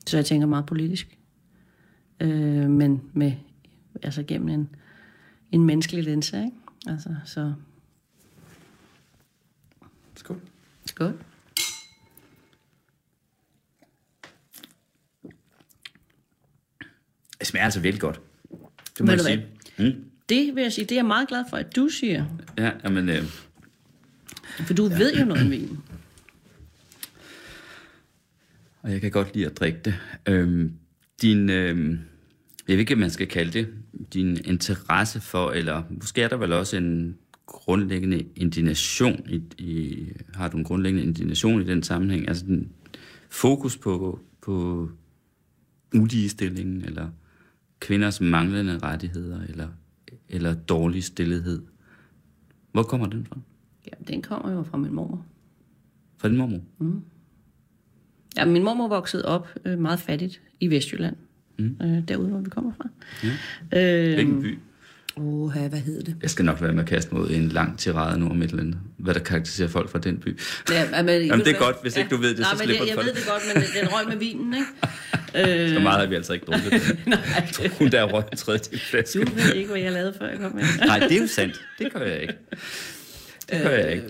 Så 0.06 0.16
jeg 0.16 0.26
tænker 0.26 0.46
meget 0.46 0.66
politisk, 0.66 1.18
øh, 2.20 2.70
men 2.70 3.02
med, 3.12 3.32
altså 4.02 4.22
gennem 4.22 4.48
en, 4.48 4.68
en 5.52 5.64
menneskelig 5.64 6.04
linse, 6.04 6.36
ikke? 6.38 6.56
Altså, 6.86 7.14
så... 7.24 7.54
Skål. 10.14 10.40
Skål. 10.86 11.18
Det 17.38 17.46
smager 17.46 17.64
altså 17.64 17.80
virkelig 17.80 18.00
godt. 18.00 18.20
Det 18.98 19.06
må 19.06 19.12
jeg 19.12 19.20
sige. 19.20 19.46
Mm. 19.78 20.04
Det 20.28 20.54
vil 20.54 20.62
jeg 20.62 20.72
sige, 20.72 20.84
det 20.84 20.92
er 20.92 20.96
jeg 20.96 21.06
meget 21.06 21.28
glad 21.28 21.44
for, 21.50 21.56
at 21.56 21.76
du 21.76 21.88
siger. 21.88 22.26
Ja, 22.58 22.70
jamen... 22.84 23.08
Øh, 23.08 23.22
for 24.66 24.74
du 24.74 24.88
ja. 24.88 24.98
ved 24.98 25.14
jo 25.14 25.24
noget 25.24 25.42
om 25.42 25.50
vin. 25.50 25.78
Og 28.82 28.92
jeg 28.92 29.00
kan 29.00 29.10
godt 29.10 29.34
lide 29.34 29.46
at 29.46 29.56
drikke 29.56 29.80
det. 29.84 29.94
Øhm, 30.26 30.72
din, 31.22 31.50
øh, 31.50 31.98
jeg 32.68 32.74
ved 32.74 32.78
ikke, 32.78 32.94
hvad 32.94 33.00
man 33.00 33.10
skal 33.10 33.26
kalde 33.26 33.52
det, 33.52 33.68
din 34.12 34.38
interesse 34.44 35.20
for, 35.20 35.50
eller 35.50 35.82
måske 35.90 36.22
er 36.22 36.28
der 36.28 36.36
vel 36.36 36.52
også 36.52 36.76
en 36.76 37.16
grundlæggende 37.46 38.24
indignation, 38.36 39.26
i, 39.28 39.42
i, 39.58 40.04
har 40.34 40.48
du 40.48 40.56
en 40.56 40.64
grundlæggende 40.64 41.06
indignation 41.06 41.62
i 41.62 41.64
den 41.64 41.82
sammenhæng, 41.82 42.28
altså 42.28 42.46
den 42.46 42.72
fokus 43.30 43.76
på, 43.76 44.20
på 44.42 44.88
uligestillingen, 45.94 46.84
eller 46.84 47.08
kvinders 47.80 48.20
manglende 48.20 48.78
rettigheder, 48.78 49.42
eller 49.48 49.68
eller 50.28 50.54
dårlig 50.54 51.04
stillhed. 51.04 51.62
Hvor 52.72 52.82
kommer 52.82 53.06
den 53.06 53.26
fra? 53.26 53.38
Ja, 53.86 54.12
den 54.12 54.22
kommer 54.22 54.52
jo 54.52 54.62
fra 54.62 54.78
min 54.78 54.92
mormor. 54.92 55.26
Fra 56.18 56.28
din 56.28 56.36
mormor? 56.36 56.60
Mm. 56.78 57.02
Ja, 58.36 58.44
min 58.44 58.62
mormor 58.62 58.88
voksede 58.88 59.24
op 59.24 59.48
øh, 59.64 59.78
meget 59.78 60.00
fattigt 60.00 60.42
i 60.60 60.70
Vestjylland. 60.70 61.16
Mm. 61.58 61.76
Øh, 61.82 62.08
derude, 62.08 62.28
hvor 62.28 62.38
vi 62.40 62.50
kommer 62.50 62.72
fra. 62.76 62.88
Ja. 63.72 64.08
Øh, 64.08 64.14
Hvilken 64.14 64.42
by? 64.42 64.58
Åh, 65.16 65.50
hvad 65.68 65.78
hed 65.80 66.02
det? 66.02 66.16
Jeg 66.22 66.30
skal 66.30 66.44
nok 66.44 66.62
være 66.62 66.72
med 66.72 66.82
at 66.82 66.88
kaste 66.88 67.14
mod 67.14 67.30
en 67.30 67.48
lang 67.48 67.78
tirade 67.78 68.18
nu 68.20 68.28
om 68.28 68.42
et 68.42 68.50
eller 68.50 68.62
andet. 68.62 68.78
Hvad 68.96 69.14
der 69.14 69.20
karakteriserer 69.20 69.68
folk 69.68 69.90
fra 69.90 69.98
den 69.98 70.16
by. 70.18 70.38
Ja, 70.70 71.02
men, 71.02 71.22
Jamen, 71.26 71.44
det 71.44 71.54
er 71.54 71.58
godt, 71.58 71.76
hvis 71.82 71.96
ikke 71.96 72.10
du 72.10 72.16
ved 72.16 72.30
det, 72.30 72.38
Nej, 72.38 72.48
så 72.50 72.56
men 72.58 72.64
slipper 72.66 72.72
det, 72.72 72.80
du 72.80 72.86
jeg 72.86 72.94
for 72.94 73.02
ved 73.02 73.12
det. 73.14 73.20
det 73.20 73.30
godt, 73.30 73.42
men 73.54 73.82
den- 73.82 73.92
røg 73.94 74.08
med 74.08 74.16
vinen, 74.16 74.54
ikke? 74.54 74.66
Så 75.74 75.80
meget 75.80 76.00
har 76.00 76.06
vi 76.06 76.14
altså 76.14 76.32
ikke 76.32 76.46
drukket. 76.46 76.72
Nej, 77.06 77.46
Hun 77.78 77.90
der 77.90 78.04
røg 78.04 78.24
en 78.32 78.36
tredjedel 78.38 78.78
flaske. 78.80 79.24
du 79.24 79.30
ved 79.34 79.54
ikke, 79.54 79.70
hvad 79.70 79.80
jeg 79.80 79.92
lavede, 79.92 80.14
før 80.20 80.28
jeg 80.28 80.38
kom 80.38 80.58
ind. 80.58 80.66
Nej, 80.86 80.98
det 80.98 81.12
er 81.16 81.20
jo 81.20 81.26
sandt. 81.26 81.60
Det 81.78 81.92
gør 81.92 82.00
jeg 82.00 82.20
ikke. 82.22 82.34
Det 83.52 83.62
gør 83.62 83.70
jeg 83.70 83.92
ikke. 83.92 84.04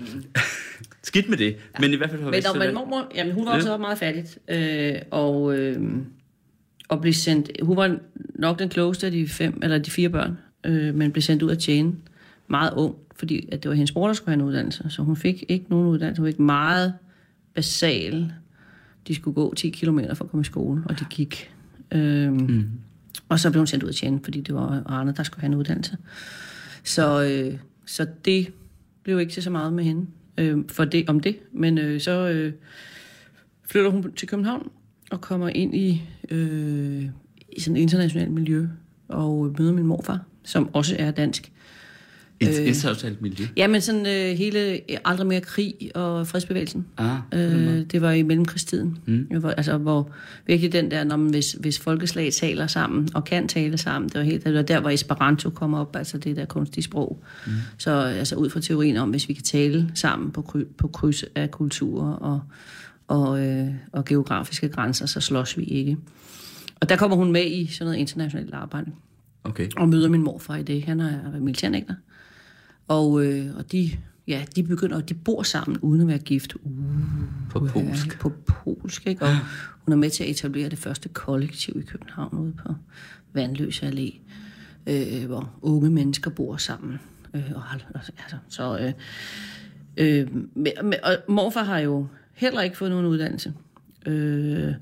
Skidt 1.03 1.29
med 1.29 1.39
det. 1.39 1.57
Men 1.81 1.93
i 1.93 1.97
hvert 1.97 2.11
fald 2.11 2.23
har 2.23 2.31
Men, 2.31 2.43
dog, 2.43 2.59
men 2.59 2.75
mormor, 2.75 3.13
jamen, 3.15 3.33
hun 3.35 3.47
voksede 3.47 3.69
Ja. 3.71 3.75
op 3.75 3.81
meget 3.81 3.99
fattigt, 3.99 4.39
øh, 4.49 4.95
og, 5.11 5.59
øh, 5.59 5.77
og 6.89 7.01
blev 7.01 7.13
sendt, 7.13 7.51
hun 7.63 7.77
var 7.77 7.99
nok 8.35 8.59
den 8.59 8.69
klogeste 8.69 9.07
af 9.07 9.13
de 9.13 9.29
fem, 9.29 9.61
eller 9.63 9.79
de 9.79 9.91
fire 9.91 10.09
børn, 10.09 10.39
øh, 10.65 10.95
men 10.95 11.13
blev 11.13 11.23
sendt 11.23 11.43
ud 11.43 11.51
at 11.51 11.59
tjene 11.59 11.95
meget 12.49 12.73
ung, 12.77 12.95
fordi 13.17 13.49
at 13.53 13.63
det 13.63 13.69
var 13.69 13.75
hendes 13.75 13.93
bror, 13.93 14.07
der 14.07 14.15
skulle 14.15 14.29
have 14.29 14.43
en 14.43 14.49
uddannelse, 14.49 14.85
så 14.89 15.03
hun 15.03 15.17
fik 15.17 15.45
ikke 15.49 15.67
nogen 15.71 15.89
uddannelse, 15.89 16.23
hun 16.23 16.31
fik 16.31 16.39
meget 16.39 16.95
basal, 17.55 18.33
de 19.09 19.15
skulle 19.15 19.35
gå 19.35 19.55
10 19.55 19.71
km 19.71 19.99
for 20.15 20.25
at 20.25 20.31
komme 20.31 20.41
i 20.41 20.45
skole, 20.45 20.83
og 20.87 21.01
de 21.01 21.05
gik. 21.11 21.51
Øh, 21.93 22.33
mm. 22.33 22.71
Og 23.29 23.41
så 23.41 23.51
blev 23.51 23.61
hun 23.61 23.67
sendt 23.67 23.85
ud 23.85 23.89
at 23.89 23.95
tjene, 23.95 24.21
fordi 24.25 24.41
det 24.41 24.55
var 24.55 24.83
Arne, 24.87 25.15
der 25.17 25.23
skulle 25.23 25.41
have 25.41 25.53
en 25.53 25.59
uddannelse. 25.59 25.97
Så, 26.85 27.23
øh, 27.23 27.59
så 27.87 28.07
det 28.25 28.53
blev 29.03 29.21
ikke 29.21 29.33
til 29.33 29.43
så 29.43 29.51
meget 29.51 29.73
med 29.73 29.85
hende 29.85 30.07
øh, 30.39 30.59
for 30.69 30.85
det, 30.85 31.09
om 31.09 31.21
det. 31.21 31.37
Men 31.53 31.79
øh, 31.79 32.01
så 32.01 32.29
øh, 32.29 32.53
flytter 33.65 33.91
hun 33.91 34.13
til 34.13 34.29
København 34.29 34.71
og 35.11 35.21
kommer 35.21 35.49
ind 35.49 35.75
i, 35.75 36.03
øh, 36.31 37.05
i 37.53 37.61
sådan 37.61 37.77
et 37.77 37.81
internationalt 37.81 38.33
miljø 38.33 38.69
og 39.09 39.55
møder 39.59 39.73
min 39.73 39.87
morfar, 39.87 40.21
som 40.45 40.71
også 40.75 40.97
er 40.99 41.11
dansk. 41.11 41.53
Et 42.41 42.59
internationalt 42.59 43.23
miljø. 43.23 43.45
Ja, 43.57 43.67
men 43.67 43.81
sådan 43.81 44.07
øh, 44.07 44.39
hele 44.39 44.73
øh, 44.73 44.99
aldrig 45.05 45.27
mere 45.27 45.41
krig 45.41 45.75
og 45.95 46.27
fredsbevægelsen. 46.27 46.87
Ah, 46.97 47.19
Øh, 47.35 47.85
det 47.93 48.03
var 48.03 48.11
i 48.11 48.23
mellemkrigstiden. 48.23 48.99
Mm. 49.07 49.27
Hvor, 49.41 49.51
altså, 49.51 49.79
hvor 49.79 50.11
virkelig 50.47 50.73
den 50.73 50.91
der, 50.91 51.05
når 51.05 51.17
man, 51.17 51.31
hvis, 51.31 51.53
hvis 51.53 51.79
folkeslag 51.79 52.33
taler 52.33 52.67
sammen 52.67 53.09
og 53.15 53.25
kan 53.25 53.49
tale 53.49 53.79
sammen, 53.79 54.09
det 54.09 54.19
var, 54.19 54.23
helt, 54.23 54.45
det 54.45 54.55
var 54.55 54.63
der, 54.63 54.81
hvor 54.81 54.91
Esperanto 54.91 55.51
kom 55.51 55.75
op, 55.75 55.97
altså 55.97 56.19
det 56.19 56.37
der 56.37 56.45
kunstige 56.45 56.85
sprog. 56.85 57.23
Mm. 57.47 57.53
Så 57.79 57.91
altså, 57.91 58.37
ud 58.37 58.51
fra 58.51 58.61
teorien 58.61 58.97
om, 58.97 59.11
hvis 59.11 59.29
vi 59.29 59.35
kan 59.35 59.45
tale 59.45 59.91
sammen 59.95 60.31
på, 60.31 60.43
kry, 60.43 60.61
på 60.79 60.89
kryds 60.89 61.25
af 61.35 61.51
kulturer 61.51 62.13
og, 62.13 62.41
og, 63.09 63.47
øh, 63.47 63.75
og 63.93 64.05
geografiske 64.05 64.69
grænser, 64.69 65.07
så 65.07 65.21
slås 65.21 65.59
vi 65.59 65.65
ikke. 65.65 65.97
Og 66.81 66.89
der 66.89 66.97
kommer 66.97 67.17
hun 67.17 67.33
med 67.33 67.45
i 67.45 67.67
sådan 67.67 67.87
noget 67.87 67.99
internationalt 67.99 68.55
arbejde 68.55 68.93
Okay. 69.45 69.69
og 69.77 69.89
møder 69.89 70.09
min 70.09 70.23
morfar 70.23 70.57
i 70.57 70.63
det. 70.63 70.85
Han 70.85 71.01
er 71.01 71.41
militærnægter. 71.41 71.95
Og, 72.89 73.25
øh, 73.25 73.57
og 73.57 73.73
de, 73.73 73.91
ja, 74.27 74.45
de 74.57 74.63
begynder, 74.63 75.01
de 75.01 75.15
bor 75.15 75.43
sammen 75.43 75.79
uden 75.79 76.01
at 76.01 76.09
være 76.09 76.19
gift. 76.19 76.55
Uh, 76.55 76.73
På 77.51 77.59
polsk. 77.59 78.07
Ja, 78.07 78.19
på 78.21 78.33
polsk, 78.47 79.07
ikke? 79.07 79.25
Og 79.25 79.37
hun 79.85 79.93
er 79.93 79.97
med 79.97 80.11
til 80.11 80.25
at 80.25 80.31
etablere 80.31 80.69
det 80.69 80.79
første 80.79 81.09
kollektiv 81.09 81.81
i 81.81 81.83
København 81.83 82.39
ude 82.39 82.53
på 82.53 82.75
Vandløse 83.33 83.87
Allé, 83.87 84.19
øh, 84.87 85.27
hvor 85.27 85.51
unge 85.63 85.91
mennesker 85.91 86.31
bor 86.31 86.57
sammen. 86.57 86.99
Øh, 87.35 87.53
og, 87.55 87.63
altså, 87.95 88.37
så, 88.49 88.79
øh, 88.79 88.93
øh, 89.97 90.29
med, 90.55 90.83
med, 90.85 90.97
og 91.03 91.17
morfar 91.29 91.65
har 91.65 91.79
jo 91.79 92.07
heller 92.37 92.63
ikke 92.63 92.77
fået 92.77 92.91
nogen 92.91 93.07
uddannelse. 93.07 93.53
Øh, 94.07 94.75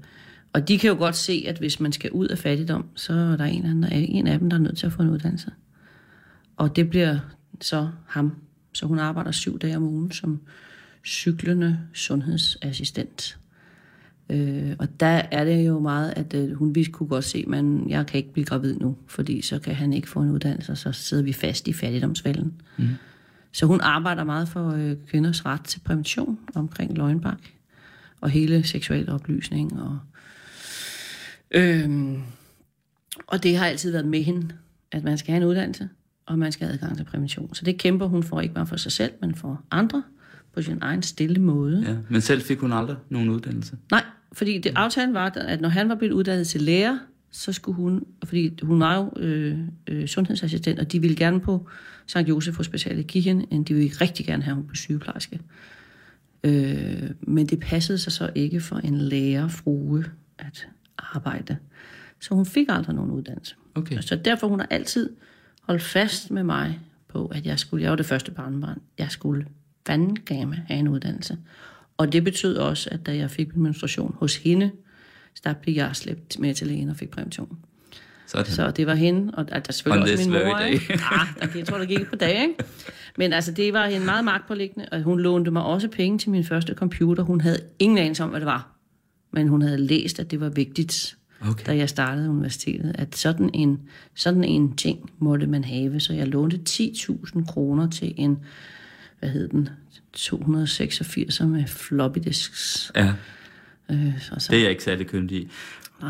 og 0.52 0.68
de 0.68 0.78
kan 0.78 0.90
jo 0.90 0.96
godt 0.96 1.16
se, 1.16 1.44
at 1.48 1.58
hvis 1.58 1.80
man 1.80 1.92
skal 1.92 2.10
ud 2.10 2.28
af 2.28 2.38
fattigdom, 2.38 2.86
så 2.94 3.12
er 3.12 3.36
der 3.36 3.44
en, 3.44 3.64
anden, 3.64 3.92
en 3.92 4.26
af 4.26 4.38
dem, 4.38 4.50
der 4.50 4.56
er 4.56 4.60
nødt 4.60 4.78
til 4.78 4.86
at 4.86 4.92
få 4.92 5.02
en 5.02 5.10
uddannelse. 5.10 5.50
Og 6.56 6.76
det 6.76 6.90
bliver 6.90 7.18
så 7.60 7.88
ham. 8.06 8.36
Så 8.72 8.86
hun 8.86 8.98
arbejder 8.98 9.30
syv 9.30 9.58
dage 9.58 9.76
om 9.76 9.82
ugen 9.82 10.10
som 10.12 10.40
cyklende 11.04 11.78
sundhedsassistent. 11.94 13.38
Øh, 14.30 14.76
og 14.78 15.00
der 15.00 15.22
er 15.30 15.44
det 15.44 15.66
jo 15.66 15.78
meget, 15.78 16.12
at 16.16 16.34
øh, 16.34 16.52
hun 16.52 16.74
vist 16.74 16.92
kunne 16.92 17.08
godt 17.08 17.24
se, 17.24 17.44
at 17.52 17.64
jeg 17.88 18.06
kan 18.06 18.18
ikke 18.18 18.32
blive 18.32 18.44
gravid 18.44 18.76
nu, 18.76 18.96
fordi 19.06 19.40
så 19.40 19.58
kan 19.58 19.74
han 19.74 19.92
ikke 19.92 20.08
få 20.08 20.20
en 20.20 20.30
uddannelse, 20.30 20.72
og 20.72 20.78
så 20.78 20.92
sidder 20.92 21.22
vi 21.22 21.32
fast 21.32 21.68
i 21.68 21.72
fattigdomsfælden. 21.72 22.52
Mm. 22.78 22.88
Så 23.54 23.66
hun 23.66 23.80
arbejder 23.80 24.24
meget 24.24 24.48
for 24.48 24.70
øh, 24.70 24.96
kvinders 25.08 25.46
ret 25.46 25.64
til 25.64 25.80
prævention 25.80 26.38
omkring 26.54 26.96
løgnbak, 26.96 27.38
og 28.20 28.30
hele 28.30 28.64
seksuel 28.64 29.10
oplysning. 29.10 29.80
Og, 29.80 29.98
øhm, 31.50 32.22
og 33.26 33.42
det 33.42 33.56
har 33.56 33.66
altid 33.66 33.92
været 33.92 34.06
med 34.06 34.22
hende, 34.22 34.54
at 34.92 35.04
man 35.04 35.18
skal 35.18 35.32
have 35.32 35.42
en 35.42 35.48
uddannelse, 35.48 35.88
og 36.26 36.38
man 36.38 36.52
skal 36.52 36.66
have 36.66 36.74
adgang 36.74 36.96
til 36.96 37.04
prævention. 37.04 37.54
Så 37.54 37.64
det 37.64 37.78
kæmper 37.78 38.06
hun 38.06 38.22
for, 38.22 38.40
ikke 38.40 38.54
bare 38.54 38.66
for 38.66 38.76
sig 38.76 38.92
selv, 38.92 39.12
men 39.20 39.34
for 39.34 39.62
andre, 39.70 40.02
på 40.54 40.62
sin 40.62 40.78
egen 40.80 41.02
stille 41.02 41.40
måde. 41.40 41.84
Ja. 41.86 41.96
Men 42.08 42.20
selv 42.20 42.42
fik 42.42 42.58
hun 42.58 42.72
aldrig 42.72 42.96
nogen 43.08 43.28
uddannelse. 43.28 43.76
Nej, 43.90 44.04
fordi 44.32 44.58
det, 44.58 44.72
aftalen 44.76 45.14
var, 45.14 45.32
at 45.36 45.60
når 45.60 45.68
han 45.68 45.88
var 45.88 45.94
blevet 45.94 46.12
uddannet 46.12 46.46
til 46.46 46.62
lærer, 46.62 46.98
så 47.36 47.52
skulle 47.52 47.76
hun, 47.76 48.04
fordi 48.24 48.58
hun 48.62 48.80
var 48.80 48.96
jo 48.96 49.12
øh, 49.16 49.58
øh, 49.86 50.06
sundhedsassistent, 50.06 50.78
og 50.78 50.92
de 50.92 51.00
ville 51.00 51.16
gerne 51.16 51.40
på 51.40 51.68
St. 52.06 52.16
Josef 52.16 52.56
Hospitalet 52.56 53.06
give 53.06 53.24
hende, 53.24 53.46
en, 53.50 53.64
de 53.64 53.74
ville 53.74 53.90
rigtig 54.00 54.26
gerne 54.26 54.42
have, 54.42 54.54
hun 54.54 54.66
blev 54.66 54.76
sygeplejerske. 54.76 55.40
Øh, 56.44 57.10
men 57.20 57.46
det 57.46 57.60
passede 57.60 57.98
sig 57.98 58.12
så 58.12 58.30
ikke 58.34 58.60
for 58.60 58.76
en 58.76 58.98
lærerfrue 58.98 60.04
at 60.38 60.68
arbejde. 60.98 61.56
Så 62.20 62.34
hun 62.34 62.46
fik 62.46 62.66
aldrig 62.68 62.94
nogen 62.94 63.10
uddannelse. 63.10 63.54
Okay. 63.74 64.00
Så 64.00 64.16
derfor 64.16 64.48
hun 64.48 64.60
har 64.60 64.68
altid 64.70 65.10
holdt 65.62 65.82
fast 65.82 66.30
med 66.30 66.42
mig 66.42 66.80
på, 67.08 67.26
at 67.26 67.46
jeg 67.46 67.58
skulle, 67.58 67.82
jeg 67.82 67.90
var 67.90 67.96
det 67.96 68.06
første 68.06 68.30
barnbarn, 68.30 68.80
jeg 68.98 69.10
skulle 69.10 69.46
fandengame 69.86 70.64
have 70.66 70.80
en 70.80 70.88
uddannelse. 70.88 71.38
Og 71.96 72.12
det 72.12 72.24
betød 72.24 72.56
også, 72.56 72.88
at 72.92 73.06
da 73.06 73.16
jeg 73.16 73.30
fik 73.30 73.56
min 73.56 73.62
menstruation 73.62 74.16
hos 74.18 74.36
hende, 74.36 74.70
så 75.34 75.40
der 75.44 75.52
blev 75.52 75.74
jeg 75.74 75.90
slæbt 75.96 76.38
med 76.38 76.54
til 76.54 76.66
lægen 76.66 76.88
og 76.88 76.96
fik 76.96 77.10
prævention. 77.10 77.58
Sådan. 78.26 78.52
Så 78.52 78.70
det 78.70 78.86
var 78.86 78.94
hende, 78.94 79.32
og 79.34 79.48
der, 79.48 79.58
der 79.58 79.72
selvfølgelig 79.72 80.12
On 80.12 80.18
også 80.18 80.30
min 80.30 80.38
mor. 80.48 80.58
ikke? 80.58 80.92
Ah, 81.12 81.26
der, 81.40 81.58
jeg 81.58 81.66
tror, 81.66 81.78
der 81.78 81.84
gik 81.84 82.06
på 82.06 82.16
dage, 82.16 82.42
ikke? 82.42 82.54
Men 83.18 83.32
altså, 83.32 83.52
det 83.52 83.72
var 83.72 83.86
hende 83.86 84.06
meget 84.06 84.24
magtpåliggende, 84.24 84.88
og 84.92 85.02
hun 85.02 85.20
lånte 85.20 85.50
mig 85.50 85.62
også 85.62 85.88
penge 85.88 86.18
til 86.18 86.30
min 86.30 86.44
første 86.44 86.74
computer. 86.74 87.22
Hun 87.22 87.40
havde 87.40 87.58
ingen 87.78 87.98
anelse 87.98 88.22
om, 88.24 88.30
hvad 88.30 88.40
det 88.40 88.46
var. 88.46 88.68
Men 89.32 89.48
hun 89.48 89.62
havde 89.62 89.78
læst, 89.78 90.20
at 90.20 90.30
det 90.30 90.40
var 90.40 90.48
vigtigt, 90.48 91.16
Okay. 91.48 91.66
da 91.66 91.76
jeg 91.76 91.88
startede 91.88 92.30
universitetet, 92.30 92.92
at 92.98 93.16
sådan 93.16 93.50
en, 93.54 93.80
sådan 94.14 94.44
en 94.44 94.76
ting 94.76 95.10
måtte 95.18 95.46
man 95.46 95.64
have. 95.64 96.00
Så 96.00 96.12
jeg 96.12 96.28
lånte 96.28 96.60
10.000 96.70 97.46
kroner 97.46 97.90
til 97.90 98.14
en, 98.16 98.38
hvad 99.18 99.28
hed 99.28 99.48
den, 99.48 99.68
286 100.12 101.40
med 101.40 101.66
floppy 101.66 102.18
disks. 102.24 102.92
Ja, 102.96 103.12
Øh, 103.90 104.14
og 104.32 104.42
så, 104.42 104.48
det 104.50 104.58
er 104.58 104.62
jeg 104.62 104.70
ikke 104.70 104.84
særlig 104.84 105.06
kyndig 105.06 105.38
i. 105.38 105.50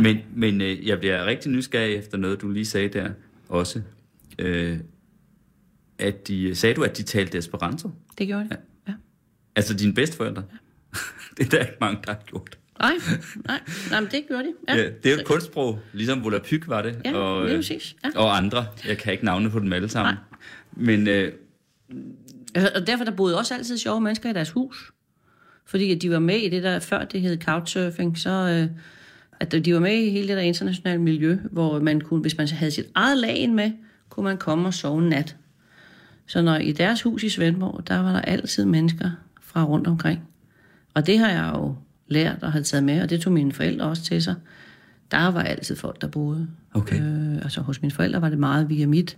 Men, 0.01 0.19
men 0.35 0.61
øh, 0.61 0.87
jeg 0.87 0.99
bliver 0.99 1.27
rigtig 1.27 1.53
nysgerrig 1.53 1.95
efter 1.95 2.19
noget, 2.19 2.41
du 2.41 2.51
lige 2.51 2.65
sagde 2.65 2.89
der 2.89 3.11
også. 3.49 3.83
Øh, 4.39 4.79
at 5.99 6.29
de, 6.29 6.55
sagde 6.55 6.75
du, 6.75 6.83
at 6.83 6.97
de 6.97 7.03
talte 7.03 7.39
Esperanto? 7.39 7.91
det 8.19 8.27
gjorde 8.27 8.49
det. 8.49 8.57
Ja. 8.89 8.93
Altså 9.57 9.75
dine 9.75 9.95
bedsteforældre? 9.95 10.43
det 11.37 11.47
er 11.47 11.51
der 11.51 11.59
ikke 11.61 11.77
mange, 11.81 12.01
der 12.07 12.13
har 12.13 12.21
gjort. 12.27 12.59
Nej, 12.79 12.93
nej, 13.47 13.61
nej, 13.91 14.01
men 14.01 14.11
det 14.11 14.25
gjorde 14.29 14.45
de. 14.45 14.53
Ja. 14.69 14.77
Ja, 14.77 14.83
det 14.83 15.07
er 15.07 15.15
jo 15.15 15.21
et 15.21 15.27
kunstsprog, 15.27 15.81
ligesom 15.93 16.25
Volapyk 16.25 16.69
var 16.69 16.83
det. 16.83 17.01
Ja, 17.05 17.17
og, 17.17 17.43
lige 17.43 17.53
øh, 17.53 17.59
præcis, 17.59 17.97
ja. 18.05 18.11
og 18.19 18.37
andre. 18.37 18.67
Jeg 18.87 18.99
kan 18.99 19.13
ikke 19.13 19.25
navne 19.25 19.51
på 19.51 19.59
dem 19.59 19.73
alle 19.73 19.89
sammen. 19.89 20.15
Men 20.73 21.09
øh, 21.09 21.33
Altså, 22.55 22.71
Og 22.75 22.87
derfor 22.87 23.05
der 23.05 23.13
boede 23.13 23.39
også 23.39 23.55
altid 23.55 23.79
sjove 23.79 24.01
mennesker 24.01 24.31
i 24.31 24.33
deres 24.33 24.51
hus. 24.51 24.93
Fordi 25.67 25.93
at 25.93 26.03
de 26.03 26.11
var 26.11 26.19
med 26.19 26.37
i 26.37 26.49
det 26.49 26.63
der, 26.63 26.79
før 26.79 27.05
det 27.05 27.21
hed 27.21 27.41
couchsurfing, 27.41 28.19
så 28.19 28.31
øh, 28.31 28.69
at 29.41 29.65
de 29.65 29.75
var 29.75 29.81
med 29.81 29.95
i 29.95 30.11
hele 30.11 30.29
det 30.29 30.37
der 30.37 30.43
internationale 30.43 31.01
miljø, 31.03 31.39
hvor 31.51 31.81
man 31.81 32.01
kunne, 32.01 32.21
hvis 32.21 32.39
man 32.39 32.49
havde 32.49 32.71
sit 32.71 32.87
eget 32.95 33.19
lagen 33.19 33.55
med, 33.55 33.71
kunne 34.09 34.25
man 34.25 34.37
komme 34.37 34.69
og 34.69 34.75
sove 34.75 35.03
en 35.03 35.09
nat. 35.09 35.37
Så 36.27 36.43
når 36.43 36.57
i 36.57 36.73
deres 36.73 37.03
hus 37.03 37.23
i 37.23 37.29
Svendborg, 37.29 37.89
der 37.89 37.99
var 37.99 38.13
der 38.13 38.21
altid 38.21 38.65
mennesker 38.65 39.11
fra 39.43 39.65
rundt 39.65 39.87
omkring. 39.87 40.21
Og 40.95 41.07
det 41.07 41.19
har 41.19 41.29
jeg 41.29 41.53
jo 41.55 41.77
lært 42.09 42.39
og 42.43 42.53
har 42.53 42.61
taget 42.61 42.85
med, 42.85 43.03
og 43.03 43.11
det 43.11 43.21
tog 43.21 43.33
mine 43.33 43.53
forældre 43.53 43.87
også 43.87 44.03
til 44.03 44.23
sig. 44.23 44.35
Der 45.11 45.29
var 45.29 45.43
altid 45.43 45.77
folk, 45.77 46.01
der 46.01 46.07
boede. 46.07 46.49
Okay. 46.75 47.01
Øh, 47.01 47.37
altså 47.37 47.61
hos 47.61 47.83
mine 47.83 47.93
forældre 47.93 48.21
var 48.21 48.29
det 48.29 48.39
meget 48.39 48.69
via 48.69 48.87
mit 48.87 49.17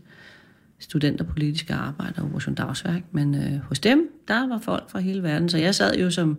studenterpolitiske 0.79 1.75
arbejde 1.75 2.15
og 2.19 2.25
Operation 2.25 2.55
Dagsværk, 2.55 3.03
men 3.13 3.35
øh, 3.35 3.61
hos 3.69 3.79
dem, 3.79 4.09
der 4.29 4.49
var 4.49 4.59
folk 4.59 4.91
fra 4.91 4.99
hele 4.99 5.23
verden, 5.23 5.49
så 5.49 5.59
jeg 5.59 5.75
sad 5.75 5.97
jo 5.97 6.11
som, 6.11 6.39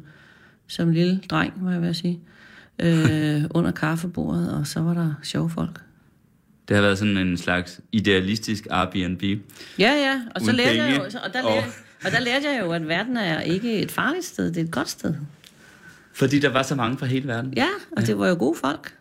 som 0.67 0.89
lille 0.89 1.21
dreng, 1.29 1.63
må 1.63 1.69
jeg 1.71 1.81
vil 1.81 1.95
sige, 1.95 2.19
øh, 2.79 3.43
under 3.49 3.71
kaffebordet, 3.71 4.53
og 4.53 4.67
så 4.67 4.79
var 4.79 4.93
der 4.93 5.13
sjove 5.23 5.49
folk. 5.49 5.81
det 6.67 6.75
har 6.75 6.81
været 6.81 6.97
sådan 6.97 7.17
en 7.17 7.38
slags 7.38 7.79
idealistisk 7.91 8.67
Airbnb. 8.71 9.23
Ja, 9.79 9.91
ja, 9.91 10.21
og 10.35 10.41
så 10.41 10.51
lærte 10.51 10.77
jeg 10.77 10.97
jo, 10.97 11.03
og 11.03 11.33
der, 11.33 11.43
og- 11.43 11.51
lærte, 11.55 11.67
og 12.05 12.11
der 12.11 12.19
lærte 12.19 12.45
jeg 12.47 12.61
jo, 12.65 12.71
at 12.71 12.88
verden 12.88 13.17
er 13.17 13.39
ikke 13.41 13.79
et 13.81 13.91
farligt 13.91 14.25
sted, 14.25 14.47
det 14.47 14.57
er 14.57 14.63
et 14.65 14.71
godt 14.71 14.89
sted. 14.89 15.13
Fordi 16.13 16.39
der 16.39 16.49
var 16.49 16.63
så 16.63 16.75
mange 16.75 16.97
fra 16.97 17.05
hele 17.05 17.27
verden. 17.27 17.53
Ja, 17.55 17.67
og 17.97 18.07
det 18.07 18.17
var 18.19 18.27
jo 18.27 18.35
gode 18.39 18.57
folk. 18.61 18.93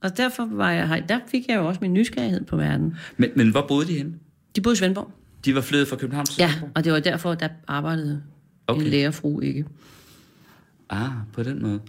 Og 0.00 0.16
derfor 0.16 0.48
var 0.50 0.70
jeg, 0.70 1.04
der 1.08 1.18
fik 1.30 1.48
jeg 1.48 1.56
jo 1.56 1.68
også 1.68 1.78
min 1.82 1.92
nysgerrighed 1.92 2.44
på 2.44 2.56
verden. 2.56 2.96
Men, 3.16 3.30
men 3.36 3.50
hvor 3.50 3.64
boede 3.68 3.86
de 3.86 3.92
henne? 3.96 4.12
De 4.56 4.60
boede 4.60 4.74
i 4.74 4.76
Svendborg. 4.76 5.10
De 5.44 5.54
var 5.54 5.60
flyttet 5.60 5.88
fra 5.88 5.96
København 5.96 6.26
til 6.26 6.34
Ja, 6.38 6.50
Svendborg? 6.52 6.70
og 6.74 6.84
det 6.84 6.92
var 6.92 7.00
derfor, 7.00 7.34
der 7.34 7.48
arbejdede 7.68 8.22
okay. 8.66 8.82
En 8.84 8.88
lærerfru 8.90 9.40
ikke. 9.40 9.64
Ah, 10.90 11.10
på 11.32 11.42
den 11.42 11.62
måde. 11.62 11.80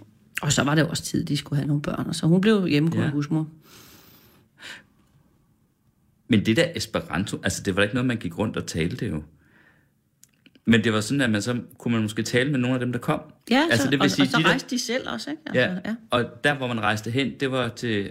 Og 0.42 0.52
så 0.52 0.62
var 0.62 0.74
det 0.74 0.86
også 0.88 1.02
tid, 1.02 1.24
de 1.24 1.36
skulle 1.36 1.56
have 1.56 1.66
nogle 1.66 1.82
børn, 1.82 2.06
og 2.06 2.14
så 2.14 2.26
hun 2.26 2.40
blev 2.40 2.66
hjemmegående 2.66 3.02
Ja. 3.04 3.08
ja. 3.08 3.12
husmor. 3.12 3.48
Men 6.28 6.46
det 6.46 6.56
der 6.56 6.66
Esperanto, 6.76 7.40
altså 7.42 7.62
det 7.62 7.76
var 7.76 7.82
ikke 7.82 7.94
noget, 7.94 8.06
man 8.06 8.16
gik 8.16 8.38
rundt 8.38 8.56
og 8.56 8.66
talte 8.66 9.06
jo. 9.06 9.22
Men 10.66 10.84
det 10.84 10.92
var 10.92 11.00
sådan, 11.00 11.20
at 11.20 11.30
man 11.30 11.42
så 11.42 11.60
kunne 11.78 11.92
man 11.92 12.02
måske 12.02 12.22
tale 12.22 12.50
med 12.50 12.58
nogle 12.58 12.74
af 12.74 12.80
dem, 12.80 12.92
der 12.92 12.98
kom. 12.98 13.20
Ja, 13.50 13.62
altså, 13.70 13.84
så, 13.84 13.90
det 13.90 14.00
og, 14.00 14.04
vil 14.04 14.10
sige, 14.10 14.22
og 14.24 14.28
så 14.30 14.36
de 14.38 14.42
der- 14.42 14.48
rejste 14.48 14.70
de 14.70 14.78
selv 14.78 15.08
også, 15.08 15.30
ikke? 15.30 15.42
Altså, 15.46 15.60
Ja, 15.60 15.74
ja. 15.90 15.94
og 16.10 16.24
der, 16.44 16.54
hvor 16.54 16.66
man 16.66 16.80
rejste 16.80 17.10
hen, 17.10 17.32
det 17.40 17.50
var 17.50 17.68
til... 17.68 18.10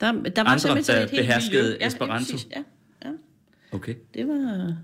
Der, 0.00 0.12
der 0.12 0.42
var 0.42 0.50
Andre, 0.50 0.82
der 0.82 1.06
beherskede. 1.08 1.76
Ja, 1.80 1.86
Esperanto. 1.86 2.14
Ja, 2.14 2.18
præcis. 2.18 2.46
ja, 2.50 2.58
ja, 2.58 2.62
Okay. 3.72 3.94
det 4.14 4.28
var... 4.28 4.76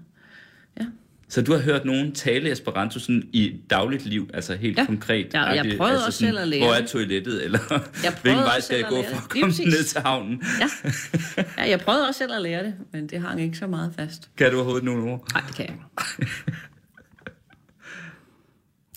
Så 1.28 1.42
du 1.42 1.52
har 1.52 1.58
hørt 1.60 1.84
nogen 1.84 2.12
tale 2.14 2.52
Esperanto 2.52 2.98
sådan 2.98 3.28
i 3.32 3.60
dagligt 3.70 4.06
liv, 4.06 4.30
altså 4.34 4.54
helt 4.56 4.78
Ja. 4.78 4.86
konkret? 4.86 5.34
Ja, 5.34 5.42
jeg 5.42 5.74
prøvede 5.76 5.92
altså 5.94 6.06
også 6.06 6.18
sådan, 6.18 6.28
selv 6.34 6.38
at 6.42 6.48
lære 6.48 6.60
Hvor 6.64 6.72
er 6.74 6.86
toilettet, 6.86 7.44
eller 7.44 7.58
hvilken 8.22 8.42
vej 8.42 8.60
skal 8.60 8.76
jeg 8.76 8.86
gå 8.88 9.02
for 9.02 9.16
at 9.16 9.28
komme 9.28 9.46
ned 9.46 9.84
til 9.84 10.00
havnen? 10.00 10.42
Ja. 10.60 10.68
ja, 11.62 11.68
jeg 11.70 11.80
prøvede 11.80 12.08
også 12.08 12.18
selv 12.18 12.32
at 12.34 12.42
lære 12.42 12.64
det, 12.64 12.74
men 12.92 13.06
det 13.06 13.20
hang 13.20 13.40
ikke 13.40 13.56
så 13.58 13.66
meget 13.66 13.94
fast. 13.96 14.30
Kan 14.36 14.50
du 14.50 14.56
overhovedet 14.56 14.84
nogle 14.84 15.10
ord? 15.12 15.26
Nej, 15.34 15.42
det 15.46 15.56
kan 15.56 15.66
jeg 15.66 15.74
ikke. 15.74 16.32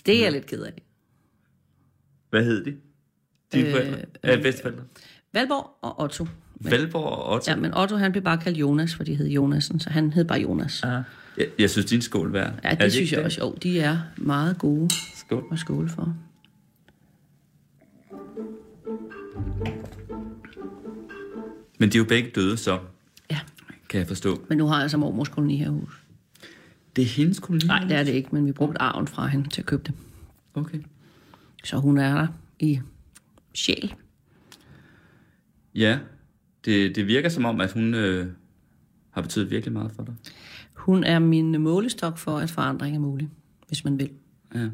Det 0.06 0.18
er 0.18 0.24
jeg 0.24 0.32
lidt 0.32 0.46
ked 0.46 0.62
af. 0.64 0.82
Hvad 2.30 2.44
hed 2.44 2.66
de? 2.66 2.76
Dine 3.54 3.68
Øh, 3.68 3.74
forældre? 3.74 3.98
Ja, 4.24 4.40
bedsteforældre. 4.42 4.84
Valborg 5.34 5.70
og 5.82 6.02
Otto. 6.02 6.28
Valborg 6.62 7.04
og 7.06 7.34
Otto. 7.34 7.52
Ja, 7.52 7.56
men 7.58 7.74
Otto 7.78 7.96
han 7.98 8.12
blev 8.12 8.24
bare 8.24 8.38
kaldt 8.38 8.58
Jonas, 8.58 8.96
fordi 8.96 9.14
hed 9.14 9.28
Jonasen, 9.28 9.80
så 9.80 9.90
han 9.90 10.14
hed 10.14 10.26
bare 10.26 10.40
Jonas. 10.40 10.82
Ja, 10.84 11.02
Jeg, 11.38 11.48
jeg 11.60 11.70
synes, 11.70 11.86
din 11.86 12.02
skål 12.02 12.34
værd. 12.34 12.54
ja 12.64 12.70
Er 12.70 12.76
det 12.76 12.92
synes 12.94 13.12
jeg 13.12 13.24
også. 13.26 13.42
Jo, 13.42 13.56
de 13.64 13.80
er 13.80 13.98
meget 14.18 14.58
gode 14.58 14.90
Skål. 15.16 15.44
at 15.52 15.60
skåle 15.60 15.90
for. 15.90 16.16
Men 21.80 21.90
de 21.90 21.98
er 21.98 22.00
jo 22.00 22.06
begge 22.06 22.30
døde, 22.36 22.58
så 22.58 22.80
Ja, 23.32 23.40
kan 23.90 24.00
jeg 24.00 24.08
forstå. 24.08 24.46
men 24.50 24.58
nu 24.58 24.68
har 24.68 24.82
jeg 24.82 24.92
så 24.92 24.98
mormors 24.98 25.30
koloni 25.30 25.58
her 25.58 25.66
i 25.66 25.70
huset. 25.70 26.00
Det 26.96 27.02
er 27.02 27.06
hendes 27.06 27.40
koloni? 27.40 27.66
Nej, 27.66 27.80
det 27.84 27.92
er 27.98 28.04
det 28.04 28.12
ikke, 28.12 28.30
men 28.32 28.46
vi 28.46 28.52
brugte 28.52 28.82
arven 28.82 29.08
fra 29.08 29.28
hende 29.28 29.50
til 29.50 29.62
at 29.62 29.66
købe 29.66 29.84
det. 29.86 29.94
Okay. 30.54 30.80
Så 31.64 31.78
hun 31.78 31.98
er 31.98 32.14
der 32.16 32.28
i 32.60 32.80
sjæl. 33.54 33.94
Ja, 35.76 36.00
det, 36.66 36.96
det 36.96 37.08
virker 37.08 37.30
som 37.30 37.46
om, 37.46 37.62
at 37.62 37.72
hun 37.72 37.94
øh, 37.94 38.28
har 39.12 39.22
betydet 39.22 39.52
virkelig 39.52 39.74
meget 39.74 39.92
for 39.92 40.04
dig. 40.04 40.14
Hun 40.74 41.04
er 41.04 41.20
min 41.20 41.62
målestok 41.62 42.18
for, 42.18 42.38
at 42.38 42.50
forandring 42.50 42.96
er 42.96 43.00
mulig, 43.00 43.30
hvis 43.68 43.84
man 43.84 44.00
vil. 44.00 44.10
Ja. 44.56 44.68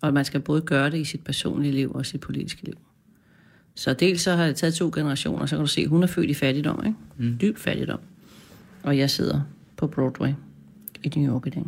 Og 0.00 0.14
man 0.14 0.24
skal 0.24 0.40
både 0.40 0.60
gøre 0.60 0.90
det 0.90 0.98
i 0.98 1.04
sit 1.04 1.24
personlige 1.24 1.72
liv 1.72 1.92
og 1.92 2.06
sit 2.06 2.20
politiske 2.20 2.64
liv. 2.64 2.74
Så 3.74 3.94
dels 3.94 4.20
så 4.20 4.32
har 4.32 4.46
det 4.46 4.56
taget 4.56 4.74
to 4.74 4.90
generationer, 4.94 5.46
så 5.46 5.56
kan 5.56 5.60
du 5.60 5.66
se, 5.66 5.86
hun 5.86 6.02
er 6.02 6.06
født 6.06 6.30
i 6.30 6.34
fattigdom, 6.34 6.82
ikke? 6.86 6.98
Mm. 7.16 7.38
Dyb 7.40 7.58
fattigdom. 7.58 8.00
Og 8.82 8.98
jeg 8.98 9.10
sidder 9.10 9.40
på 9.76 9.86
Broadway 9.86 10.32
i 11.02 11.08
New 11.16 11.34
York 11.34 11.46
i 11.46 11.50
dag. 11.50 11.64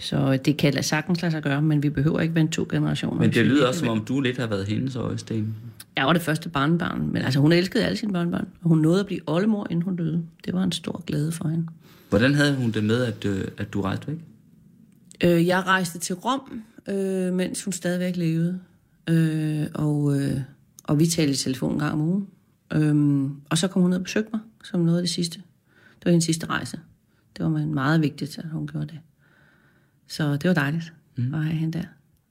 Så 0.00 0.36
det 0.36 0.56
kan 0.56 0.82
sagtens 0.82 1.22
lade 1.22 1.32
sig 1.32 1.42
gøre, 1.42 1.62
men 1.62 1.82
vi 1.82 1.90
behøver 1.90 2.20
ikke 2.20 2.34
vente 2.34 2.52
to 2.52 2.66
generationer. 2.70 3.20
Men 3.20 3.32
det 3.32 3.46
lyder 3.46 3.68
også, 3.68 3.80
som 3.80 3.88
om 3.88 4.04
du 4.04 4.20
lidt 4.20 4.38
har 4.38 4.46
været 4.46 4.66
hendes 4.66 4.96
øjesten. 4.96 5.56
Jeg 5.96 6.06
var 6.06 6.12
det 6.12 6.22
første 6.22 6.48
barnbarn, 6.48 7.10
men 7.12 7.22
altså, 7.22 7.40
hun 7.40 7.52
elskede 7.52 7.84
alle 7.84 7.96
sine 7.96 8.12
børnebørn. 8.12 8.48
Og 8.62 8.68
hun 8.68 8.78
nåede 8.78 9.00
at 9.00 9.06
blive 9.06 9.20
oldemor, 9.26 9.66
inden 9.70 9.82
hun 9.82 9.96
døde. 9.96 10.24
Det 10.44 10.54
var 10.54 10.62
en 10.62 10.72
stor 10.72 11.02
glæde 11.06 11.32
for 11.32 11.48
hende. 11.48 11.66
Hvordan 12.08 12.34
havde 12.34 12.54
hun 12.54 12.70
det 12.70 12.84
med, 12.84 13.04
at, 13.04 13.24
øh, 13.24 13.48
at 13.58 13.72
du 13.72 13.80
rejste 13.80 14.06
væk? 14.06 14.18
Øh, 15.24 15.46
jeg 15.46 15.66
rejste 15.66 15.98
til 15.98 16.14
Rom, 16.14 16.62
øh, 16.88 17.32
mens 17.32 17.64
hun 17.64 17.72
stadigvæk 17.72 18.16
levede. 18.16 18.60
Øh, 19.10 19.66
og, 19.74 20.20
øh, 20.20 20.40
og 20.84 20.98
vi 20.98 21.06
talte 21.06 21.32
i 21.32 21.36
telefon 21.36 21.72
en 21.72 21.78
gang 21.78 21.92
om 21.92 22.00
ugen. 22.00 22.26
Øh, 22.72 23.30
og 23.50 23.58
så 23.58 23.68
kom 23.68 23.82
hun 23.82 23.90
ned 23.90 23.98
og 23.98 24.04
besøgte 24.04 24.30
mig, 24.32 24.40
som 24.64 24.80
noget 24.80 24.98
af 24.98 25.02
det 25.02 25.10
sidste. 25.10 25.38
Det 25.98 26.04
var 26.04 26.10
hendes 26.10 26.24
sidste 26.24 26.46
rejse. 26.46 26.78
Det 27.36 27.44
var 27.44 27.50
meget 27.50 28.02
vigtigt, 28.02 28.38
at 28.38 28.48
hun 28.48 28.66
gjorde 28.66 28.86
det. 28.86 28.98
Så 30.08 30.36
det 30.36 30.48
var 30.48 30.54
dejligt 30.54 30.92
mm. 31.16 31.34
at 31.34 31.44
have 31.44 31.56
hende 31.56 31.78
der. 31.78 31.84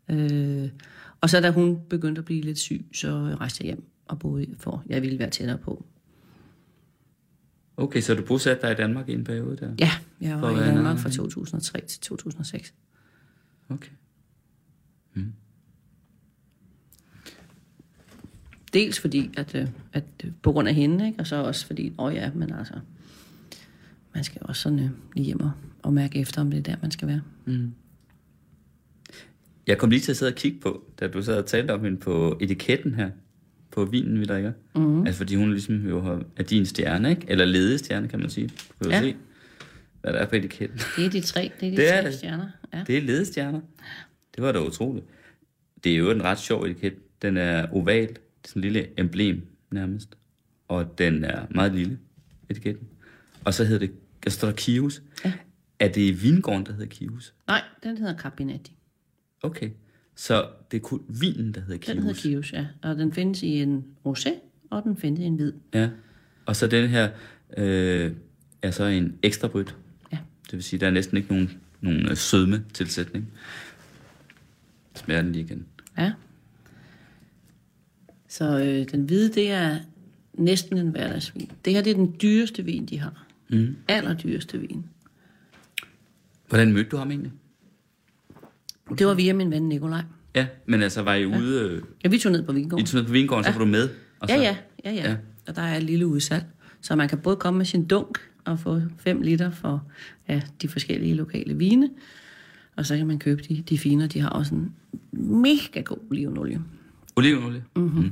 Øh, 0.10 0.70
og 1.24 1.30
så 1.30 1.42
da 1.42 1.52
hun 1.52 1.80
begyndte 1.90 2.20
at 2.20 2.26
blive 2.26 2.42
lidt 2.42 2.60
syg, 2.60 2.86
så 2.94 3.10
rejste 3.40 3.62
jeg 3.62 3.66
hjem 3.66 3.84
og 4.06 4.20
boede, 4.20 4.56
for 4.60 4.84
jeg 4.88 5.02
ville 5.02 5.20
være 5.20 5.30
tættere 5.30 5.58
på. 5.58 5.86
Okay, 7.78 8.02
så 8.02 8.16
du 8.16 8.26
bosatte 8.26 8.62
dig 8.62 8.72
i 8.72 8.76
Danmark 8.76 9.10
i 9.10 9.14
en 9.14 9.24
periode 9.24 9.58
der? 9.58 9.76
Ja, 9.80 9.92
jeg 10.22 10.40
For 10.40 10.40
var 10.40 10.50
at 10.50 10.68
i 10.68 10.70
Danmark 10.70 10.98
fra 10.98 11.10
hen. 11.10 11.16
2003 11.16 11.82
til 11.82 12.00
2006. 12.00 12.74
Okay. 13.70 13.92
Dels 18.74 19.00
fordi, 19.00 19.30
at, 19.38 19.56
øh, 19.56 19.68
at 19.94 20.04
øh, 20.24 20.32
på 20.42 20.52
grund 20.52 20.68
af 20.68 20.76
hende, 20.76 21.08
ikke? 21.08 21.20
og 21.20 21.28
så 21.28 21.36
også 21.36 21.68
fordi, 21.68 21.94
åh 21.98 22.14
ja, 22.14 22.32
men 22.36 22.54
altså, 22.54 22.74
man 24.14 24.24
skal 24.24 24.42
også 24.46 24.62
sådan 24.62 24.80
øh, 24.80 24.90
lige 25.16 25.26
hjem 25.26 25.40
og, 25.40 25.52
og 25.84 25.94
mærke 25.94 26.20
efter, 26.20 26.42
om 26.42 26.52
det 26.52 26.58
er 26.58 26.64
der, 26.64 26.76
man 26.82 26.92
skal 26.92 27.08
være. 27.08 27.22
Jeg 29.68 29.78
kom 29.78 29.90
lige 29.90 30.00
til 30.00 30.12
at 30.12 30.18
sidde 30.18 30.32
og 30.32 30.36
kigge 30.36 30.60
på, 30.60 30.84
da 31.00 31.08
du 31.08 31.22
sad 31.24 31.38
og 31.38 31.46
talte 31.46 31.72
om 31.72 31.84
hende 31.84 31.98
på 31.98 32.38
etiketten 32.42 32.96
her, 32.96 33.10
på 33.72 33.86
vinen, 33.86 34.20
vi 34.20 34.26
drikker. 34.26 34.52
Mm. 34.76 35.06
Altså 35.06 35.18
fordi 35.18 35.36
hun 35.36 35.52
ligesom 35.52 35.88
jo 35.90 36.02
har, 36.02 36.24
er 36.38 36.44
din 36.44 36.66
stjerne, 36.66 37.10
ikke? 37.10 37.26
Eller 37.28 37.46
ledestjerne, 37.46 38.08
kan 38.08 38.20
man 38.20 38.30
sige. 38.30 38.48
Du 38.80 38.90
kan 38.90 38.92
Ja. 38.92 39.02
se, 39.02 39.16
hvad 40.02 40.14
der 40.14 40.20
er 40.20 40.26
på 40.30 40.36
etiketten. 40.36 40.80
Det 40.98 41.06
er 41.06 41.10
de 41.10 41.22
tre, 41.22 41.52
det 41.60 41.68
er 41.68 41.72
de 41.72 41.78
Det 41.82 41.94
er 41.94 42.02
tre 42.02 42.08
det. 42.10 42.18
stjerner. 42.18 42.48
Ja. 42.74 42.84
Det 42.88 42.98
er 42.98 43.02
ledestjerner. 43.02 43.62
Det 44.36 44.44
var 44.44 44.52
da 44.52 44.60
utroligt. 44.60 45.06
Det 45.84 45.92
er 45.92 45.98
jo 45.98 46.12
en 46.12 46.24
ret 46.24 46.40
sjov 46.40 46.64
etiket. 46.64 46.94
Den 47.22 47.38
er 47.38 47.68
oval, 47.72 48.08
det 48.08 48.18
er 48.18 48.48
sådan 48.48 48.60
en 48.60 48.64
lille 48.64 49.00
emblem 49.00 49.42
nærmest. 49.72 50.18
Og 50.68 50.98
den 50.98 51.24
er 51.24 51.46
meget 51.50 51.76
lille, 51.76 52.00
etiketten. 52.50 52.88
Og 53.46 53.54
så 53.54 53.64
hedder 53.66 53.80
det, 53.80 53.92
der 54.24 54.30
står 54.30 54.48
der 54.48 54.56
Kius. 54.56 55.02
Ja. 55.26 55.34
Er 55.80 55.88
det 55.88 56.24
vingården, 56.24 56.66
der 56.66 56.72
hedder 56.72 56.86
Kius? 56.88 57.34
Nej, 57.48 57.62
den 57.84 57.98
hedder 57.98 58.18
Cabinetti. 58.18 58.76
Okay. 59.44 59.70
Så 60.16 60.48
det 60.72 60.78
er 60.78 60.82
kun 60.82 61.02
vinen, 61.08 61.54
der 61.54 61.62
hedder 61.62 61.78
Kius. 61.78 61.96
Den 61.96 62.04
hedder 62.04 62.22
Kius, 62.22 62.54
ja. 62.54 62.68
Og 62.82 62.96
den 62.96 63.14
findes 63.14 63.44
i 63.44 63.62
en 63.62 63.86
rosé, 64.06 64.30
og 64.70 64.84
den 64.84 64.98
findes 64.98 65.20
i 65.20 65.24
en 65.24 65.36
hvid. 65.36 65.54
Ja. 65.74 65.90
Og 66.46 66.56
så 66.56 66.68
den 66.68 66.90
her 66.90 67.10
øh, 67.58 68.12
er 68.62 68.72
så 68.72 68.84
en 68.84 69.18
ekstra 69.24 69.48
bryt. 69.48 69.76
Ja. 70.12 70.18
Det 70.46 70.54
vil 70.54 70.64
sige, 70.64 70.80
der 70.80 70.88
er 70.88 70.92
næsten 70.92 71.18
ikke 71.18 71.30
nogen, 71.30 71.52
nogen 71.82 72.10
øh, 72.10 72.18
sødme 72.18 72.66
tilsætning. 72.74 73.32
Smager 74.96 75.22
den 75.22 75.32
lige 75.32 75.46
igen. 75.46 75.66
Ja. 75.98 76.14
Så 78.28 78.60
øh, 78.60 78.92
den 78.92 79.06
hvide, 79.06 79.34
det 79.34 79.52
er 79.52 79.80
næsten 80.34 80.78
en 80.78 80.90
hverdagsvin. 80.90 81.52
Det 81.66 81.74
her, 81.74 81.82
det 81.82 81.92
er 81.92 81.96
den 81.96 82.16
dyreste 82.22 82.66
vin, 82.66 82.86
de 82.86 83.00
har. 83.00 83.26
Mm. 83.50 83.76
Allerdyreste 83.88 84.60
vin. 84.60 84.86
Hvordan 86.50 86.74
mødte 86.74 86.90
du 86.90 86.98
ham 86.98 87.12
egentlig? 87.12 87.32
Det 88.90 89.08
var 89.08 89.14
via 89.14 89.34
min 89.34 89.52
ven 89.52 89.70
Nikolaj. 89.70 90.02
Ja, 90.36 90.48
men 90.66 90.82
altså 90.82 91.02
var 91.02 91.14
I 91.16 91.26
ude... 91.26 91.70
Øh, 91.70 91.82
Ja, 92.04 92.10
vi 92.10 92.18
tog 92.18 92.32
ned 92.32 92.44
på 92.46 92.54
Vingården. 92.54 92.84
I 92.84 92.88
tog 92.88 93.00
ned 93.00 93.08
på 93.08 93.12
vingården, 93.12 93.46
ja. 93.46 93.52
så 93.52 93.58
var 93.60 93.66
du 93.66 93.72
med? 93.72 93.90
Og 94.20 94.30
så, 94.30 94.36
Ja, 94.36 94.42
ja, 94.42 94.58
ja, 94.86 94.92
ja, 94.92 94.96
Ja. 95.04 95.10
ja. 95.10 95.18
Og 95.48 95.56
der 95.56 95.62
er 95.62 95.78
et 95.78 95.84
lille 95.84 96.08
udsalg. 96.08 96.44
Så 96.82 96.96
man 96.96 97.10
kan 97.10 97.18
både 97.18 97.36
komme 97.36 97.58
med 97.58 97.66
sin 97.66 97.86
dunk 97.86 98.18
og 98.46 98.60
få 98.60 98.82
5 98.98 99.22
liter 99.22 99.52
for 99.52 99.84
ja, 100.30 100.42
de 100.62 100.68
forskellige 100.68 101.14
lokale 101.14 101.58
vine. 101.58 101.90
Og 102.76 102.86
så 102.86 102.98
kan 102.98 103.08
man 103.08 103.20
købe 103.20 103.42
de, 103.50 103.64
de 103.70 103.78
fine, 103.78 104.08
de 104.08 104.20
har 104.20 104.30
også 104.30 104.56
en 104.56 104.74
mega 105.12 105.82
god 105.82 105.98
olivenolie. 106.12 106.62
Olivenolie? 107.16 107.64
Mm-hmm. 107.76 108.02
Mm. 108.04 108.12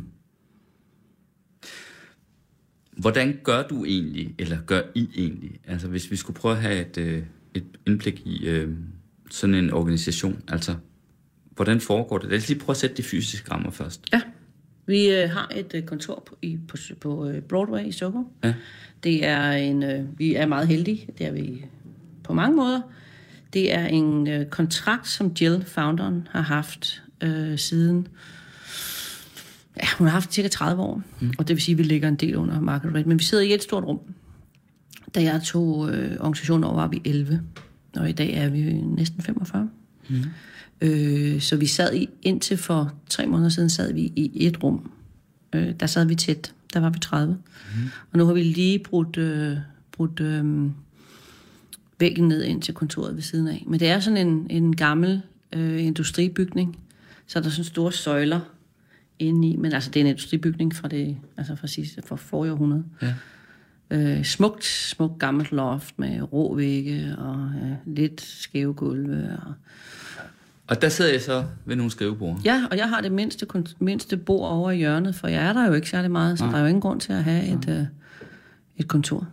Hvordan 2.97 3.39
gør 3.43 3.67
du 3.67 3.85
egentlig, 3.85 4.35
eller 4.39 4.57
gør 4.61 4.81
I 4.95 5.09
egentlig? 5.15 5.59
Altså 5.67 5.87
hvis 5.87 6.11
vi 6.11 6.15
skulle 6.15 6.39
prøve 6.39 6.55
at 6.55 6.61
have 6.61 6.81
et, 6.87 6.97
øh, 6.97 7.23
et 7.53 7.63
indblik 7.87 8.21
i 8.25 8.47
øh, 8.47 8.69
sådan 9.31 9.55
en 9.55 9.73
organisation, 9.73 10.41
altså 10.47 10.75
hvordan 11.55 11.81
foregår 11.81 12.17
det? 12.17 12.29
Lad 12.29 12.37
os 12.37 12.47
lige 12.47 12.59
prøve 12.59 12.73
at 12.73 12.77
sætte 12.77 12.97
de 12.97 13.03
fysiske 13.03 13.51
rammer 13.51 13.71
først. 13.71 14.01
Ja, 14.13 14.21
vi 14.85 15.09
øh, 15.09 15.29
har 15.29 15.51
et 15.55 15.71
øh, 15.75 15.83
kontor 15.83 16.23
på, 16.25 16.37
i, 16.41 16.59
på, 16.67 16.77
på 17.01 17.27
øh, 17.27 17.41
Broadway 17.41 17.85
i 17.85 17.91
Stockholm. 17.91 18.25
Ja. 18.43 18.53
Det 19.03 19.25
er 19.25 19.51
en, 19.51 19.83
øh, 19.83 20.19
vi 20.19 20.35
er 20.35 20.45
meget 20.45 20.67
heldige, 20.67 21.07
det 21.17 21.25
er 21.25 21.31
vi 21.31 21.65
på 22.23 22.33
mange 22.33 22.55
måder. 22.55 22.81
Det 23.53 23.73
er 23.73 23.85
en 23.85 24.27
øh, 24.27 24.45
kontrakt, 24.45 25.07
som 25.07 25.31
Jill, 25.41 25.65
founderen, 25.65 26.27
har 26.31 26.41
haft 26.41 27.03
øh, 27.21 27.57
siden... 27.57 28.07
Ja, 29.77 29.87
hun 29.97 30.07
har 30.07 30.11
haft 30.11 30.33
cirka 30.33 30.47
30 30.47 30.81
år, 30.81 31.01
mm. 31.19 31.33
og 31.37 31.47
det 31.47 31.55
vil 31.55 31.63
sige, 31.63 31.73
at 31.73 31.77
vi 31.77 31.83
ligger 31.83 32.07
en 32.07 32.15
del 32.15 32.35
under 32.35 32.59
market 32.59 32.93
rate. 32.95 33.07
Men 33.07 33.19
vi 33.19 33.23
sidder 33.23 33.43
i 33.43 33.53
et 33.53 33.63
stort 33.63 33.83
rum. 33.83 33.99
Da 35.15 35.21
jeg 35.23 35.41
tog 35.43 35.89
øh, 35.89 36.11
organisationen 36.19 36.63
over, 36.63 36.75
var 36.75 36.87
vi 36.87 37.01
11, 37.05 37.41
og 37.95 38.09
i 38.09 38.11
dag 38.11 38.33
er 38.33 38.49
vi 38.49 38.73
næsten 38.73 39.21
45. 39.21 39.69
Mm. 40.09 40.15
Øh, 40.81 41.41
så 41.41 41.55
vi 41.55 41.65
sad 41.65 41.93
i, 41.93 42.09
indtil 42.21 42.57
for 42.57 42.93
tre 43.09 43.27
måneder 43.27 43.49
siden, 43.49 43.69
sad 43.69 43.93
vi 43.93 44.01
i 44.01 44.47
et 44.47 44.63
rum. 44.63 44.91
Øh, 45.53 45.73
der 45.79 45.85
sad 45.85 46.05
vi 46.05 46.15
tæt, 46.15 46.53
der 46.73 46.79
var 46.79 46.89
vi 46.89 46.99
30. 46.99 47.33
Mm. 47.33 47.81
Og 48.11 48.17
nu 48.17 48.25
har 48.25 48.33
vi 48.33 48.43
lige 48.43 48.79
brudt, 48.79 49.17
øh, 49.17 49.57
brudt 49.91 50.19
øh, 50.19 50.69
væggen 51.99 52.27
ned 52.27 52.43
ind 52.43 52.61
til 52.61 52.73
kontoret 52.73 53.15
ved 53.15 53.21
siden 53.21 53.47
af. 53.47 53.63
Men 53.67 53.79
det 53.79 53.87
er 53.87 53.99
sådan 53.99 54.27
en, 54.27 54.47
en 54.49 54.75
gammel 54.75 55.21
øh, 55.53 55.85
industribygning, 55.85 56.77
så 57.27 57.39
er 57.39 57.43
der 57.43 57.49
sådan 57.49 57.63
store 57.63 57.91
søjler 57.91 58.39
inde 59.19 59.49
i, 59.49 59.55
men 59.55 59.73
altså 59.73 59.89
det 59.89 59.99
er 59.99 60.01
en 60.01 60.09
industribygning 60.09 60.75
fra 60.75 60.87
det, 60.87 61.17
altså 61.37 61.55
fra 61.55 61.67
sidste, 61.67 62.01
fra 62.01 62.15
forrige 62.15 62.51
århundrede. 62.51 62.83
Ja. 63.01 63.13
Øh, 63.91 64.23
smukt, 64.25 64.63
smukt 64.65 65.19
gammelt 65.19 65.51
loft 65.51 65.99
med 65.99 66.33
rå 66.33 66.55
vægge 66.55 67.15
og 67.17 67.51
øh, 67.63 67.95
lidt 67.95 68.21
skæve 68.21 68.73
gulve. 68.73 69.37
Og, 69.45 69.53
Og 70.67 70.81
der 70.81 70.89
sidder 70.89 71.11
jeg 71.11 71.21
så 71.21 71.43
ved 71.65 71.75
nogle 71.75 71.91
skrivebord. 71.91 72.39
ja, 72.45 72.63
og 72.71 72.77
jeg 72.77 72.89
har 72.89 73.01
det 73.01 73.11
mindste, 73.11 73.47
mindste 73.79 74.17
bord 74.17 74.49
over 74.51 74.71
i 74.71 74.77
hjørnet, 74.77 75.15
for 75.15 75.27
jeg 75.27 75.45
er 75.45 75.53
der 75.53 75.67
jo 75.67 75.73
ikke 75.73 75.89
særlig 75.89 76.11
meget, 76.11 76.37
så 76.39 76.43
Nej. 76.45 76.51
der 76.51 76.57
er 76.57 76.61
jo 76.61 76.67
ingen 76.67 76.81
grund 76.81 76.99
til 76.99 77.13
at 77.13 77.23
have 77.23 77.43
et, 77.47 77.69
øh, 77.69 77.85
et 78.77 78.87
kontor. 78.87 79.27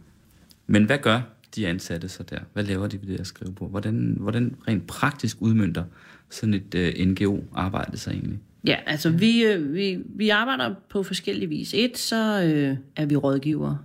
Men 0.66 0.84
hvad 0.84 0.98
gør 0.98 1.20
de 1.56 1.66
ansatte 1.68 2.08
så 2.08 2.22
der? 2.22 2.38
Hvad 2.52 2.64
laver 2.64 2.86
de 2.86 3.00
ved 3.00 3.08
det 3.08 3.16
her 3.16 3.24
skrivebord? 3.24 3.70
Hvordan, 3.70 4.16
hvordan 4.20 4.54
rent 4.68 4.86
praktisk 4.86 5.36
udmyndter 5.40 5.84
sådan 6.30 6.54
et 6.54 6.74
uh, 6.98 7.06
NGO-arbejde 7.06 7.96
sig 7.96 8.10
egentlig? 8.12 8.38
Ja, 8.66 8.76
altså 8.86 9.10
vi, 9.10 9.44
øh, 9.44 9.74
vi, 9.74 9.98
vi 10.04 10.28
arbejder 10.28 10.74
på 10.90 11.02
forskellige 11.02 11.48
vis. 11.48 11.74
Et, 11.74 11.98
så 11.98 12.42
øh, 12.42 12.76
er 12.96 13.06
vi 13.06 13.16
rådgivere. 13.16 13.78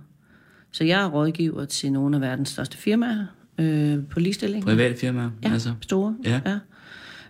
Så 0.74 0.84
jeg 0.84 1.02
er 1.02 1.08
rådgiver 1.08 1.64
til 1.64 1.92
nogle 1.92 2.16
af 2.16 2.20
verdens 2.22 2.48
største 2.48 2.76
firmaer 2.78 3.26
øh, 3.58 3.98
på 4.10 4.20
ligestilling. 4.20 4.64
Private 4.64 4.96
firmaer? 4.96 5.30
Ja, 5.42 5.52
Altså? 5.52 5.74
store. 5.80 6.16
Ja. 6.24 6.40
ja. 6.46 6.58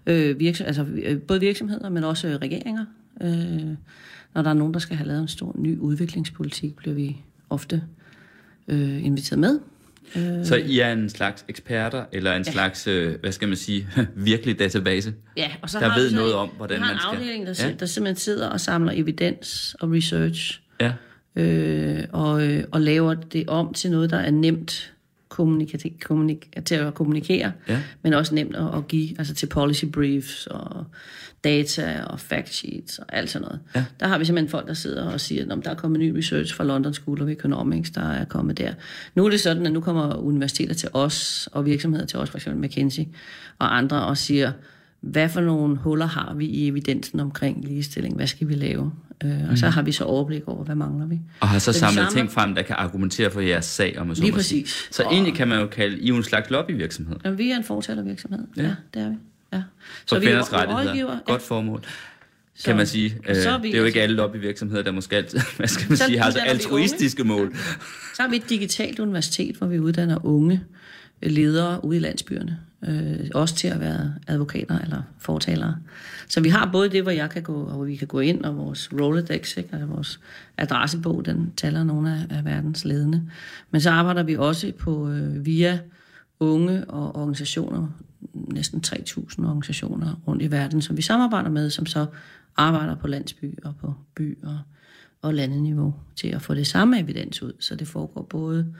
Øh, 0.06 0.38
virksom, 0.40 0.66
altså, 0.66 0.84
øh, 1.04 1.20
både 1.20 1.40
virksomheder, 1.40 1.88
men 1.88 2.04
også 2.04 2.28
øh, 2.28 2.34
regeringer. 2.34 2.84
Øh, 3.20 3.28
når 4.34 4.42
der 4.42 4.50
er 4.50 4.54
nogen, 4.54 4.74
der 4.74 4.80
skal 4.80 4.96
have 4.96 5.06
lavet 5.08 5.22
en 5.22 5.28
stor 5.28 5.54
ny 5.58 5.78
udviklingspolitik, 5.78 6.76
bliver 6.76 6.94
vi 6.94 7.16
ofte 7.50 7.82
øh, 8.68 9.04
inviteret 9.04 9.38
med. 9.38 9.60
Øh, 10.16 10.46
Så 10.46 10.56
I 10.56 10.78
er 10.78 10.92
en 10.92 11.08
slags 11.10 11.44
eksperter, 11.48 12.04
eller 12.12 12.32
en 12.32 12.42
ja. 12.46 12.52
slags, 12.52 12.86
øh, 12.86 13.14
hvad 13.20 13.32
skal 13.32 13.48
man 13.48 13.56
sige, 13.56 13.88
virkelig 14.14 14.58
database? 14.58 15.12
ja, 15.36 15.50
og 15.62 15.70
så 15.70 15.78
der 15.80 15.88
har 15.88 15.98
ved 16.00 16.12
noget 16.12 16.34
om, 16.34 16.48
hvordan 16.56 16.80
har 16.80 16.92
man 16.92 17.00
skal- 17.00 17.10
en 17.14 17.16
afdeling, 17.20 17.46
der, 17.46 17.64
ja. 17.68 17.74
der 17.80 17.86
simpelthen 17.86 18.16
sidder 18.16 18.48
og 18.48 18.60
samler 18.60 18.92
evidens 18.96 19.76
og 19.80 19.92
research, 19.92 20.60
Ja. 20.80 20.92
Øh, 21.36 22.04
og, 22.12 22.46
øh, 22.46 22.64
og 22.72 22.80
laver 22.80 23.14
det 23.14 23.48
om 23.48 23.72
til 23.74 23.90
noget, 23.90 24.10
der 24.10 24.16
er 24.18 24.30
nemt 24.30 24.92
kommunika- 25.34 25.98
kommunik- 26.04 26.50
til 26.64 26.74
at 26.74 26.94
kommunikere, 26.94 27.52
Ja. 27.68 27.82
men 28.02 28.12
også 28.14 28.34
nemt 28.34 28.56
at, 28.56 28.74
at 28.76 28.88
give, 28.88 29.18
altså 29.18 29.34
til 29.34 29.46
policy 29.46 29.84
briefs 29.84 30.46
og 30.46 30.84
data 31.44 32.02
og 32.06 32.20
fact 32.20 32.54
sheets 32.54 32.98
og 32.98 33.06
alt 33.12 33.30
sådan 33.30 33.44
noget. 33.46 33.60
Ja. 33.74 33.84
Der 34.00 34.06
har 34.08 34.18
vi 34.18 34.24
simpelthen 34.24 34.50
folk, 34.50 34.66
der 34.68 34.74
sidder 34.74 35.04
og 35.10 35.20
siger, 35.20 35.52
at 35.56 35.64
der 35.64 35.70
er 35.70 35.74
kommet 35.74 36.00
ny 36.00 36.16
research 36.16 36.54
fra 36.54 36.64
London 36.64 36.94
School 36.94 37.22
of 37.22 37.28
Economics, 37.28 37.90
der 37.90 38.10
er 38.10 38.24
kommet 38.24 38.58
der. 38.58 38.74
Nu 39.14 39.26
er 39.26 39.30
det 39.30 39.40
sådan, 39.40 39.66
at 39.66 39.72
nu 39.72 39.80
kommer 39.80 40.14
universiteter 40.16 40.74
til 40.74 40.88
os, 40.92 41.48
og 41.52 41.66
virksomheder 41.66 42.06
til 42.06 42.18
os, 42.18 42.30
eksempel 42.34 42.62
McKinsey 42.64 43.02
og 43.58 43.76
andre, 43.76 44.04
og 44.04 44.16
siger, 44.18 44.52
hvad 45.10 45.28
for 45.28 45.40
nogle 45.40 45.76
huller 45.76 46.06
har 46.06 46.34
vi 46.34 46.46
i 46.46 46.68
evidensen 46.68 47.20
omkring 47.20 47.64
ligestilling? 47.64 48.16
Hvad 48.16 48.26
skal 48.26 48.48
vi 48.48 48.54
lave? 48.54 48.92
Øh, 49.24 49.50
og 49.50 49.58
så 49.58 49.68
har 49.68 49.82
vi 49.82 49.92
så 49.92 50.04
overblik 50.04 50.42
over, 50.48 50.64
hvad 50.64 50.74
mangler 50.74 51.06
vi. 51.06 51.20
Og 51.40 51.48
har 51.48 51.58
så 51.58 51.70
vi 51.72 51.78
samlet 51.78 51.94
samler- 51.94 52.10
ting 52.10 52.32
frem, 52.32 52.54
der 52.54 52.62
kan 52.62 52.76
argumentere 52.78 53.30
for 53.30 53.40
jeres 53.40 53.64
sag, 53.64 53.98
om 53.98 54.14
så 54.14 54.22
Lige 54.22 54.32
præcis. 54.32 54.88
Så 54.90 55.02
Og- 55.02 55.12
egentlig 55.12 55.34
kan 55.34 55.48
man 55.48 55.60
jo 55.60 55.66
kalde 55.66 55.98
I 55.98 56.08
er 56.10 56.14
en 56.14 56.22
slags 56.22 56.50
lobbyvirksomhed. 56.50 57.16
Jamen, 57.24 57.38
vi 57.38 57.50
er 57.50 57.56
en 57.56 57.64
fortættervirksomhed. 57.64 58.44
Ja. 58.56 58.62
Ja. 58.62 58.68
ja, 58.68 58.74
det 58.94 59.02
er 59.02 59.08
vi. 59.08 59.14
Ja. 59.52 59.62
For 60.08 60.18
vi 60.18 60.24
er 60.26 60.28
kvinders 60.30 60.52
rettigheder. 60.52 60.88
rådgiver. 60.88 61.18
Godt 61.26 61.42
formål. 61.42 61.80
Så- 62.56 62.64
Kan 62.64 62.76
man 62.76 62.86
sige. 62.86 63.16
Øh, 63.28 63.36
så 63.36 63.58
vi 63.58 63.68
det 63.68 63.74
er 63.74 63.78
jo 63.78 63.84
ikke 63.84 63.86
altså- 63.86 64.00
alle 64.00 64.16
lobbyvirksomheder, 64.16 64.82
der 64.82 64.92
måske 64.92 65.16
altid, 65.16 65.38
hvad 65.56 65.66
skal 65.68 65.88
man 65.88 65.96
Så 65.96 66.04
sige, 66.04 66.18
har 66.18 66.24
altså 66.24 66.40
vi 66.42 66.48
altruistiske 66.48 67.24
mål. 67.24 67.54
Så 68.14 68.22
har 68.22 68.28
vi 68.28 68.36
et 68.36 68.50
digitalt 68.50 68.98
universitet, 68.98 69.56
hvor 69.56 69.66
vi 69.66 69.78
uddanner 69.78 70.26
unge 70.26 70.60
ledere 71.22 71.84
ude 71.84 71.96
i 71.96 72.00
landsbyerne. 72.00 72.58
Øh, 72.88 73.30
også 73.34 73.54
til 73.54 73.68
at 73.68 73.80
være 73.80 74.14
advokater 74.26 74.78
eller 74.78 75.02
fortalere. 75.18 75.76
Så 76.28 76.40
vi 76.40 76.48
har 76.48 76.70
både 76.72 76.88
det, 76.88 77.02
hvor 77.02 77.10
jeg 77.10 77.30
kan 77.30 77.42
gå, 77.42 77.64
og 77.64 77.74
hvor 77.74 77.84
vi 77.84 77.96
kan 77.96 78.08
gå 78.08 78.20
ind, 78.20 78.44
og 78.44 78.56
vores 78.56 78.92
Rolodex, 78.92 79.56
ikke? 79.56 79.68
altså 79.72 79.86
vores 79.86 80.20
adressebog, 80.58 81.26
den 81.26 81.52
taler 81.56 81.84
nogle 81.84 82.12
af, 82.14 82.36
af 82.36 82.44
verdens 82.44 82.84
ledende. 82.84 83.30
Men 83.70 83.80
så 83.80 83.90
arbejder 83.90 84.22
vi 84.22 84.36
også 84.36 84.72
på 84.78 85.10
øh, 85.10 85.46
via 85.46 85.78
unge 86.40 86.84
og 86.84 87.16
organisationer, 87.16 87.88
næsten 88.32 88.82
3.000 88.86 89.46
organisationer 89.46 90.22
rundt 90.26 90.42
i 90.42 90.50
verden, 90.50 90.82
som 90.82 90.96
vi 90.96 91.02
samarbejder 91.02 91.50
med, 91.50 91.70
som 91.70 91.86
så 91.86 92.06
arbejder 92.56 92.94
på 92.94 93.06
landsby 93.06 93.58
og 93.64 93.74
på 93.80 93.94
by 94.14 94.38
og, 94.42 94.58
og 95.22 95.34
landeniveau 95.34 95.94
til 96.16 96.28
at 96.28 96.42
få 96.42 96.54
det 96.54 96.66
samme 96.66 97.00
evidens 97.00 97.42
ud, 97.42 97.52
så 97.60 97.74
det 97.74 97.88
foregår 97.88 98.22
både 98.22 98.74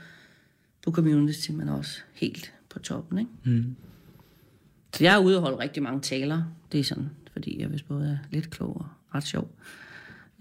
på 0.85 0.91
community, 0.91 1.51
men 1.51 1.69
også 1.69 1.99
helt 2.13 2.53
på 2.69 2.79
toppen. 2.79 3.17
Ikke? 3.19 3.31
Mm. 3.43 3.75
Så 4.95 5.03
jeg 5.03 5.15
er 5.15 5.19
ude 5.19 5.37
og 5.37 5.41
holde 5.41 5.59
rigtig 5.59 5.83
mange 5.83 6.01
taler. 6.01 6.43
Det 6.71 6.79
er 6.79 6.83
sådan, 6.83 7.09
fordi 7.33 7.61
jeg 7.61 7.71
vist 7.71 7.87
både 7.87 8.07
er 8.09 8.17
lidt 8.31 8.49
klog 8.49 8.77
og 8.77 8.85
ret 9.15 9.23
sjov, 9.23 9.55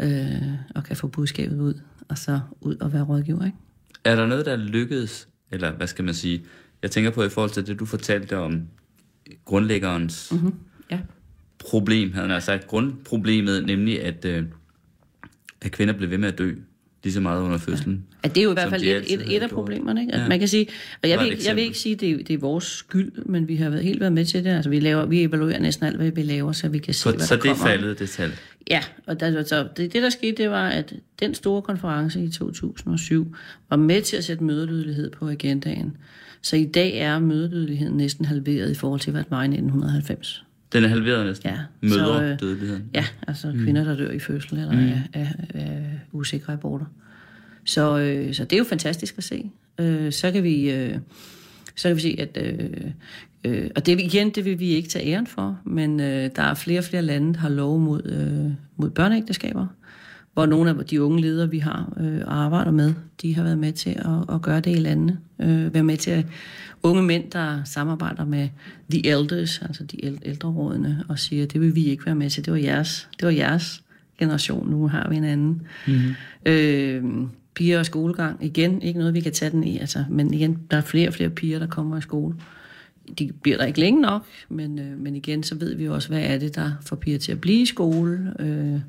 øh, 0.02 0.52
og 0.74 0.84
kan 0.84 0.96
få 0.96 1.06
budskabet 1.08 1.60
ud, 1.60 1.74
og 2.08 2.18
så 2.18 2.40
ud 2.60 2.76
og 2.76 2.92
være 2.92 3.02
rådgiver. 3.02 3.44
Ikke? 3.44 3.58
Er 4.04 4.16
der 4.16 4.26
noget, 4.26 4.46
der 4.46 4.52
er 4.52 4.56
lykkedes, 4.56 5.28
eller 5.50 5.72
hvad 5.72 5.86
skal 5.86 6.04
man 6.04 6.14
sige, 6.14 6.44
jeg 6.82 6.90
tænker 6.90 7.10
på 7.10 7.22
i 7.22 7.28
forhold 7.28 7.50
til 7.50 7.66
det, 7.66 7.78
du 7.78 7.84
fortalte 7.84 8.38
om 8.38 8.62
grundlæggerens 9.44 10.32
Mhm. 10.32 10.40
mm-hmm. 10.42 10.58
Ja. 10.90 11.00
problem, 11.58 12.12
havde 12.12 12.28
han 12.28 12.40
sagt, 12.40 12.66
grundproblemet, 12.66 13.66
nemlig 13.66 14.02
at, 14.02 14.24
øh, 14.24 14.44
at 15.62 15.72
kvinder 15.72 15.94
blev 15.94 16.10
ved 16.10 16.18
med 16.18 16.28
at 16.32 16.38
dø 16.38 16.54
lige 17.04 17.12
så 17.14 17.20
meget 17.20 17.42
under 17.42 17.58
fødslen. 17.58 18.04
At 18.22 18.34
det 18.34 18.40
er 18.40 18.44
jo 18.44 18.50
i 18.50 18.52
hvert 18.52 18.70
fald 18.70 18.82
et, 18.82 19.12
et, 19.14 19.36
et 19.36 19.42
af 19.42 19.50
problemerne. 19.50 20.00
Ikke? 20.00 20.14
At 20.14 20.20
Ja. 20.20 20.28
Man 20.28 20.38
kan 20.38 20.48
sige, 20.48 20.66
og 21.02 21.08
jeg 21.08 21.18
vil, 21.18 21.30
ikke, 21.30 21.42
jeg 21.46 21.56
vil 21.56 21.64
ikke 21.64 21.78
sige, 21.78 21.94
at 21.94 22.00
det, 22.00 22.10
er- 22.10 22.16
det 22.16 22.30
er 22.30 22.38
vores 22.38 22.64
skyld, 22.64 23.12
men 23.26 23.48
vi 23.48 23.56
har 23.56 23.70
været, 23.70 23.82
helt 23.84 24.00
været 24.00 24.12
med 24.12 24.24
til 24.24 24.44
det. 24.44 24.50
Altså, 24.50 24.70
vi, 24.70 24.80
laver, 24.80 25.06
vi 25.06 25.22
evaluerer 25.22 25.60
næsten 25.60 25.86
alt, 25.86 25.96
hvad 25.96 26.10
vi 26.10 26.22
laver, 26.22 26.52
så 26.52 26.68
vi 26.68 26.78
kan 26.78 26.94
se, 26.94 27.00
Så, 27.00 27.10
hvad 27.10 27.20
så 27.26 27.36
der 27.36 27.42
det 27.42 27.50
er 27.50 27.54
kommer. 27.54 27.66
faldet, 27.70 27.98
det 27.98 28.08
tal. 28.10 28.30
Ja, 28.70 28.80
og 29.06 29.20
der, 29.20 29.44
så 29.44 29.68
det, 29.76 29.92
det, 29.92 30.02
der 30.02 30.10
skete, 30.10 30.42
det 30.42 30.50
var, 30.50 30.68
at 30.68 30.92
den 31.20 31.34
store 31.34 31.62
konference 31.62 32.20
i 32.24 32.28
2007 32.28 33.34
var 33.70 33.76
med 33.76 34.02
til 34.02 34.16
at 34.16 34.24
sætte 34.24 34.44
mødedødelighed 34.44 35.10
på 35.10 35.28
agendaen. 35.28 35.96
Så 36.42 36.56
i 36.56 36.64
dag 36.64 36.98
er 36.98 37.18
mødedødeligheden 37.18 37.96
næsten 37.96 38.24
halveret 38.24 38.70
i 38.70 38.74
forhold 38.74 39.00
til, 39.00 39.10
hvad 39.12 39.22
det 39.22 39.30
var 39.30 39.42
i 39.42 39.44
1990. 39.44 40.43
Den 40.72 40.84
er 40.84 40.88
halveret 40.88 41.26
næsten. 41.26 41.50
Ja, 41.50 41.58
Møder 41.80 42.18
så, 42.18 42.22
øh, 42.22 42.40
dødeligheden. 42.40 42.90
Ja, 42.94 43.04
altså 43.28 43.52
mm. 43.52 43.64
kvinder, 43.64 43.84
der 43.84 43.96
dør 43.96 44.10
i 44.10 44.18
fødsel 44.18 44.58
eller 44.58 44.72
mm. 44.72 44.88
er, 44.88 44.98
er, 45.12 45.26
er 45.54 45.82
usikre 46.12 46.52
aborter. 46.52 46.86
Så, 47.64 47.98
øh, 47.98 48.34
så 48.34 48.44
det 48.44 48.52
er 48.52 48.58
jo 48.58 48.64
fantastisk 48.64 49.14
at 49.18 49.24
se. 49.24 49.50
Øh, 49.78 50.12
så 50.12 50.30
kan 50.30 50.42
vi... 50.42 50.70
Øh, 50.70 50.98
så 51.76 51.88
kan 51.88 51.96
vi 51.96 52.00
se, 52.00 52.16
at... 52.18 52.38
Øh, 52.40 52.90
øh, 53.44 53.70
og 53.76 53.86
det 53.86 54.00
igen, 54.00 54.30
det 54.30 54.44
vil 54.44 54.58
vi 54.58 54.66
ikke 54.68 54.88
tage 54.88 55.12
æren 55.12 55.26
for, 55.26 55.60
men 55.64 56.00
øh, 56.00 56.30
der 56.36 56.42
er 56.42 56.54
flere 56.54 56.80
og 56.80 56.84
flere 56.84 57.02
lande, 57.02 57.34
der 57.34 57.40
har 57.40 57.48
lov 57.48 57.78
mod, 57.78 58.02
øh, 58.04 58.52
mod 58.76 58.90
børneægteskaber, 58.90 59.66
hvor 60.34 60.46
nogle 60.46 60.70
af 60.70 60.84
de 60.84 61.02
unge 61.02 61.20
ledere, 61.20 61.50
vi 61.50 61.58
har 61.58 61.92
øh, 62.00 62.20
og 62.26 62.34
arbejder 62.34 62.70
med, 62.70 62.94
de 63.22 63.34
har 63.34 63.42
været 63.42 63.58
med 63.58 63.72
til 63.72 63.90
at, 63.90 64.34
at 64.34 64.42
gøre 64.42 64.60
det 64.60 64.70
i 64.70 64.80
landene. 64.80 65.18
Øh, 65.38 65.74
være 65.74 65.82
med 65.84 65.96
til 65.96 66.10
at 66.10 66.26
unge 66.82 67.02
mænd, 67.02 67.30
der 67.30 67.64
samarbejder 67.64 68.24
med 68.24 68.48
the 68.90 69.06
elders, 69.06 69.62
altså 69.62 69.84
de 69.84 70.04
æl- 70.04 70.18
ældrerådene, 70.22 71.04
og 71.08 71.18
siger, 71.18 71.46
det 71.46 71.60
vil 71.60 71.74
vi 71.74 71.84
ikke 71.84 72.06
være 72.06 72.14
med 72.14 72.30
til, 72.30 72.44
det 72.44 72.52
var 72.52 72.58
jeres, 72.58 73.08
det 73.20 73.26
var 73.26 73.32
jeres 73.32 73.82
generation, 74.18 74.70
nu 74.70 74.88
har 74.88 75.08
vi 75.08 75.16
en 75.16 75.24
anden. 75.24 75.62
Mm-hmm. 75.86 76.14
Øh, 76.46 77.04
piger 77.54 77.78
og 77.78 77.86
skolegang, 77.86 78.44
igen, 78.44 78.82
ikke 78.82 78.98
noget, 78.98 79.14
vi 79.14 79.20
kan 79.20 79.32
tage 79.32 79.50
den 79.50 79.64
i, 79.64 79.78
altså, 79.78 80.04
men 80.10 80.34
igen, 80.34 80.58
der 80.70 80.76
er 80.76 80.80
flere 80.80 81.08
og 81.08 81.14
flere 81.14 81.30
piger, 81.30 81.58
der 81.58 81.66
kommer 81.66 81.98
i 81.98 82.00
skole. 82.00 82.34
De 83.18 83.30
bliver 83.42 83.58
der 83.58 83.64
ikke 83.64 83.80
længe 83.80 84.00
nok, 84.00 84.26
men, 84.48 84.78
øh, 84.78 84.98
men 84.98 85.16
igen, 85.16 85.42
så 85.42 85.54
ved 85.54 85.74
vi 85.74 85.84
jo 85.84 85.94
også, 85.94 86.08
hvad 86.08 86.22
er 86.22 86.38
det, 86.38 86.54
der 86.54 86.72
får 86.86 86.96
piger 86.96 87.18
til 87.18 87.32
at 87.32 87.40
blive 87.40 87.62
i 87.62 87.66
skole, 87.66 88.32
øh, 88.38 88.80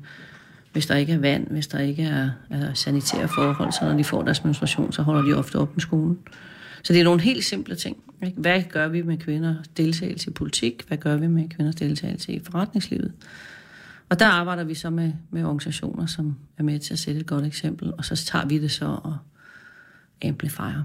hvis 0.76 0.86
der 0.86 0.94
ikke 0.94 1.12
er 1.12 1.18
vand, 1.18 1.46
hvis 1.50 1.66
der 1.66 1.78
ikke 1.78 2.02
er, 2.02 2.30
er 2.50 2.74
sanitære 2.74 3.28
forhold, 3.28 3.72
så 3.72 3.78
når 3.82 3.96
de 3.96 4.04
får 4.04 4.22
deres 4.22 4.44
menstruation, 4.44 4.92
så 4.92 5.02
holder 5.02 5.22
de 5.22 5.34
ofte 5.34 5.56
op 5.56 5.76
med 5.76 5.80
skolen. 5.80 6.18
Så 6.82 6.92
det 6.92 7.00
er 7.00 7.04
nogle 7.04 7.20
helt 7.20 7.44
simple 7.44 7.74
ting. 7.74 7.96
Ikke? 8.22 8.40
Hvad 8.40 8.62
gør 8.62 8.88
vi 8.88 9.02
med 9.02 9.18
kvinders 9.18 9.68
deltagelse 9.76 10.30
i 10.30 10.32
politik? 10.32 10.84
Hvad 10.88 10.98
gør 10.98 11.16
vi 11.16 11.26
med 11.26 11.48
kvinders 11.48 11.74
deltagelse 11.74 12.32
i 12.32 12.40
forretningslivet? 12.44 13.12
Og 14.08 14.18
der 14.18 14.26
arbejder 14.26 14.64
vi 14.64 14.74
så 14.74 14.90
med, 14.90 15.12
med 15.30 15.44
organisationer, 15.44 16.06
som 16.06 16.36
er 16.58 16.62
med 16.62 16.78
til 16.78 16.92
at 16.92 16.98
sætte 16.98 17.20
et 17.20 17.26
godt 17.26 17.46
eksempel, 17.46 17.92
og 17.98 18.04
så 18.04 18.16
tager 18.16 18.46
vi 18.46 18.58
det 18.58 18.70
så 18.70 18.86
og 18.86 19.16
amplifier 20.24 20.82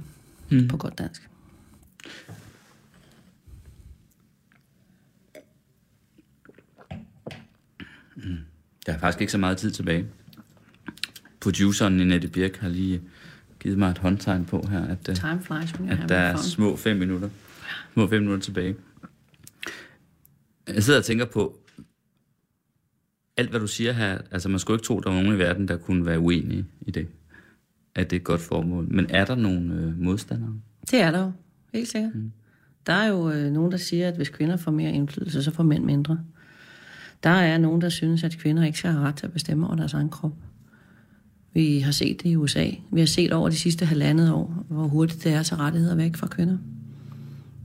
mm. 0.50 0.68
på 0.68 0.78
godt 0.78 0.98
dansk. 0.98 1.30
Der 8.86 8.94
er 8.94 8.98
faktisk 8.98 9.22
ikke 9.22 9.32
så 9.32 9.38
meget 9.38 9.58
tid 9.58 9.72
tilbage. 9.72 10.06
Produceren 11.40 11.98
Nette 11.98 12.28
Birk 12.28 12.58
har 12.58 12.70
lige 12.70 13.02
givet 13.60 13.78
mig 13.78 13.90
et 13.90 13.98
håndtegn 13.98 14.46
på 14.46 14.66
her, 14.70 14.86
at, 14.86 15.10
øh, 15.10 15.16
Time 15.16 15.42
flies 15.42 15.74
at 15.90 16.10
der 16.10 16.16
er 16.16 16.38
små 16.38 16.76
fem 16.76 16.98
minutter. 16.98 17.30
Små 17.94 18.08
fem 18.08 18.22
minutter 18.22 18.44
tilbage. 18.44 18.76
Jeg 20.68 20.84
sidder 20.84 21.00
og 21.00 21.06
tænker 21.06 21.26
på, 21.26 21.60
alt 23.38 23.50
hvad 23.50 23.60
du 23.60 23.68
siger 23.68 23.92
her, 23.92 24.18
altså 24.32 24.50
man 24.50 24.60
skulle 24.60 24.76
ikke 24.76 24.86
tro, 24.86 25.00
der 25.00 25.10
var 25.10 25.22
nogen 25.22 25.36
i 25.36 25.40
verden, 25.40 25.68
der 25.68 25.78
kunne 25.78 26.06
være 26.06 26.20
uenige 26.20 26.66
i 26.82 26.92
det, 26.92 27.08
at 27.96 28.10
det 28.10 28.16
er 28.16 28.20
et 28.20 28.24
godt 28.24 28.42
formål. 28.42 28.88
Men 28.90 29.06
er 29.10 29.26
der 29.26 29.36
nogle 29.36 29.74
øh, 29.74 30.00
modstandere? 30.00 30.60
Det 30.92 31.02
er 31.02 31.12
der 31.12 31.20
jo, 31.20 31.32
helt 31.74 31.88
sikkert. 31.88 32.16
Mm. 32.16 32.32
Der 32.86 32.94
er 32.94 33.08
jo 33.08 33.32
øh, 33.32 33.52
nogen, 33.52 33.72
der 33.72 33.78
siger, 33.78 34.08
at 34.08 34.16
hvis 34.16 34.30
kvinder 34.30 34.58
får 34.58 34.72
mere 34.72 34.92
indflydelse, 34.92 35.44
så 35.44 35.52
får 35.52 35.64
mænd 35.64 35.84
mindre. 35.84 36.20
Der 37.24 37.30
er 37.30 37.58
nogen, 37.58 37.82
der 37.82 37.90
synes, 37.90 38.24
at 38.24 38.38
kvinder 38.38 38.64
ikke 38.64 38.78
skal 38.78 38.92
have 38.92 39.04
ret 39.04 39.16
til 39.16 39.26
at 39.26 39.34
bestemme 39.34 39.68
over 39.68 39.76
deres 39.76 39.94
egen 39.94 40.10
krop. 40.10 40.34
Vi 41.54 41.80
har 41.80 41.92
set 41.92 42.24
det 42.24 42.30
i 42.30 42.36
USA. 42.36 42.70
Vi 42.92 43.00
har 43.00 43.08
set 43.08 43.32
over 43.34 43.50
de 43.50 43.56
sidste 43.56 43.86
halvandet 43.86 44.32
år, 44.34 44.66
hvor 44.70 44.88
hurtigt 44.88 45.24
det 45.24 45.34
er 45.34 45.40
at 45.40 45.46
tage 45.46 45.62
rettigheder 45.62 45.96
væk 45.96 46.16
fra 46.16 46.28
kvinder. 46.28 46.58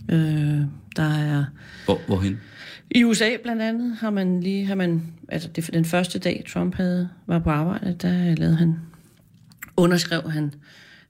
Øh, 0.08 0.60
der 0.96 1.14
er... 1.14 1.44
Hvor, 1.84 2.00
hvorhen? 2.06 2.40
I 2.90 3.04
USA 3.04 3.30
blandt 3.42 3.62
andet 3.62 3.96
har 3.96 4.10
man 4.10 4.40
lige, 4.40 4.66
har 4.66 4.74
man, 4.74 5.02
altså 5.28 5.48
det, 5.48 5.70
den 5.72 5.84
første 5.84 6.18
dag 6.18 6.44
Trump 6.48 6.74
havde, 6.74 7.08
var 7.26 7.38
på 7.38 7.50
arbejde, 7.50 7.96
der 8.02 8.34
lavede 8.34 8.56
han, 8.56 8.76
underskrev 9.76 10.30
han 10.30 10.54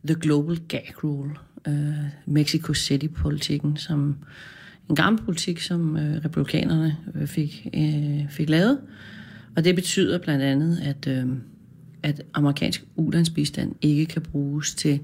The 0.06 0.14
Global 0.14 0.58
Gag 0.68 0.92
Rule, 1.04 1.30
øh, 1.68 1.94
Mexico 2.26 2.74
City-politikken, 2.74 3.76
som 3.76 4.16
en 4.90 4.96
gammel 4.96 5.22
politik, 5.22 5.60
som 5.60 5.96
øh, 5.96 6.24
republikanerne 6.24 6.96
øh, 7.14 7.26
fik, 7.26 7.66
øh, 7.74 8.30
fik 8.30 8.48
lavet. 8.48 8.78
Og 9.56 9.64
det 9.64 9.74
betyder 9.74 10.18
blandt 10.18 10.44
andet, 10.44 10.78
at, 10.78 11.06
øh, 11.06 11.26
at 12.02 12.22
amerikansk 12.34 12.84
ulandsbistand 12.96 13.74
ikke 13.80 14.06
kan 14.06 14.22
bruges 14.22 14.74
til, 14.74 15.00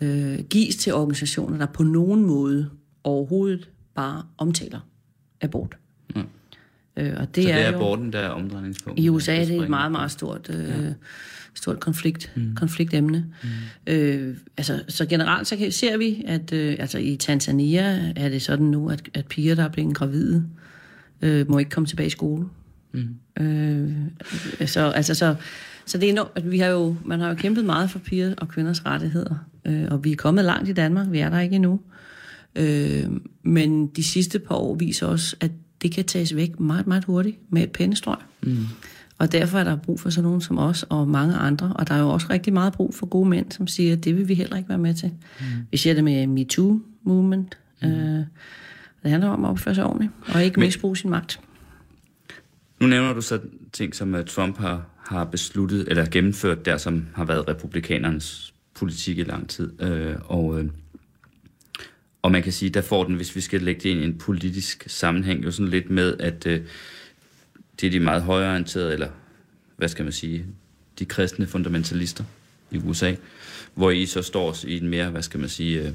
øh, 0.00 0.38
gives 0.50 0.76
til 0.76 0.94
organisationer, 0.94 1.58
der 1.58 1.66
på 1.66 1.82
nogen 1.82 2.26
måde 2.26 2.70
overhovedet 3.04 3.70
bare 3.94 4.22
omtaler 4.38 4.80
abort. 5.40 5.76
Mm. 6.16 6.22
Øh, 6.96 7.12
og 7.16 7.34
Det 7.34 7.44
så 7.44 7.50
er, 7.50 7.54
det 7.54 7.64
er 7.64 7.70
jo, 7.70 7.76
aborten, 7.76 8.12
der 8.12 8.18
er 8.18 8.28
omdrejningspunkt. 8.28 9.00
i 9.00 9.08
USA 9.08 9.36
er 9.36 9.44
det 9.44 9.62
et 9.62 9.70
meget, 9.70 9.92
meget 9.92 10.10
stort, 10.10 10.50
øh, 10.50 10.68
ja. 10.68 10.92
stort 11.54 11.80
konflikt, 11.80 12.32
mm. 12.36 12.54
konfliktemne. 12.54 13.26
Mm. 13.42 13.48
Øh, 13.92 14.36
altså, 14.56 14.82
så 14.88 15.06
generelt 15.06 15.46
så 15.46 15.66
ser 15.70 15.96
vi, 15.96 16.24
at 16.26 16.52
øh, 16.52 16.76
altså, 16.78 16.98
i 16.98 17.16
Tanzania 17.16 18.12
er 18.16 18.28
det 18.28 18.42
sådan 18.42 18.66
nu, 18.66 18.90
at, 18.90 19.08
at 19.14 19.26
piger, 19.26 19.54
der 19.54 19.64
er 19.64 19.68
blevet 19.68 19.94
gravide, 19.94 20.44
øh, 21.22 21.50
må 21.50 21.58
ikke 21.58 21.70
komme 21.70 21.86
tilbage 21.86 22.06
i 22.06 22.10
skole. 22.10 22.46
Mm. 22.92 23.44
Øh, 23.44 23.92
så, 24.66 24.90
altså, 24.90 25.14
så, 25.14 25.34
så 25.86 25.98
det 25.98 26.08
er 26.08 26.12
enormt, 26.12 26.30
at 26.34 26.50
vi 26.50 26.58
har 26.58 26.68
jo, 26.68 26.96
man 27.04 27.20
har 27.20 27.28
jo 27.28 27.34
kæmpet 27.34 27.64
meget 27.64 27.90
for 27.90 27.98
piger 27.98 28.34
og 28.38 28.48
kvinders 28.48 28.86
rettigheder, 28.86 29.34
øh, 29.64 29.84
og 29.90 30.04
vi 30.04 30.12
er 30.12 30.16
kommet 30.16 30.44
langt 30.44 30.68
i 30.68 30.72
Danmark, 30.72 31.06
vi 31.10 31.18
er 31.18 31.30
der 31.30 31.40
ikke 31.40 31.56
endnu. 31.56 31.80
Øh, 32.56 33.04
men 33.42 33.86
de 33.86 34.04
sidste 34.04 34.38
par 34.38 34.54
år 34.54 34.74
viser 34.74 35.06
også, 35.06 35.36
at 35.40 35.50
det 35.84 35.92
kan 35.92 36.04
tages 36.04 36.36
væk 36.36 36.60
meget, 36.60 36.86
meget 36.86 37.04
hurtigt 37.04 37.36
med 37.52 37.62
et 37.62 37.72
pennestrøg. 37.72 38.16
Mm. 38.42 38.56
Og 39.18 39.32
derfor 39.32 39.58
er 39.58 39.64
der 39.64 39.76
brug 39.76 40.00
for 40.00 40.10
sådan 40.10 40.24
nogen 40.24 40.40
som 40.40 40.58
os 40.58 40.82
og 40.82 41.08
mange 41.08 41.34
andre. 41.34 41.72
Og 41.76 41.88
der 41.88 41.94
er 41.94 42.00
jo 42.00 42.08
også 42.08 42.26
rigtig 42.30 42.52
meget 42.52 42.72
brug 42.72 42.94
for 42.94 43.06
gode 43.06 43.28
mænd, 43.28 43.52
som 43.52 43.66
siger, 43.66 43.92
at 43.92 44.04
det 44.04 44.16
vil 44.16 44.28
vi 44.28 44.34
heller 44.34 44.56
ikke 44.56 44.68
være 44.68 44.78
med 44.78 44.94
til. 44.94 45.10
Mm. 45.40 45.44
Vi 45.70 45.76
ser 45.76 45.94
det 45.94 46.04
med 46.04 46.26
MeToo-movement. 46.26 47.58
Mm. 47.82 47.88
Øh, 47.88 48.24
det 49.02 49.10
handler 49.10 49.28
om 49.28 49.44
at 49.44 49.48
opføre 49.50 49.74
sig 49.74 49.84
ordentligt, 49.84 50.12
og 50.34 50.44
ikke 50.44 50.60
Men- 50.60 50.66
misbruge 50.66 50.96
sin 50.96 51.10
magt. 51.10 51.40
Nu 52.80 52.86
nævner 52.86 53.12
du 53.12 53.20
så 53.20 53.40
ting, 53.72 53.94
som 53.94 54.14
øh, 54.14 54.24
Trump 54.24 54.58
har, 54.58 54.86
har 54.98 55.24
besluttet, 55.24 55.88
eller 55.88 56.06
gennemført 56.10 56.64
der, 56.64 56.76
som 56.76 57.06
har 57.14 57.24
været 57.24 57.48
republikanernes 57.48 58.54
politik 58.74 59.18
i 59.18 59.22
lang 59.22 59.48
tid. 59.48 59.82
Øh, 59.82 60.16
og, 60.24 60.60
øh, 60.60 60.68
og 62.24 62.32
man 62.32 62.42
kan 62.42 62.52
sige, 62.52 62.70
der 62.70 62.80
får 62.80 63.04
den, 63.04 63.14
hvis 63.14 63.36
vi 63.36 63.40
skal 63.40 63.62
lægge 63.62 63.80
det 63.80 63.88
ind 63.88 64.00
i 64.00 64.04
en 64.04 64.18
politisk 64.18 64.84
sammenhæng, 64.86 65.44
jo 65.44 65.50
sådan 65.50 65.68
lidt 65.68 65.90
med, 65.90 66.16
at 66.20 66.46
øh, 66.46 66.60
det 67.80 67.86
er 67.86 67.90
de 67.90 68.00
meget 68.00 68.22
højorienterede, 68.22 68.92
eller 68.92 69.08
hvad 69.76 69.88
skal 69.88 70.04
man 70.04 70.12
sige, 70.12 70.46
de 70.98 71.04
kristne 71.04 71.46
fundamentalister 71.46 72.24
i 72.70 72.78
USA, 72.78 73.14
hvor 73.74 73.90
I 73.90 74.06
så 74.06 74.22
står 74.22 74.56
i 74.66 74.76
en 74.76 74.88
mere, 74.88 75.10
hvad 75.10 75.22
skal 75.22 75.40
man 75.40 75.48
sige, 75.48 75.82
øh, 75.82 75.92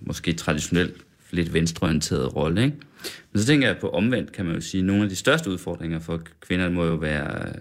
måske 0.00 0.32
traditionelt 0.32 0.96
lidt 1.30 1.54
venstreorienteret 1.54 2.36
rolle, 2.36 2.64
ikke? 2.64 2.76
Men 3.32 3.40
så 3.40 3.46
tænker 3.46 3.66
jeg 3.66 3.78
på 3.78 3.88
omvendt, 3.88 4.32
kan 4.32 4.44
man 4.46 4.54
jo 4.54 4.60
sige, 4.60 4.80
at 4.80 4.84
nogle 4.84 5.02
af 5.02 5.08
de 5.08 5.16
største 5.16 5.50
udfordringer 5.50 5.98
for 5.98 6.22
kvinder 6.40 6.70
må 6.70 6.84
jo 6.84 6.94
være 6.94 7.48
øh, 7.48 7.54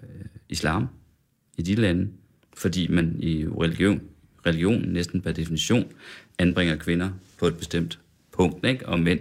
islam 0.49 0.87
i 1.57 1.61
de 1.61 1.75
lande, 1.75 2.09
fordi 2.57 2.87
man 2.87 3.15
i 3.19 3.45
religion, 3.45 4.01
religion 4.45 4.81
næsten 4.87 5.21
per 5.21 5.31
definition 5.31 5.91
anbringer 6.37 6.75
kvinder 6.75 7.09
på 7.37 7.47
et 7.47 7.57
bestemt 7.57 7.99
punkt, 8.31 8.65
ikke? 8.65 8.89
og 8.89 8.99
mænd 8.99 9.19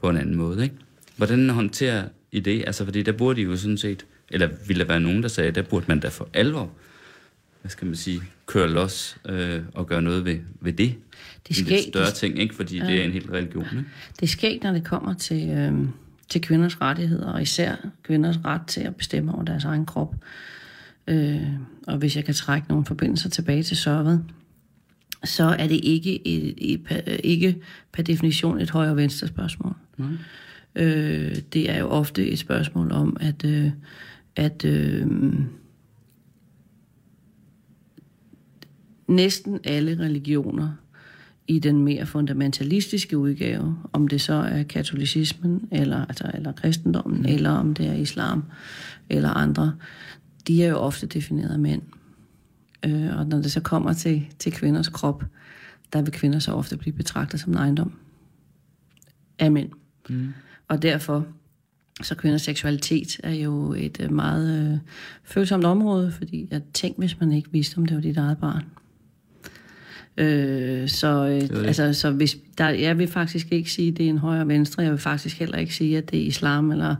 på 0.00 0.08
en 0.10 0.16
anden 0.16 0.36
måde. 0.36 0.62
Ikke? 0.62 0.74
Hvordan 1.16 1.50
håndterer 1.50 2.04
I 2.32 2.40
det? 2.40 2.64
Altså, 2.66 2.84
fordi 2.84 3.02
der 3.02 3.12
burde 3.12 3.40
I 3.40 3.44
jo 3.44 3.56
sådan 3.56 3.78
set, 3.78 4.06
eller 4.30 4.48
ville 4.66 4.80
der 4.82 4.88
være 4.88 5.00
nogen, 5.00 5.22
der 5.22 5.28
sagde, 5.28 5.50
der 5.50 5.62
burde 5.62 5.84
man 5.88 6.00
da 6.00 6.08
for 6.08 6.28
alvor, 6.34 6.70
hvad 7.60 7.70
skal 7.70 7.86
man 7.86 7.96
sige, 7.96 8.22
køre 8.46 8.68
los 8.70 9.16
øh, 9.28 9.60
og 9.74 9.86
gøre 9.86 10.02
noget 10.02 10.24
ved, 10.24 10.38
ved 10.60 10.72
det. 10.72 10.94
Det 11.48 11.58
En 11.58 11.64
sker- 11.64 11.70
lidt 11.76 11.84
større 11.88 12.06
det- 12.06 12.14
ting, 12.14 12.38
ikke? 12.38 12.54
fordi 12.54 12.78
ja. 12.78 12.86
det 12.86 13.00
er 13.00 13.04
en 13.04 13.12
hel 13.12 13.30
religion. 13.30 13.64
Ikke? 13.72 13.84
Det 14.20 14.28
sker 14.28 14.58
når 14.62 14.72
det 14.72 14.84
kommer 14.84 15.14
til, 15.14 15.48
øh, 15.50 15.72
til 16.28 16.40
kvinders 16.40 16.80
rettigheder, 16.80 17.32
og 17.32 17.42
især 17.42 17.74
kvinders 18.02 18.38
ret 18.44 18.60
til 18.66 18.80
at 18.80 18.96
bestemme 18.96 19.34
over 19.34 19.44
deres 19.44 19.64
egen 19.64 19.86
krop. 19.86 20.14
Øh, 21.06 21.42
og 21.86 21.96
hvis 21.98 22.16
jeg 22.16 22.24
kan 22.24 22.34
trække 22.34 22.68
nogle 22.68 22.84
forbindelser 22.84 23.28
tilbage 23.28 23.62
til 23.62 23.76
Sørvad, 23.76 24.18
så 25.24 25.44
er 25.44 25.66
det 25.66 25.80
ikke, 25.82 26.28
et, 26.28 26.54
et, 26.58 26.80
et, 27.06 27.20
ikke 27.24 27.56
per 27.92 28.02
definition 28.02 28.60
et 28.60 28.70
højre-venstre 28.70 29.26
spørgsmål. 29.28 29.74
Mm. 29.96 30.18
Øh, 30.74 31.36
det 31.52 31.70
er 31.70 31.78
jo 31.78 31.88
ofte 31.88 32.28
et 32.28 32.38
spørgsmål 32.38 32.92
om, 32.92 33.16
at, 33.20 33.44
øh, 33.44 33.70
at 34.36 34.64
øh, 34.64 35.06
næsten 39.08 39.58
alle 39.64 39.98
religioner 39.98 40.72
i 41.48 41.58
den 41.58 41.84
mere 41.84 42.06
fundamentalistiske 42.06 43.18
udgave, 43.18 43.76
om 43.92 44.08
det 44.08 44.20
så 44.20 44.34
er 44.34 44.62
katolicismen, 44.62 45.68
eller, 45.70 46.04
altså, 46.04 46.30
eller 46.34 46.52
kristendommen, 46.52 47.20
mm. 47.20 47.26
eller 47.26 47.50
om 47.50 47.74
det 47.74 47.86
er 47.86 47.92
islam, 47.92 48.44
eller 49.08 49.30
andre, 49.30 49.72
de 50.46 50.64
er 50.64 50.68
jo 50.68 50.76
ofte 50.76 51.06
defineret 51.06 51.52
af 51.52 51.58
mænd. 51.58 51.82
Øh, 52.86 53.18
og 53.18 53.26
når 53.26 53.42
det 53.42 53.52
så 53.52 53.60
kommer 53.60 53.92
til, 53.92 54.26
til 54.38 54.52
kvinders 54.52 54.88
krop, 54.88 55.24
der 55.92 56.02
vil 56.02 56.12
kvinder 56.12 56.38
så 56.38 56.52
ofte 56.52 56.76
blive 56.76 56.92
betragtet 56.92 57.40
som 57.40 57.52
en 57.52 57.58
ejendom 57.58 57.92
af 59.38 59.52
mænd. 59.52 59.70
Mm. 60.08 60.28
Og 60.68 60.82
derfor, 60.82 61.26
så 62.02 62.14
kvinders 62.14 62.42
seksualitet 62.42 63.20
er 63.22 63.32
jo 63.32 63.72
et 63.72 64.00
øh, 64.00 64.12
meget 64.12 64.72
øh, 64.72 64.78
følsomt 65.24 65.64
område, 65.64 66.12
fordi 66.12 66.48
jeg 66.50 66.62
tænk, 66.74 66.98
hvis 66.98 67.20
man 67.20 67.32
ikke 67.32 67.52
vidste, 67.52 67.78
om 67.78 67.86
det 67.86 67.96
var 67.96 68.02
dit 68.02 68.16
eget 68.16 68.38
barn. 68.38 68.64
Øh, 70.16 70.88
så, 70.88 71.26
øh, 71.26 71.40
det. 71.40 71.66
altså, 71.66 71.92
så 71.92 72.10
hvis 72.10 72.36
der, 72.58 72.68
jeg 72.68 72.98
vil 72.98 73.08
faktisk 73.08 73.52
ikke 73.52 73.72
sige, 73.72 73.90
at 73.90 73.96
det 73.96 74.06
er 74.06 74.10
en 74.10 74.18
højre 74.18 74.40
og 74.40 74.48
venstre. 74.48 74.82
Jeg 74.82 74.90
vil 74.90 74.98
faktisk 74.98 75.38
heller 75.38 75.58
ikke 75.58 75.74
sige, 75.74 75.98
at 75.98 76.10
det 76.10 76.22
er 76.22 76.26
islam 76.26 76.70
eller 76.72 76.96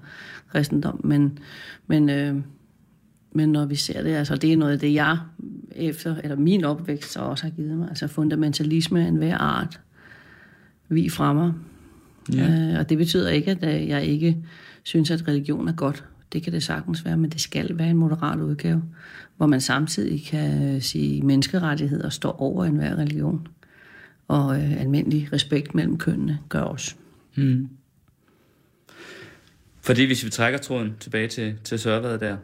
kristendom. 0.49 1.01
Men, 1.05 1.39
men, 1.87 2.11
øh, 2.11 2.37
men 3.33 3.49
når 3.49 3.67
vi 3.67 3.77
ser 3.77 4.03
det, 4.03 4.15
altså 4.15 4.37
det 4.37 4.53
er 4.53 4.57
noget 4.57 4.73
af 4.73 4.79
det, 4.79 4.95
jeg 4.95 5.19
efter, 5.77 6.17
eller 6.25 6.37
min 6.37 6.65
opvækst 6.65 7.13
så 7.13 7.21
også 7.21 7.45
har 7.45 7.51
givet 7.51 7.79
mig. 7.79 7.89
Altså 7.89 8.09
fundamentalisme 8.09 9.05
af 9.05 9.09
enhver 9.09 9.39
art. 9.39 9.81
Vi 10.89 11.09
fremmer. 11.09 11.53
Ja. 12.35 12.71
Øh, 12.73 12.79
og 12.79 12.89
det 12.89 12.99
betyder 12.99 13.31
ikke, 13.31 13.51
at 13.51 13.65
øh, 13.65 13.89
jeg 13.89 14.05
ikke 14.05 14.37
synes, 14.83 15.11
at 15.11 15.29
religion 15.29 15.69
er 15.69 15.73
godt. 15.73 16.05
Det 16.33 16.43
kan 16.43 16.53
det 16.53 16.63
sagtens 16.63 17.05
være, 17.05 17.17
men 17.17 17.31
det 17.31 17.41
skal 17.41 17.79
være 17.79 17.91
en 17.91 17.97
moderat 17.97 18.41
udgave, 18.41 18.83
hvor 19.37 19.47
man 19.47 19.61
samtidig 19.61 20.25
kan 20.27 20.81
sige, 20.81 21.19
at 21.19 21.25
menneskerettigheder 21.25 22.09
står 22.09 22.41
over 22.41 22.65
enhver 22.65 22.97
religion. 22.97 23.49
Og 24.29 24.57
øh, 24.57 24.81
almindelig 24.81 25.33
respekt 25.33 25.75
mellem 25.75 25.99
kønnene 25.99 26.39
gør 26.49 26.61
også. 26.61 26.95
Fordi 29.81 30.05
hvis 30.05 30.25
vi 30.25 30.31
trækker 30.31 30.59
tråden 30.59 30.95
tilbage 31.01 31.29
til, 31.29 31.55
til 31.65 31.79
Sørvad 31.79 32.19
der, 32.19 32.37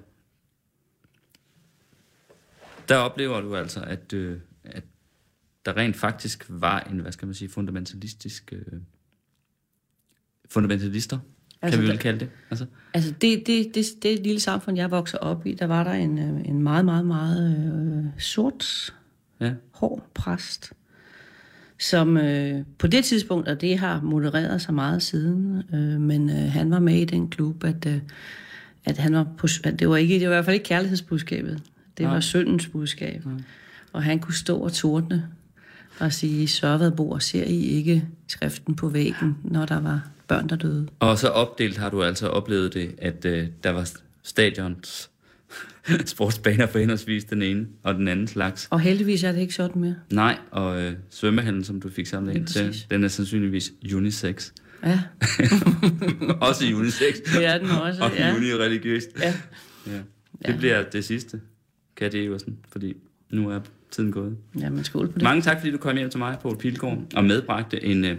der 2.88 2.96
oplever 2.96 3.40
du 3.40 3.56
altså, 3.56 3.80
at, 3.80 4.12
øh, 4.12 4.38
at 4.64 4.84
der 5.66 5.76
rent 5.76 5.96
faktisk 5.96 6.46
var 6.48 6.80
en, 6.80 6.98
hvad 6.98 7.12
skal 7.12 7.26
man 7.26 7.34
sige, 7.34 7.48
fundamentalistisk... 7.48 8.52
Øh, 8.52 8.80
fundamentalister, 10.50 11.18
altså, 11.62 11.78
kan 11.78 11.86
vi 11.86 11.90
vel 11.90 11.98
kalde 11.98 12.20
det. 12.20 12.28
Altså, 12.50 12.66
Altså 12.94 13.14
det, 13.20 13.46
det, 13.46 13.74
det, 13.74 13.86
det 14.02 14.22
lille 14.22 14.40
samfund, 14.40 14.76
jeg 14.76 14.90
voksede 14.90 15.22
op 15.22 15.46
i, 15.46 15.54
der 15.54 15.66
var 15.66 15.84
der 15.84 15.92
en, 15.92 16.18
øh, 16.18 16.48
en 16.48 16.62
meget, 16.62 16.84
meget, 16.84 17.06
meget 17.06 17.56
øh, 18.06 18.20
sort, 18.20 18.94
ja. 19.40 19.52
hård 19.70 20.10
præst, 20.14 20.72
som 21.78 22.16
øh, 22.16 22.64
på 22.78 22.86
det 22.86 23.04
tidspunkt, 23.04 23.48
og 23.48 23.60
det 23.60 23.78
har 23.78 24.00
modereret 24.00 24.62
sig 24.62 24.74
meget 24.74 25.02
siden, 25.02 25.62
øh, 25.74 26.00
men 26.00 26.30
øh, 26.30 26.36
han 26.36 26.70
var 26.70 26.78
med 26.78 26.94
i 26.94 27.04
den 27.04 27.28
klub, 27.28 27.64
at, 27.64 27.86
øh, 27.86 27.98
at 28.84 28.98
han 28.98 29.14
var 29.14 29.26
på, 29.38 29.46
at 29.64 29.78
det 29.78 29.88
var 29.88 29.96
ikke, 29.96 30.14
det 30.14 30.28
var 30.28 30.34
i 30.34 30.36
hvert 30.36 30.44
fald 30.44 30.54
ikke 30.54 30.66
kærlighedsbudskabet, 30.66 31.62
det 31.98 32.04
Nej. 32.04 32.12
var 32.14 32.20
syndens 32.20 32.66
budskab. 32.66 33.22
Og 33.92 34.02
han 34.02 34.18
kunne 34.18 34.34
stå 34.34 34.58
og 34.58 34.72
tordne 34.72 35.28
og 35.98 36.12
sige, 36.12 36.48
Sørvad 36.48 36.90
bor, 36.92 37.18
ser 37.18 37.44
I 37.44 37.60
ikke 37.62 38.04
skriften 38.28 38.74
på 38.76 38.88
væggen, 38.88 39.36
når 39.44 39.66
der 39.66 39.80
var 39.80 40.08
børn, 40.28 40.48
der 40.48 40.56
døde? 40.56 40.88
Og 40.98 41.18
så 41.18 41.28
opdelt 41.28 41.76
har 41.76 41.90
du 41.90 42.02
altså 42.02 42.28
oplevet 42.28 42.74
det, 42.74 42.94
at 42.98 43.24
øh, 43.24 43.46
der 43.64 43.70
var 43.70 43.90
stadions 44.22 45.10
sportsbaner 46.06 46.66
for 46.66 46.78
henholdsvis 46.78 47.24
den 47.24 47.42
ene 47.42 47.66
og 47.82 47.94
den 47.94 48.08
anden 48.08 48.26
slags. 48.26 48.68
Og 48.70 48.80
heldigvis 48.80 49.24
er 49.24 49.32
det 49.32 49.40
ikke 49.40 49.54
sådan 49.54 49.80
mere. 49.80 49.94
Nej, 50.12 50.38
og 50.50 50.82
øh, 50.82 50.92
svømmehallen, 51.10 51.64
som 51.64 51.80
du 51.80 51.90
fik 51.90 52.06
samlet 52.06 52.48
til, 52.48 52.76
den 52.90 53.04
er 53.04 53.08
sandsynligvis 53.08 53.72
unisex. 53.94 54.50
Ja, 54.84 55.00
også 56.40 56.64
unisex. 56.74 57.14
det 57.34 57.46
er 57.46 57.58
den 57.58 57.70
også. 57.70 58.02
og 58.02 58.10
ja. 58.18 58.34
unireligiøst. 58.36 59.08
Ja. 59.20 59.34
Ja. 59.86 59.92
Det 59.92 60.02
Ja. 60.48 60.56
bliver 60.56 60.82
det 60.82 61.04
sidste, 61.04 61.40
Katja 61.96 62.20
Eversen, 62.20 62.58
fordi 62.68 62.96
nu 63.30 63.50
er 63.50 63.60
tiden 63.90 64.12
gået. 64.12 64.36
ja, 64.60 64.70
men 64.70 64.84
skål 64.84 65.06
på 65.08 65.12
det. 65.14 65.22
Mange 65.22 65.42
tak, 65.42 65.58
fordi 65.58 65.70
du 65.72 65.78
kom 65.78 65.96
hjem 65.96 66.10
til 66.10 66.18
mig, 66.18 66.38
Poul 66.42 66.56
Pilgaard, 66.56 66.98
og 67.14 67.24
medbragte 67.24 67.84
en, 67.84 68.04
øh, 68.04 68.16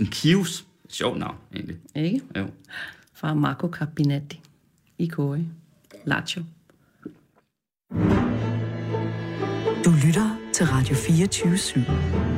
en 0.00 0.06
Kius. 0.06 0.64
Sjovt 0.88 1.18
navn, 1.18 1.36
egentlig. 1.54 1.76
Ikke? 1.94 2.20
Jo. 2.36 2.46
Fra 3.14 3.34
Marco 3.34 3.68
Carpinetti 3.72 4.40
i 4.98 5.06
Kåre. 5.06 5.44
Lazio. 6.04 6.42
Du 9.84 9.90
lytter 10.06 10.38
til 10.52 10.66
Radio 10.66 10.94
24 10.94 11.54
/7. 11.54 12.37